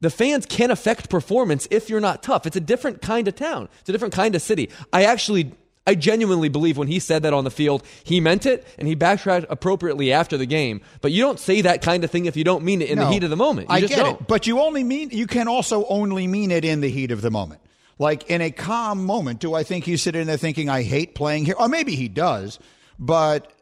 the 0.01 0.11
fans 0.11 0.47
can 0.47 0.71
affect 0.71 1.11
performance 1.11 1.67
if 1.71 1.91
you're 1.91 2.01
not 2.01 2.23
tough. 2.23 2.47
It's 2.47 2.57
a 2.57 2.61
different 2.61 3.03
kind 3.03 3.27
of 3.29 3.35
town. 3.35 3.69
It's 3.81 3.89
a 3.89 3.93
different 3.93 4.15
kind 4.15 4.35
of 4.35 4.43
city. 4.43 4.71
I 4.93 5.05
actually, 5.05 5.53
I 5.87 5.97
genuinely 5.97 6.49
believe 6.49 6.79
when 6.79 6.87
he 6.89 7.01
said 7.01 7.25
that 7.25 7.33
on 7.33 7.45
the 7.45 7.51
field, 7.51 7.83
he 8.05 8.21
meant 8.21 8.47
it 8.47 8.65
and 8.79 8.87
he 8.87 8.95
backtracked 8.95 9.47
appropriately 9.51 10.13
after 10.13 10.37
the 10.37 10.47
game. 10.47 10.83
But 11.01 11.11
you 11.11 11.23
don't 11.23 11.41
say 11.41 11.63
that 11.63 11.83
kind 11.83 12.05
of 12.05 12.11
thing 12.11 12.27
if 12.27 12.37
you 12.37 12.45
don't 12.45 12.63
mean 12.63 12.81
it 12.81 12.91
in 12.91 12.99
the 12.99 13.09
heat 13.09 13.25
of 13.25 13.31
the 13.31 13.37
moment. 13.37 13.71
You 13.71 13.75
I 13.75 13.81
just 13.81 13.93
get 13.93 14.05
don't. 14.05 14.21
it, 14.21 14.29
but 14.29 14.47
you 14.47 14.61
only 14.61 14.85
mean 14.85 15.11
you 15.11 15.27
can 15.27 15.49
also 15.49 15.85
only 15.87 16.29
mean 16.29 16.53
it 16.53 16.65
in 16.65 16.81
the 16.81 16.91
heat 16.91 17.11
of 17.11 17.21
the 17.21 17.31
moment. 17.31 17.61
Like 17.99 18.31
in 18.31 18.41
a 18.41 18.51
calm 18.51 19.05
moment, 19.05 19.41
do 19.41 19.55
I 19.55 19.65
think 19.65 19.85
he's 19.85 20.03
sitting 20.03 20.27
there 20.27 20.37
thinking, 20.37 20.69
"I 20.69 20.83
hate 20.83 21.15
playing 21.15 21.47
here"? 21.47 21.57
Or 21.59 21.69
maybe 21.69 21.95
he 21.95 22.09
does, 22.09 22.59
but 22.99 23.53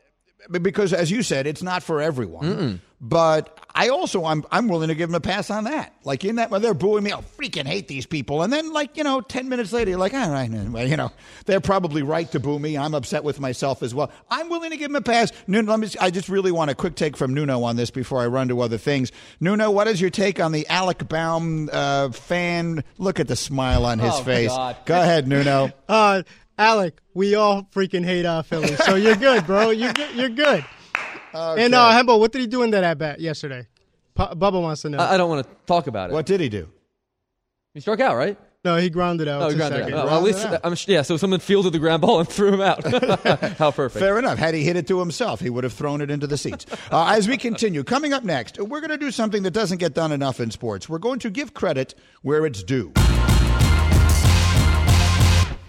because 0.51 0.93
as 0.93 1.11
you 1.11 1.23
said, 1.23 1.47
it's 1.47 1.63
not 1.63 1.83
for 1.83 2.01
everyone. 2.01 2.81
But 2.99 3.61
I 3.75 3.91
also 3.91 4.25
I'm 4.25 4.43
I'm 4.51 4.69
willing 4.69 4.89
to 4.89 4.95
give 4.95 5.11
him 5.11 5.15
a 5.15 5.21
pass 5.21 5.51
on 5.51 5.65
that. 5.65 5.95
Like 6.05 6.25
in 6.25 6.37
that 6.37 6.51
when 6.51 6.63
they're 6.63 6.73
booing 6.73 7.05
me, 7.05 7.13
I 7.13 7.21
freaking 7.21 7.67
hate 7.67 7.89
these 7.89 8.07
people. 8.07 8.41
And 8.43 8.51
then 8.51 8.73
like 8.73 8.97
you 8.97 9.05
know, 9.05 9.21
ten 9.21 9.51
minutes 9.51 9.71
later, 9.71 9.91
you're 9.91 9.99
like, 9.99 10.15
all 10.15 10.31
right, 10.31 10.51
well, 10.51 10.89
you 10.89 10.97
know, 10.97 11.13
they're 11.45 11.61
probably 11.61 12.01
right 12.03 12.31
to 12.33 12.41
boo 12.41 12.59
me. 12.59 12.79
I'm 12.79 12.95
upset 12.95 13.23
with 13.23 13.39
myself 13.39 13.83
as 13.83 13.95
well. 13.95 14.11
I'm 14.31 14.49
willing 14.49 14.71
to 14.71 14.79
give 14.79 14.91
him 14.91 14.97
a 14.97 15.03
pass. 15.03 15.31
Nuno, 15.47 15.73
let 15.73 15.81
me. 15.81 15.89
I 16.01 16.11
just 16.11 16.31
really 16.31 16.51
want 16.53 16.71
a 16.71 16.75
quick 16.75 16.95
take 16.95 17.19
from 17.19 17.35
Nuno 17.35 17.63
on 17.65 17.77
this 17.77 17.91
before 17.91 18.23
I 18.23 18.29
run 18.29 18.49
to 18.49 18.63
other 18.63 18.79
things. 18.79 19.13
Nuno, 19.41 19.71
what 19.71 19.89
is 19.89 20.01
your 20.01 20.09
take 20.11 20.41
on 20.41 20.53
the 20.53 20.67
Alec 20.69 21.07
Bohm 21.07 21.69
uh, 21.71 22.09
fan? 22.13 22.83
Look 22.97 23.21
at 23.21 23.29
the 23.29 23.37
smile 23.37 23.85
on 23.85 23.99
his 23.99 24.15
Oh, 24.15 24.23
face. 24.23 24.49
God. 24.49 24.77
Go 24.87 24.99
ahead, 24.99 25.29
Nuno. 25.29 25.71
Uh, 25.87 26.23
Alec, 26.59 27.01
we 27.15 27.35
all 27.35 27.65
freaking 27.75 28.05
hate 28.05 28.25
uh, 28.25 28.43
Philly, 28.43 28.75
so 28.77 28.95
you're 28.95 29.17
good, 29.17 29.47
bro. 29.47 29.71
You're 29.71 29.93
good. 29.93 30.15
You're 30.15 30.29
good. 30.31 30.65
And 31.35 31.75
uh, 31.75 31.91
Hembo, 31.93 32.19
what 32.19 32.33
did 32.33 32.41
he 32.41 32.47
do 32.47 32.63
in 32.63 32.71
that 32.71 32.83
at 32.83 32.97
bat 32.99 33.21
yesterday? 33.21 33.67
Pu- 34.15 34.35
Bubba 34.35 34.61
wants 34.63 34.83
to 34.83 34.91
know. 34.91 34.99
I, 34.99 35.15
I 35.15 35.17
don't 35.19 35.29
want 35.29 35.47
to 35.47 35.53
talk 35.67 35.87
about 35.87 36.11
it. 36.11 36.15
What 36.15 36.25
did 36.25 36.41
he 36.41 36.49
do? 36.49 36.69
He 37.75 37.81
struck 37.81 38.01
out, 38.01 38.17
right? 38.17 38.39
No, 38.65 38.77
he 38.79 38.91
grounded 38.91 39.29
out. 39.29 39.43
Oh, 39.43 39.51
to 39.51 39.55
grounded 39.55 39.83
second. 39.85 39.99
out. 39.99 40.09
Oh, 40.09 40.17
at 40.17 40.23
least, 40.25 40.45
out. 40.45 40.61
I'm, 40.65 40.75
yeah. 40.87 41.03
So 41.03 41.17
someone 41.19 41.39
fielded 41.39 41.73
the 41.73 41.79
ground 41.79 42.01
ball 42.03 42.19
and 42.21 42.29
threw 42.37 42.53
him 42.55 42.61
out. 42.63 42.83
How 43.59 43.71
perfect. 43.71 44.03
Fair 44.03 44.19
enough. 44.19 44.39
Had 44.39 44.55
he 44.55 44.65
hit 44.65 44.77
it 44.77 44.89
to 44.89 44.99
himself, 44.99 45.41
he 45.41 45.51
would 45.51 45.63
have 45.63 45.75
thrown 45.75 46.01
it 46.01 46.11
into 46.11 46.27
the 46.27 46.37
seats. 46.39 46.67
Uh, 46.91 47.15
as 47.17 47.27
we 47.29 47.37
continue, 47.37 47.83
coming 47.83 48.13
up 48.13 48.23
next, 48.23 48.59
we're 48.59 48.81
going 48.81 48.91
to 48.91 48.97
do 48.97 49.11
something 49.11 49.43
that 49.43 49.51
doesn't 49.51 49.79
get 49.79 49.93
done 49.93 50.13
enough 50.13 50.41
in 50.41 50.51
sports. 50.51 50.89
We're 50.89 50.99
going 50.99 51.19
to 51.21 51.31
give 51.31 51.53
credit 51.53 51.95
where 52.23 52.47
it's 52.47 52.63
due. 52.63 52.93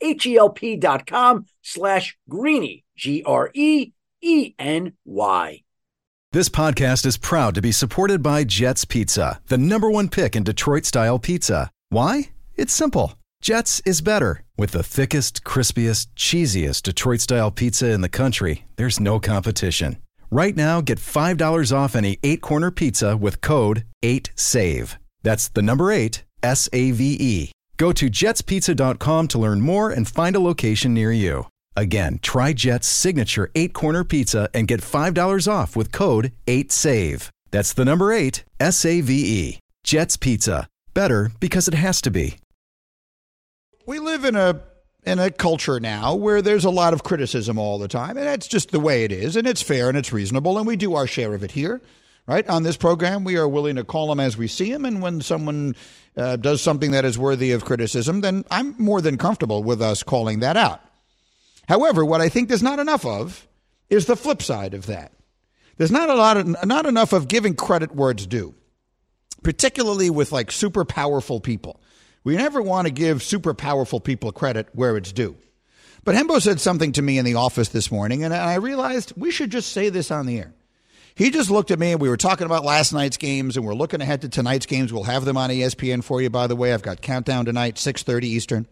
H-E-L-P 0.00 0.76
dot 0.76 1.06
com 1.06 1.46
slash 1.62 2.16
greeny, 2.28 2.84
G-R-E-E-N-Y. 2.96 3.92
This 6.32 6.48
podcast 6.50 7.06
is 7.06 7.16
proud 7.16 7.54
to 7.54 7.62
be 7.62 7.72
supported 7.72 8.22
by 8.22 8.44
Jets 8.44 8.84
Pizza, 8.84 9.40
the 9.46 9.56
number 9.56 9.90
one 9.90 10.08
pick 10.08 10.36
in 10.36 10.42
Detroit 10.42 10.84
style 10.84 11.18
pizza. 11.18 11.70
Why? 11.88 12.30
It's 12.56 12.74
simple. 12.74 13.14
Jets 13.40 13.80
is 13.86 14.00
better. 14.00 14.42
With 14.58 14.72
the 14.72 14.82
thickest, 14.82 15.44
crispiest, 15.44 16.08
cheesiest 16.16 16.82
Detroit 16.82 17.20
style 17.20 17.50
pizza 17.50 17.90
in 17.90 18.00
the 18.00 18.08
country, 18.08 18.66
there's 18.76 19.00
no 19.00 19.20
competition. 19.20 19.96
Right 20.30 20.56
now, 20.56 20.80
get 20.80 20.98
$5 20.98 21.76
off 21.76 21.94
any 21.94 22.18
eight 22.22 22.40
corner 22.42 22.70
pizza 22.70 23.16
with 23.16 23.40
code 23.40 23.84
8SAVE. 24.02 24.96
That's 25.22 25.48
the 25.48 25.62
number 25.62 25.90
eight, 25.90 26.24
S 26.42 26.68
A 26.72 26.90
V 26.90 27.16
E. 27.18 27.52
Go 27.76 27.92
to 27.92 28.06
jetspizza.com 28.06 29.28
to 29.28 29.38
learn 29.38 29.60
more 29.60 29.90
and 29.90 30.08
find 30.08 30.34
a 30.34 30.40
location 30.40 30.94
near 30.94 31.12
you. 31.12 31.46
Again, 31.76 32.18
try 32.22 32.52
Jet's 32.52 32.86
signature 32.86 33.50
eight 33.54 33.74
corner 33.74 34.02
pizza 34.02 34.48
and 34.54 34.66
get 34.66 34.80
$5 34.80 35.52
off 35.52 35.76
with 35.76 35.92
code 35.92 36.32
8SAVE. 36.46 37.30
That's 37.50 37.72
the 37.72 37.84
number 37.84 38.12
eight, 38.12 38.44
S 38.58 38.84
A 38.84 39.00
V 39.00 39.12
E. 39.12 39.58
Jet's 39.84 40.16
Pizza. 40.16 40.66
Better 40.94 41.30
because 41.38 41.68
it 41.68 41.74
has 41.74 42.00
to 42.02 42.10
be. 42.10 42.38
We 43.86 43.98
live 43.98 44.24
in 44.24 44.34
a 44.34 44.62
in 45.04 45.20
a 45.20 45.30
culture 45.30 45.78
now 45.78 46.14
where 46.16 46.42
there's 46.42 46.64
a 46.64 46.70
lot 46.70 46.92
of 46.92 47.04
criticism 47.04 47.58
all 47.58 47.78
the 47.78 47.86
time, 47.86 48.16
and 48.16 48.26
that's 48.26 48.48
just 48.48 48.72
the 48.72 48.80
way 48.80 49.04
it 49.04 49.12
is, 49.12 49.36
and 49.36 49.46
it's 49.46 49.62
fair 49.62 49.88
and 49.88 49.96
it's 49.96 50.12
reasonable, 50.12 50.58
and 50.58 50.66
we 50.66 50.74
do 50.74 50.94
our 50.94 51.06
share 51.06 51.34
of 51.34 51.44
it 51.44 51.52
here. 51.52 51.80
Right 52.26 52.48
on 52.48 52.64
this 52.64 52.76
program, 52.76 53.22
we 53.22 53.36
are 53.36 53.46
willing 53.46 53.76
to 53.76 53.84
call 53.84 54.08
them 54.08 54.18
as 54.18 54.36
we 54.36 54.48
see 54.48 54.72
them, 54.72 54.84
and 54.84 55.00
when 55.00 55.20
someone 55.20 55.76
uh, 56.16 56.34
does 56.34 56.60
something 56.60 56.90
that 56.90 57.04
is 57.04 57.16
worthy 57.16 57.52
of 57.52 57.64
criticism, 57.64 58.20
then 58.20 58.44
I'm 58.50 58.74
more 58.78 59.00
than 59.00 59.16
comfortable 59.16 59.62
with 59.62 59.80
us 59.80 60.02
calling 60.02 60.40
that 60.40 60.56
out. 60.56 60.80
However, 61.68 62.04
what 62.04 62.20
I 62.20 62.28
think 62.28 62.48
there's 62.48 62.64
not 62.64 62.80
enough 62.80 63.06
of 63.06 63.46
is 63.90 64.06
the 64.06 64.16
flip 64.16 64.42
side 64.42 64.74
of 64.74 64.86
that. 64.86 65.12
There's 65.76 65.92
not 65.92 66.08
a 66.08 66.14
lot 66.14 66.36
of 66.36 66.66
not 66.66 66.86
enough 66.86 67.12
of 67.12 67.28
giving 67.28 67.54
credit 67.54 67.94
where 67.94 68.10
it's 68.10 68.26
due, 68.26 68.54
particularly 69.42 70.10
with 70.10 70.32
like 70.32 70.50
super 70.50 70.84
powerful 70.84 71.38
people. 71.38 71.80
We 72.24 72.36
never 72.36 72.60
want 72.60 72.88
to 72.88 72.92
give 72.92 73.22
super 73.22 73.54
powerful 73.54 74.00
people 74.00 74.32
credit 74.32 74.68
where 74.72 74.96
it's 74.96 75.12
due. 75.12 75.36
But 76.02 76.16
Hembo 76.16 76.40
said 76.40 76.60
something 76.60 76.92
to 76.92 77.02
me 77.02 77.18
in 77.18 77.24
the 77.24 77.34
office 77.34 77.68
this 77.68 77.90
morning, 77.90 78.24
and 78.24 78.34
I 78.34 78.54
realized 78.54 79.12
we 79.16 79.30
should 79.30 79.50
just 79.50 79.72
say 79.72 79.90
this 79.90 80.10
on 80.10 80.26
the 80.26 80.38
air. 80.38 80.54
He 81.16 81.30
just 81.30 81.50
looked 81.50 81.70
at 81.70 81.78
me, 81.78 81.92
and 81.92 82.00
we 82.00 82.10
were 82.10 82.18
talking 82.18 82.44
about 82.44 82.62
last 82.62 82.92
night's 82.92 83.16
games, 83.16 83.56
and 83.56 83.64
we're 83.64 83.74
looking 83.74 84.02
ahead 84.02 84.20
to 84.20 84.28
tonight's 84.28 84.66
games. 84.66 84.92
We'll 84.92 85.04
have 85.04 85.24
them 85.24 85.38
on 85.38 85.48
ESPN 85.48 86.04
for 86.04 86.20
you, 86.20 86.28
by 86.28 86.46
the 86.46 86.54
way. 86.54 86.74
I've 86.74 86.82
got 86.82 87.00
countdown 87.00 87.46
tonight, 87.46 87.78
six 87.78 88.02
thirty 88.02 88.28
Eastern, 88.28 88.66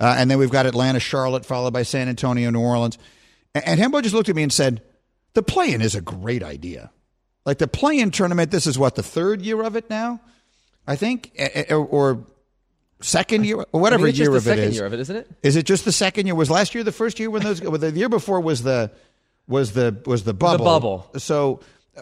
uh, 0.00 0.16
and 0.18 0.28
then 0.28 0.38
we've 0.38 0.50
got 0.50 0.66
Atlanta, 0.66 0.98
Charlotte, 0.98 1.46
followed 1.46 1.72
by 1.72 1.84
San 1.84 2.08
Antonio, 2.08 2.50
New 2.50 2.60
Orleans. 2.60 2.98
And, 3.54 3.64
and 3.64 3.80
Hembo 3.80 4.02
just 4.02 4.16
looked 4.16 4.28
at 4.28 4.34
me 4.34 4.42
and 4.42 4.52
said, 4.52 4.82
"The 5.34 5.44
play-in 5.44 5.80
is 5.80 5.94
a 5.94 6.00
great 6.00 6.42
idea. 6.42 6.90
Like 7.46 7.58
the 7.58 7.68
play-in 7.68 8.10
tournament. 8.10 8.50
This 8.50 8.66
is 8.66 8.76
what 8.76 8.96
the 8.96 9.04
third 9.04 9.40
year 9.40 9.62
of 9.62 9.76
it 9.76 9.88
now, 9.88 10.20
I 10.88 10.96
think, 10.96 11.30
or, 11.70 11.76
or 11.76 12.26
second 13.00 13.46
year, 13.46 13.64
or 13.70 13.80
whatever 13.80 14.06
I 14.06 14.10
it's 14.10 14.18
year 14.18 14.34
of 14.34 14.48
it 14.48 14.58
is. 14.58 14.74
year 14.74 14.86
of 14.86 14.92
it, 14.92 14.98
isn't 14.98 15.16
it? 15.16 15.30
Is 15.44 15.54
it 15.54 15.66
just 15.66 15.84
the 15.84 15.92
second 15.92 16.26
year? 16.26 16.34
Was 16.34 16.50
last 16.50 16.74
year 16.74 16.82
the 16.82 16.90
first 16.90 17.20
year 17.20 17.30
when 17.30 17.44
those? 17.44 17.62
well, 17.62 17.72
the 17.78 17.92
year 17.92 18.08
before 18.08 18.40
was 18.40 18.64
the 18.64 18.90
was 19.50 19.72
the 19.72 20.00
was 20.06 20.24
the 20.24 20.32
bubble. 20.32 20.58
The 20.58 20.64
bubble. 20.64 21.10
So 21.18 21.60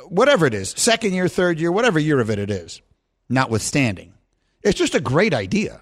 whatever 0.08 0.46
it 0.46 0.54
is, 0.54 0.70
second 0.76 1.14
year, 1.14 1.28
third 1.28 1.58
year, 1.58 1.72
whatever 1.72 1.98
year 1.98 2.20
of 2.20 2.30
it 2.30 2.38
it 2.38 2.50
is, 2.50 2.80
notwithstanding, 3.28 4.12
it's 4.62 4.78
just 4.78 4.94
a 4.94 5.00
great 5.00 5.34
idea. 5.34 5.80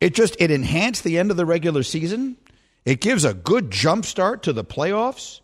It 0.00 0.14
just 0.14 0.36
it 0.40 0.50
enhanced 0.50 1.04
the 1.04 1.18
end 1.18 1.30
of 1.30 1.36
the 1.36 1.46
regular 1.46 1.82
season. 1.82 2.36
It 2.84 3.00
gives 3.00 3.24
a 3.24 3.34
good 3.34 3.70
jump 3.70 4.04
start 4.04 4.42
to 4.44 4.52
the 4.52 4.64
playoffs. 4.64 5.40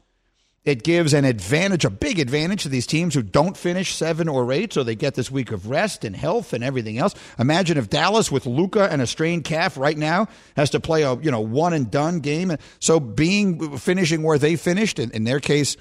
It 0.65 0.83
gives 0.83 1.15
an 1.15 1.25
advantage, 1.25 1.85
a 1.85 1.91
big 1.91 2.19
advantage 2.19 2.65
to 2.65 2.69
these 2.69 2.87
teams 2.87 3.15
who 3.15 3.23
don't 3.23 3.57
finish 3.57 3.95
seven 3.95 4.29
or 4.29 4.53
eight, 4.53 4.73
so 4.73 4.83
they 4.83 4.97
get 4.97 5.15
this 5.15 5.31
week 5.31 5.51
of 5.51 5.71
rest 5.71 6.05
and 6.05 6.15
health 6.15 6.53
and 6.53 6.63
everything 6.63 6.99
else. 6.99 7.15
Imagine 7.39 7.79
if 7.79 7.89
Dallas 7.89 8.31
with 8.31 8.45
Luka 8.45 8.91
and 8.91 9.01
a 9.01 9.07
strained 9.07 9.45
calf 9.45 9.79
right 9.79 9.97
now 9.97 10.29
has 10.57 10.71
to 10.71 10.81
play 10.81 11.05
a 11.05 11.15
you 11.17 11.31
know 11.31 11.41
one 11.41 11.73
and 11.73 11.91
done 11.91 12.21
game. 12.21 12.57
So 12.81 13.01
being 13.01 13.79
finishing 13.79 14.23
where 14.23 14.39
they 14.39 14.57
finished, 14.57 14.99
in, 14.99 15.11
in 15.13 15.25
their 15.25 15.41
case, 15.41 15.77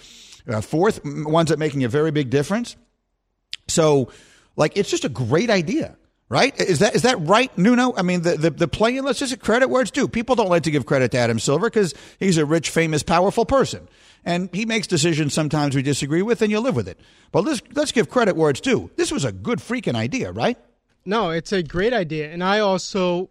uh, 0.47 0.61
fourth, 0.61 1.01
winds 1.03 1.51
up 1.51 1.59
making 1.59 1.83
a 1.83 1.89
very 1.89 2.11
big 2.11 2.29
difference. 2.29 2.77
So, 3.67 4.11
like, 4.55 4.77
it's 4.77 4.89
just 4.89 5.03
a 5.03 5.09
great 5.09 5.49
idea, 5.49 5.97
right? 6.29 6.59
Is 6.59 6.79
that 6.79 6.95
is 6.95 7.03
that 7.03 7.19
right, 7.21 7.55
Nuno? 7.57 7.93
I 7.95 8.01
mean, 8.01 8.21
the 8.21 8.37
the, 8.37 8.49
the 8.49 8.67
play-in. 8.67 9.03
Let's 9.03 9.19
just 9.19 9.39
credit 9.39 9.69
where 9.69 9.81
it's 9.81 9.91
due. 9.91 10.07
People 10.07 10.35
don't 10.35 10.49
like 10.49 10.63
to 10.63 10.71
give 10.71 10.85
credit 10.85 11.11
to 11.11 11.17
Adam 11.17 11.39
Silver 11.39 11.69
because 11.69 11.93
he's 12.19 12.37
a 12.37 12.45
rich, 12.45 12.69
famous, 12.69 13.03
powerful 13.03 13.45
person, 13.45 13.87
and 14.25 14.49
he 14.53 14.65
makes 14.65 14.87
decisions 14.87 15.33
sometimes 15.33 15.75
we 15.75 15.81
disagree 15.81 16.21
with, 16.21 16.41
and 16.41 16.51
you 16.51 16.59
live 16.59 16.75
with 16.75 16.87
it. 16.87 16.99
But 17.31 17.45
let's 17.45 17.61
let's 17.73 17.91
give 17.91 18.09
credit 18.09 18.35
where 18.35 18.49
it's 18.49 18.61
due. 18.61 18.89
This 18.95 19.11
was 19.11 19.25
a 19.25 19.31
good 19.31 19.59
freaking 19.59 19.95
idea, 19.95 20.31
right? 20.31 20.57
No, 21.05 21.29
it's 21.29 21.53
a 21.53 21.63
great 21.63 21.93
idea. 21.93 22.29
And 22.29 22.43
I 22.43 22.59
also, 22.59 23.29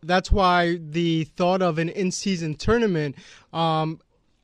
that's 0.00 0.30
why 0.30 0.78
the 0.80 1.24
thought 1.24 1.60
of 1.60 1.78
an 1.78 1.88
in 1.88 2.12
season 2.12 2.54
tournament 2.54 3.16
um, 3.52 3.98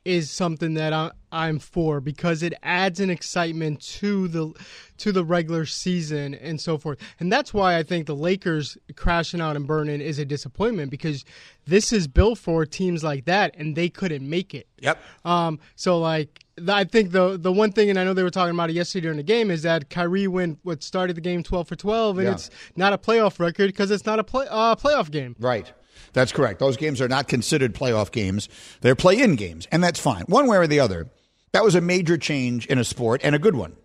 is 0.07 0.31
something 0.31 0.75
that 0.75 0.93
I, 0.93 1.11
I'm 1.33 1.59
for 1.59 2.01
because 2.01 2.43
it 2.43 2.55
adds 2.63 3.01
an 3.01 3.11
excitement 3.11 3.81
to 3.99 4.29
the 4.29 4.53
to 4.99 5.13
the 5.13 5.25
regular 5.25 5.67
season 5.67 6.35
and 6.35 6.61
so 6.61 6.79
forth. 6.79 6.99
And 7.21 7.31
that's 7.31 7.53
why 7.53 7.77
I 7.77 7.83
think 7.83 8.07
the 8.07 8.15
Lakers 8.15 8.79
crashing 8.95 9.41
out 9.41 9.57
and 9.57 9.67
burning 9.67 10.01
is 10.01 10.19
a 10.19 10.25
disappointment 10.25 10.91
because 10.91 11.25
this 11.67 11.93
is 11.93 12.07
built 12.09 12.39
for 12.39 12.65
teams 12.65 13.03
like 13.05 13.25
that 13.27 13.55
and 13.59 13.77
they 13.77 13.89
couldn't 13.89 14.29
make 14.29 14.55
it. 14.55 14.67
Yep. 14.81 14.99
Um, 15.25 15.59
so 15.75 15.99
like 15.99 16.45
I 16.69 16.85
think 16.85 17.11
the 17.11 17.37
the 17.37 17.53
one 17.53 17.73
thing, 17.73 17.91
and 17.91 17.99
I 17.99 18.05
know 18.05 18.15
they 18.15 18.23
were 18.23 18.31
talking 18.31 18.55
about 18.55 18.71
it 18.71 18.75
yesterday 18.75 19.03
during 19.03 19.19
the 19.19 19.23
game, 19.23 19.51
is 19.51 19.63
that 19.63 19.91
Kyrie 19.91 20.29
went 20.29 20.59
what 20.63 20.83
started 20.83 21.17
the 21.17 21.21
game 21.21 21.43
twelve 21.43 21.69
for 21.69 21.77
twelve, 21.77 22.17
and 22.17 22.27
Yeah. 22.29 22.33
it's 22.35 22.49
not 22.77 22.93
a 22.95 22.99
playoff 22.99 23.39
record 23.41 23.67
because 23.67 23.91
it's 23.91 24.07
not 24.07 24.19
a 24.19 24.25
play 24.25 24.47
uh, 24.49 24.75
playoff 24.77 25.11
game. 25.11 25.37
Right. 25.39 25.71
That's 26.13 26.33
correct. 26.33 26.59
Those 26.59 26.77
games 26.77 27.01
are 27.01 27.09
not 27.09 27.29
considered 27.29 27.75
playoff 27.75 28.11
games. 28.11 28.49
They're 28.81 28.95
play 28.95 29.21
in 29.21 29.37
games, 29.37 29.67
and 29.71 29.83
that's 29.83 30.01
fine. 30.01 30.25
One 30.27 30.47
way 30.47 30.57
or 30.57 30.67
the 30.67 30.81
other, 30.81 31.09
that 31.53 31.65
was 31.65 31.75
a 31.75 31.81
major 31.81 32.17
change 32.19 32.67
in 32.67 32.79
a 32.79 32.85
sport 32.85 33.21
and 33.25 33.35
a 33.35 33.39
good 33.39 33.57
one. 33.57 33.77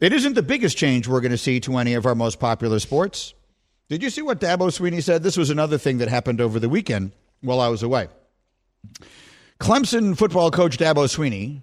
It 0.00 0.12
isn't 0.12 0.34
the 0.34 0.42
biggest 0.42 0.76
change 0.76 1.06
we're 1.06 1.20
going 1.20 1.30
to 1.30 1.38
see 1.38 1.60
to 1.60 1.76
any 1.76 1.94
of 1.94 2.06
our 2.06 2.14
most 2.14 2.40
popular 2.40 2.80
sports. 2.80 3.34
Did 3.88 4.02
you 4.02 4.10
see 4.10 4.22
what 4.22 4.40
Dabo 4.40 4.68
Swinney 4.68 5.02
said? 5.02 5.22
This 5.22 5.36
was 5.36 5.50
another 5.50 5.78
thing 5.78 5.98
that 5.98 6.08
happened 6.08 6.40
over 6.40 6.58
the 6.58 6.68
weekend 6.68 7.12
while 7.40 7.60
I 7.60 7.68
was 7.68 7.82
away. 7.82 8.08
Clemson 9.60 10.16
football 10.16 10.50
coach 10.50 10.76
Dabo 10.76 11.06
Swinney 11.06 11.62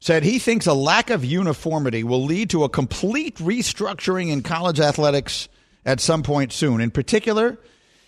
said 0.00 0.22
he 0.22 0.38
thinks 0.38 0.66
a 0.66 0.74
lack 0.74 1.10
of 1.10 1.24
uniformity 1.24 2.04
will 2.04 2.24
lead 2.24 2.50
to 2.50 2.64
a 2.64 2.68
complete 2.68 3.36
restructuring 3.36 4.30
in 4.30 4.42
college 4.42 4.80
athletics 4.80 5.48
at 5.84 6.00
some 6.00 6.22
point 6.22 6.52
soon. 6.52 6.80
In 6.80 6.90
particular, 6.90 7.58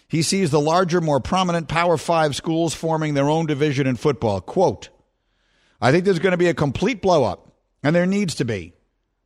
He 0.09 0.23
sees 0.23 0.51
the 0.51 0.61
larger, 0.61 1.01
more 1.01 1.21
prominent 1.21 1.69
Power 1.69 1.97
Five 1.97 2.37
schools 2.37 2.75
forming 2.75 3.15
their 3.15 3.29
own 3.29 3.47
division 3.47 3.87
in 3.87 3.97
football. 3.97 4.41
Quote, 4.41 4.89
I 5.81 5.91
think 5.91 6.05
there's 6.05 6.21
going 6.21 6.33
to 6.33 6.37
be 6.37 6.49
a 6.49 6.55
complete 6.55 7.03
blow 7.03 7.25
up, 7.25 7.53
and 7.83 7.95
there 7.95 8.07
needs 8.07 8.37
to 8.37 8.45
be. 8.45 8.73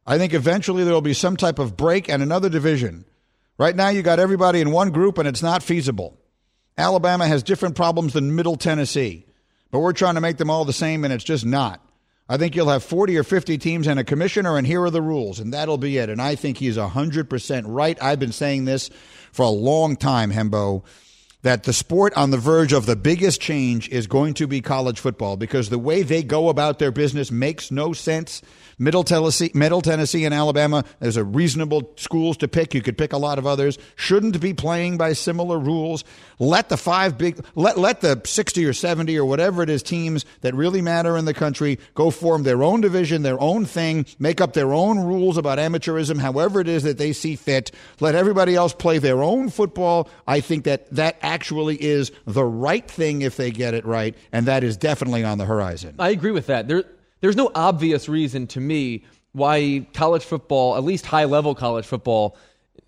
I 0.06 0.18
think 0.18 0.32
eventually 0.32 0.84
there 0.84 0.94
will 0.94 1.02
be 1.02 1.14
some 1.14 1.36
type 1.36 1.58
of 1.58 1.76
break 1.76 2.08
and 2.08 2.22
another 2.22 2.48
division. 2.48 3.04
Right 3.58 3.76
now, 3.76 3.90
you 3.90 4.02
got 4.02 4.18
everybody 4.18 4.60
in 4.60 4.70
one 4.70 4.90
group, 4.90 5.18
and 5.18 5.28
it's 5.28 5.42
not 5.42 5.62
feasible. 5.62 6.18
Alabama 6.78 7.26
has 7.26 7.42
different 7.42 7.76
problems 7.76 8.14
than 8.14 8.34
Middle 8.34 8.56
Tennessee, 8.56 9.26
but 9.70 9.80
we're 9.80 9.92
trying 9.92 10.14
to 10.14 10.20
make 10.20 10.38
them 10.38 10.50
all 10.50 10.64
the 10.64 10.72
same, 10.72 11.04
and 11.04 11.12
it's 11.12 11.24
just 11.24 11.44
not. 11.44 11.84
I 12.30 12.36
think 12.36 12.54
you'll 12.54 12.68
have 12.68 12.84
40 12.84 13.18
or 13.18 13.24
50 13.24 13.58
teams 13.58 13.88
and 13.88 13.98
a 13.98 14.04
commissioner, 14.04 14.56
and 14.56 14.64
here 14.64 14.80
are 14.84 14.90
the 14.90 15.02
rules, 15.02 15.40
and 15.40 15.52
that'll 15.52 15.78
be 15.78 15.98
it. 15.98 16.08
And 16.08 16.22
I 16.22 16.36
think 16.36 16.58
he's 16.58 16.76
100% 16.76 17.64
right. 17.66 18.00
I've 18.00 18.20
been 18.20 18.30
saying 18.30 18.66
this 18.66 18.88
for 19.32 19.42
a 19.42 19.50
long 19.50 19.96
time, 19.96 20.30
Hembo, 20.30 20.84
that 21.42 21.62
the 21.62 21.72
sport 21.72 22.12
on 22.14 22.30
the 22.30 22.36
verge 22.36 22.72
of 22.72 22.86
the 22.86 22.96
biggest 22.96 23.40
change 23.40 23.88
is 23.88 24.06
going 24.06 24.34
to 24.34 24.46
be 24.46 24.60
college 24.60 25.00
football 25.00 25.36
because 25.36 25.68
the 25.68 25.78
way 25.78 26.02
they 26.02 26.22
go 26.22 26.48
about 26.48 26.78
their 26.78 26.92
business 26.92 27.30
makes 27.30 27.70
no 27.70 27.92
sense. 27.92 28.42
Middle 28.78 29.04
Tennessee, 29.04 29.50
Middle 29.52 29.82
Tennessee 29.82 30.24
and 30.24 30.32
Alabama, 30.32 30.84
there's 31.00 31.18
a 31.18 31.24
reasonable 31.24 31.92
schools 31.96 32.38
to 32.38 32.48
pick. 32.48 32.72
You 32.72 32.80
could 32.80 32.96
pick 32.96 33.12
a 33.12 33.18
lot 33.18 33.38
of 33.38 33.46
others. 33.46 33.78
Shouldn't 33.94 34.40
be 34.40 34.54
playing 34.54 34.96
by 34.96 35.12
similar 35.12 35.58
rules. 35.58 36.02
Let 36.38 36.70
the 36.70 36.78
five 36.78 37.18
big, 37.18 37.44
let, 37.54 37.78
let 37.78 38.00
the 38.00 38.22
60 38.24 38.64
or 38.64 38.72
70 38.72 39.18
or 39.18 39.26
whatever 39.26 39.62
it 39.62 39.68
is 39.68 39.82
teams 39.82 40.24
that 40.40 40.54
really 40.54 40.80
matter 40.80 41.18
in 41.18 41.26
the 41.26 41.34
country 41.34 41.78
go 41.94 42.10
form 42.10 42.42
their 42.42 42.62
own 42.62 42.80
division, 42.80 43.22
their 43.22 43.40
own 43.40 43.66
thing, 43.66 44.06
make 44.18 44.40
up 44.40 44.54
their 44.54 44.72
own 44.72 44.98
rules 44.98 45.36
about 45.36 45.58
amateurism, 45.58 46.18
however 46.18 46.60
it 46.60 46.68
is 46.68 46.82
that 46.82 46.96
they 46.96 47.12
see 47.12 47.36
fit. 47.36 47.70
Let 48.00 48.14
everybody 48.14 48.54
else 48.54 48.72
play 48.72 48.96
their 48.96 49.22
own 49.22 49.50
football. 49.50 50.08
I 50.26 50.40
think 50.40 50.64
that 50.64 50.90
that 50.94 51.18
actually 51.30 51.80
is 51.80 52.10
the 52.26 52.44
right 52.44 52.90
thing 52.90 53.22
if 53.22 53.36
they 53.36 53.50
get 53.50 53.72
it 53.72 53.84
right, 53.86 54.16
and 54.32 54.46
that 54.46 54.64
is 54.64 54.76
definitely 54.76 55.22
on 55.22 55.38
the 55.38 55.44
horizon. 55.44 55.94
I 55.98 56.10
agree 56.10 56.32
with 56.32 56.48
that. 56.48 56.66
There, 56.66 56.84
there's 57.20 57.36
no 57.36 57.50
obvious 57.54 58.08
reason 58.08 58.48
to 58.48 58.60
me 58.60 59.04
why 59.32 59.86
college 59.94 60.24
football, 60.24 60.76
at 60.76 60.82
least 60.82 61.06
high 61.06 61.26
level 61.26 61.54
college 61.54 61.86
football, 61.86 62.36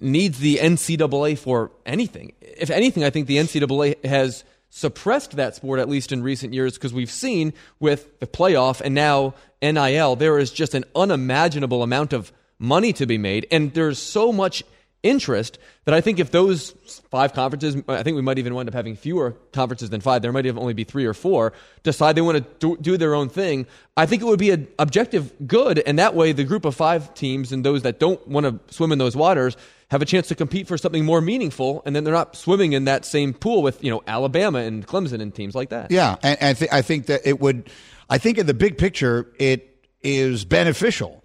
needs 0.01 0.41
the 0.41 0.57
NCAA 0.57 1.39
for 1.39 1.71
anything. 1.87 2.33
If 2.41 2.71
anything, 2.71 3.05
I 3.05 3.11
think 3.11 3.29
the 3.29 3.37
NCAA 3.37 4.05
has 4.05 4.43
suppressed 4.71 5.37
that 5.37 5.55
sport, 5.55 5.79
at 5.79 5.89
least 5.89 6.11
in 6.11 6.23
recent 6.23 6.53
years, 6.53 6.75
because 6.75 6.93
we've 6.93 7.11
seen 7.11 7.53
with 7.79 8.19
the 8.19 8.27
playoff 8.27 8.81
and 8.81 8.95
now 8.95 9.35
NIL, 9.63 10.17
there 10.17 10.39
is 10.39 10.51
just 10.51 10.75
an 10.75 10.85
unimaginable 10.97 11.85
amount 11.85 12.13
of 12.13 12.33
money 12.59 12.93
to 12.95 13.07
be 13.07 13.19
made. 13.19 13.47
And 13.53 13.73
there's 13.75 14.01
so 14.01 14.33
much 14.33 14.65
interest 15.03 15.59
that 15.85 15.95
I 15.95 16.01
think 16.01 16.21
if 16.21 16.31
those 16.31 16.71
five 17.11 17.33
conferences, 17.33 17.77
I 17.89 18.03
think 18.03 18.15
we 18.15 18.23
might 18.23 18.39
even 18.39 18.55
wind 18.55 18.69
up 18.69 18.75
having 18.75 18.95
fewer 18.95 19.33
conferences 19.53 19.91
than 19.91 20.01
five, 20.01 20.23
there 20.23 20.33
might 20.33 20.47
even 20.47 20.59
only 20.59 20.75
be 20.75 20.85
three 20.85 21.05
or 21.07 21.15
four, 21.15 21.53
decide 21.83 22.17
they 22.17 22.21
want 22.21 22.61
to 22.61 22.77
do, 22.77 22.97
their 22.97 23.15
own 23.15 23.29
thing, 23.29 23.67
I 23.97 24.07
think 24.07 24.23
it 24.23 24.27
would 24.27 24.39
be 24.39 24.51
an 24.51 24.69
objective 24.79 25.33
good. 25.47 25.81
And 25.81 25.99
that 25.99 26.15
way, 26.15 26.33
the 26.33 26.45
group 26.45 26.65
of 26.65 26.75
five 26.77 27.15
teams 27.15 27.53
and 27.53 27.65
those 27.65 27.83
that 27.83 27.99
don't 27.99 28.27
want 28.29 28.47
to 28.47 28.75
swim 28.75 28.93
in 28.93 28.99
those 28.99 29.17
waters 29.17 29.57
have 29.91 30.03
a 30.03 30.07
chance 30.07 30.29
to 30.29 30.35
compete 30.35 30.69
for 30.69 30.79
something 30.79 31.05
more 31.05 31.21
meaningful. 31.21 31.83
And 31.85 31.95
then 31.95 32.05
they're 32.05 32.15
not 32.15 32.37
swimming 32.37 32.73
in 32.73 32.85
that 32.85 33.05
same 33.05 33.35
pool 33.35 33.63
with, 33.63 33.83
you 33.83 33.91
know, 33.91 34.03
Alabama 34.07 34.61
and 34.61 34.87
Clemson 34.87 35.21
and 35.21 35.35
teams 35.35 35.55
like 35.55 35.71
that. 35.71 35.91
Yeah. 35.91 36.17
And, 36.23 36.41
and 36.41 36.49
I, 36.49 36.55
th- 36.55 36.73
I 36.73 36.83
think 36.83 37.07
that 37.07 37.23
it 37.27 37.41
would, 37.41 37.69
I 38.09 38.19
think 38.19 38.39
in 38.39 38.47
the 38.47 38.55
big 38.55 38.79
picture, 38.79 39.33
it 39.39 39.87
is 40.03 40.45
beneficial. 40.45 41.23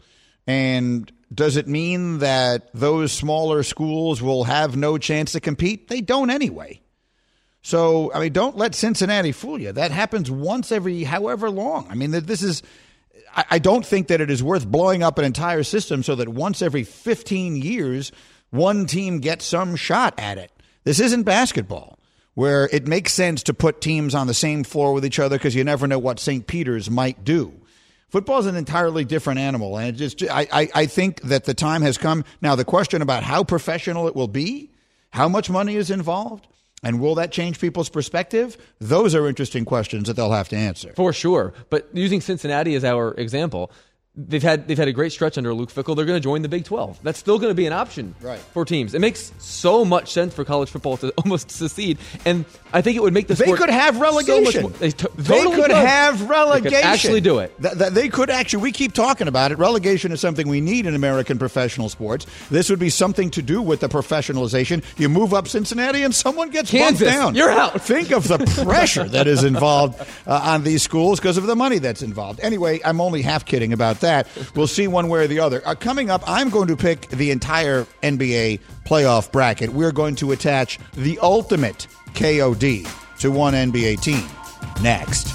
And 0.47 1.11
does 1.33 1.57
it 1.57 1.67
mean 1.67 2.19
that 2.19 2.69
those 2.73 3.11
smaller 3.11 3.63
schools 3.63 4.21
will 4.21 4.45
have 4.45 4.77
no 4.77 4.97
chance 4.97 5.33
to 5.33 5.39
compete? 5.39 5.87
They 5.87 6.01
don't 6.01 6.29
anyway. 6.29 6.81
So, 7.61 8.13
I 8.13 8.21
mean, 8.21 8.33
don't 8.33 8.55
let 8.55 8.75
Cincinnati 8.75 9.33
fool 9.33 9.59
you. 9.59 9.73
That 9.73 9.91
happens 9.91 10.31
once 10.31 10.71
every 10.71 11.03
however 11.03 11.49
long. 11.49 11.87
I 11.89 11.95
mean, 11.95 12.11
this 12.11 12.41
is, 12.41 12.63
I 13.35 13.59
don't 13.59 13.85
think 13.85 14.07
that 14.07 14.21
it 14.21 14.31
is 14.31 14.41
worth 14.41 14.65
blowing 14.65 15.03
up 15.03 15.17
an 15.19 15.25
entire 15.25 15.63
system 15.63 16.01
so 16.01 16.15
that 16.15 16.29
once 16.29 16.61
every 16.61 16.83
15 16.83 17.57
years, 17.57 18.11
one 18.51 18.85
team 18.85 19.19
gets 19.19 19.43
some 19.45 19.75
shot 19.75 20.13
at 20.17 20.37
it. 20.37 20.51
This 20.85 21.01
isn't 21.01 21.23
basketball 21.23 21.99
where 22.35 22.69
it 22.71 22.87
makes 22.87 23.11
sense 23.11 23.43
to 23.43 23.53
put 23.53 23.81
teams 23.81 24.15
on 24.15 24.27
the 24.27 24.33
same 24.33 24.63
floor 24.63 24.93
with 24.93 25.03
each 25.03 25.19
other 25.19 25.37
because 25.37 25.55
you 25.55 25.63
never 25.63 25.87
know 25.87 25.99
what 25.99 26.19
St. 26.19 26.47
Peter's 26.47 26.89
might 26.89 27.23
do. 27.23 27.51
Football 28.09 28.39
is 28.39 28.45
an 28.45 28.55
entirely 28.55 29.03
different 29.03 29.39
animal, 29.39 29.77
and 29.77 29.89
it 29.89 29.91
just 29.93 30.23
I, 30.23 30.47
I, 30.51 30.69
I 30.73 30.85
think 30.85 31.21
that 31.23 31.43
the 31.43 31.53
time 31.53 31.81
has 31.81 31.97
come. 31.97 32.23
Now, 32.41 32.55
the 32.55 32.63
question 32.63 33.01
about 33.01 33.23
how 33.23 33.43
professional 33.43 34.07
it 34.07 34.15
will 34.15 34.29
be, 34.29 34.71
how 35.11 35.27
much 35.27 35.49
money 35.49 35.75
is 35.75 35.91
involved, 35.91 36.47
and 36.83 37.01
will 37.01 37.15
that 37.15 37.33
change 37.33 37.59
people's 37.59 37.89
perspective? 37.89 38.55
Those 38.79 39.13
are 39.13 39.27
interesting 39.27 39.65
questions 39.65 40.07
that 40.07 40.13
they'll 40.13 40.31
have 40.31 40.47
to 40.49 40.55
answer. 40.55 40.93
For 40.95 41.11
sure. 41.11 41.53
But 41.69 41.89
using 41.93 42.21
Cincinnati 42.21 42.75
as 42.75 42.85
our 42.85 43.13
example, 43.15 43.71
they've 44.17 44.41
had 44.41 44.67
they've 44.67 44.77
had 44.77 44.87
a 44.87 44.93
great 44.93 45.11
stretch 45.11 45.37
under 45.37 45.53
Luke 45.53 45.71
Fickell. 45.71 45.95
They're 45.95 46.05
going 46.05 46.17
to 46.17 46.23
join 46.23 46.41
the 46.41 46.49
Big 46.49 46.65
12. 46.65 46.99
That's 47.03 47.19
still 47.19 47.37
going 47.37 47.51
to 47.51 47.55
be 47.55 47.67
an 47.67 47.73
option 47.73 48.15
right. 48.21 48.39
for 48.39 48.65
teams. 48.65 48.95
It 48.95 48.99
makes 48.99 49.31
so 49.37 49.85
much 49.85 50.11
sense 50.11 50.33
for 50.33 50.43
college 50.43 50.69
football 50.69 50.97
to 50.97 51.13
almost 51.23 51.51
secede, 51.51 51.99
and 52.25 52.45
I 52.73 52.81
think 52.81 52.97
it 52.97 53.03
would 53.03 53.13
make 53.13 53.27
the 53.27 53.35
they 53.35 53.53
could 53.53 53.69
have 53.69 53.99
relegation. 53.99 54.63
So 54.63 54.69
they, 54.69 54.91
t- 54.91 55.07
they 55.15 55.43
totally 55.43 55.61
could 55.61 55.71
have 55.71 56.27
relegation. 56.29 56.63
They 56.73 56.81
could 56.81 56.85
actually 56.85 57.21
do 57.21 57.39
it. 57.39 57.53
Th- 57.61 57.77
th- 57.77 57.91
they 57.91 58.09
could 58.09 58.29
actually. 58.29 58.63
We 58.63 58.71
keep 58.71 58.93
talking 58.93 59.27
about 59.27 59.51
it. 59.51 59.59
Relegation 59.59 60.11
is 60.11 60.19
something 60.19 60.47
we 60.47 60.61
need 60.61 60.85
in 60.85 60.95
American 60.95 61.37
professional 61.37 61.89
sports. 61.89 62.25
This 62.49 62.69
would 62.69 62.79
be 62.79 62.89
something 62.89 63.29
to 63.31 63.41
do 63.41 63.61
with 63.61 63.81
the 63.81 63.89
professionalization. 63.89 64.83
You 64.97 65.09
move 65.09 65.33
up 65.33 65.47
Cincinnati, 65.47 66.03
and 66.03 66.13
someone 66.13 66.49
gets 66.49 66.71
Kansas, 66.71 67.07
bumped 67.07 67.13
down. 67.13 67.35
You're 67.35 67.51
out. 67.51 67.81
Think 67.87 68.11
of 68.11 68.27
the 68.27 68.39
pressure 68.65 69.03
that 69.05 69.27
is 69.27 69.43
involved 69.43 70.01
uh, 70.25 70.41
on 70.43 70.63
these 70.63 70.81
schools 70.81 71.19
because 71.19 71.37
of 71.37 71.45
the 71.45 71.55
money 71.55 71.77
that's 71.79 72.01
involved. 72.01 72.39
Anyway, 72.41 72.79
I'm 72.83 72.99
only 72.99 73.21
half 73.21 73.45
kidding 73.45 73.73
about 73.73 73.99
that. 74.01 74.06
We'll 74.55 74.67
see 74.67 74.87
one 74.87 75.09
way 75.09 75.25
or 75.25 75.27
the 75.27 75.39
other. 75.39 75.61
Uh, 75.65 75.75
coming 75.75 76.09
up, 76.09 76.23
I'm 76.27 76.49
going 76.49 76.67
to 76.67 76.77
pick 76.77 77.07
the 77.09 77.31
entire 77.31 77.85
NBA 78.03 78.59
playoff 78.85 79.31
bracket. 79.31 79.69
We're 79.69 79.91
going 79.91 80.15
to 80.17 80.31
attach 80.31 80.79
the 80.93 81.19
ultimate 81.19 81.87
KOD 82.13 82.87
to 83.19 83.31
one 83.31 83.53
NBA 83.53 84.01
team. 84.01 84.27
Next. 84.81 85.27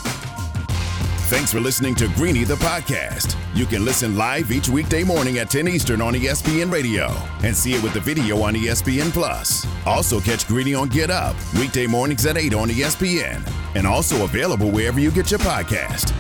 Thanks 1.33 1.51
for 1.51 1.61
listening 1.61 1.95
to 1.95 2.09
Greeny 2.09 2.45
the 2.45 2.57
podcast. 2.57 3.37
You 3.55 3.65
can 3.65 3.87
listen 3.87 4.19
live 4.19 4.53
each 4.53 4.69
weekday 4.69 5.03
morning 5.03 5.39
at 5.39 5.49
10 5.49 5.67
Eastern 5.67 6.03
on 6.03 6.13
ESPN 6.13 6.71
Radio 6.71 7.07
and 7.43 7.57
see 7.57 7.73
it 7.73 7.83
with 7.83 7.95
the 7.95 8.01
video 8.01 8.43
on 8.43 8.55
ESPN 8.55 9.11
Plus. 9.13 9.67
Also 9.87 10.21
catch 10.21 10.47
Greeny 10.47 10.75
on 10.75 10.89
Get 10.89 11.11
Up 11.11 11.35
weekday 11.55 11.87
mornings 11.87 12.27
at 12.27 12.37
8 12.37 12.53
on 12.53 12.69
ESPN 12.69 13.51
and 13.75 13.87
also 13.87 14.25
available 14.25 14.71
wherever 14.71 15.01
you 15.01 15.11
get 15.11 15.31
your 15.31 15.41
podcast. 15.41 16.13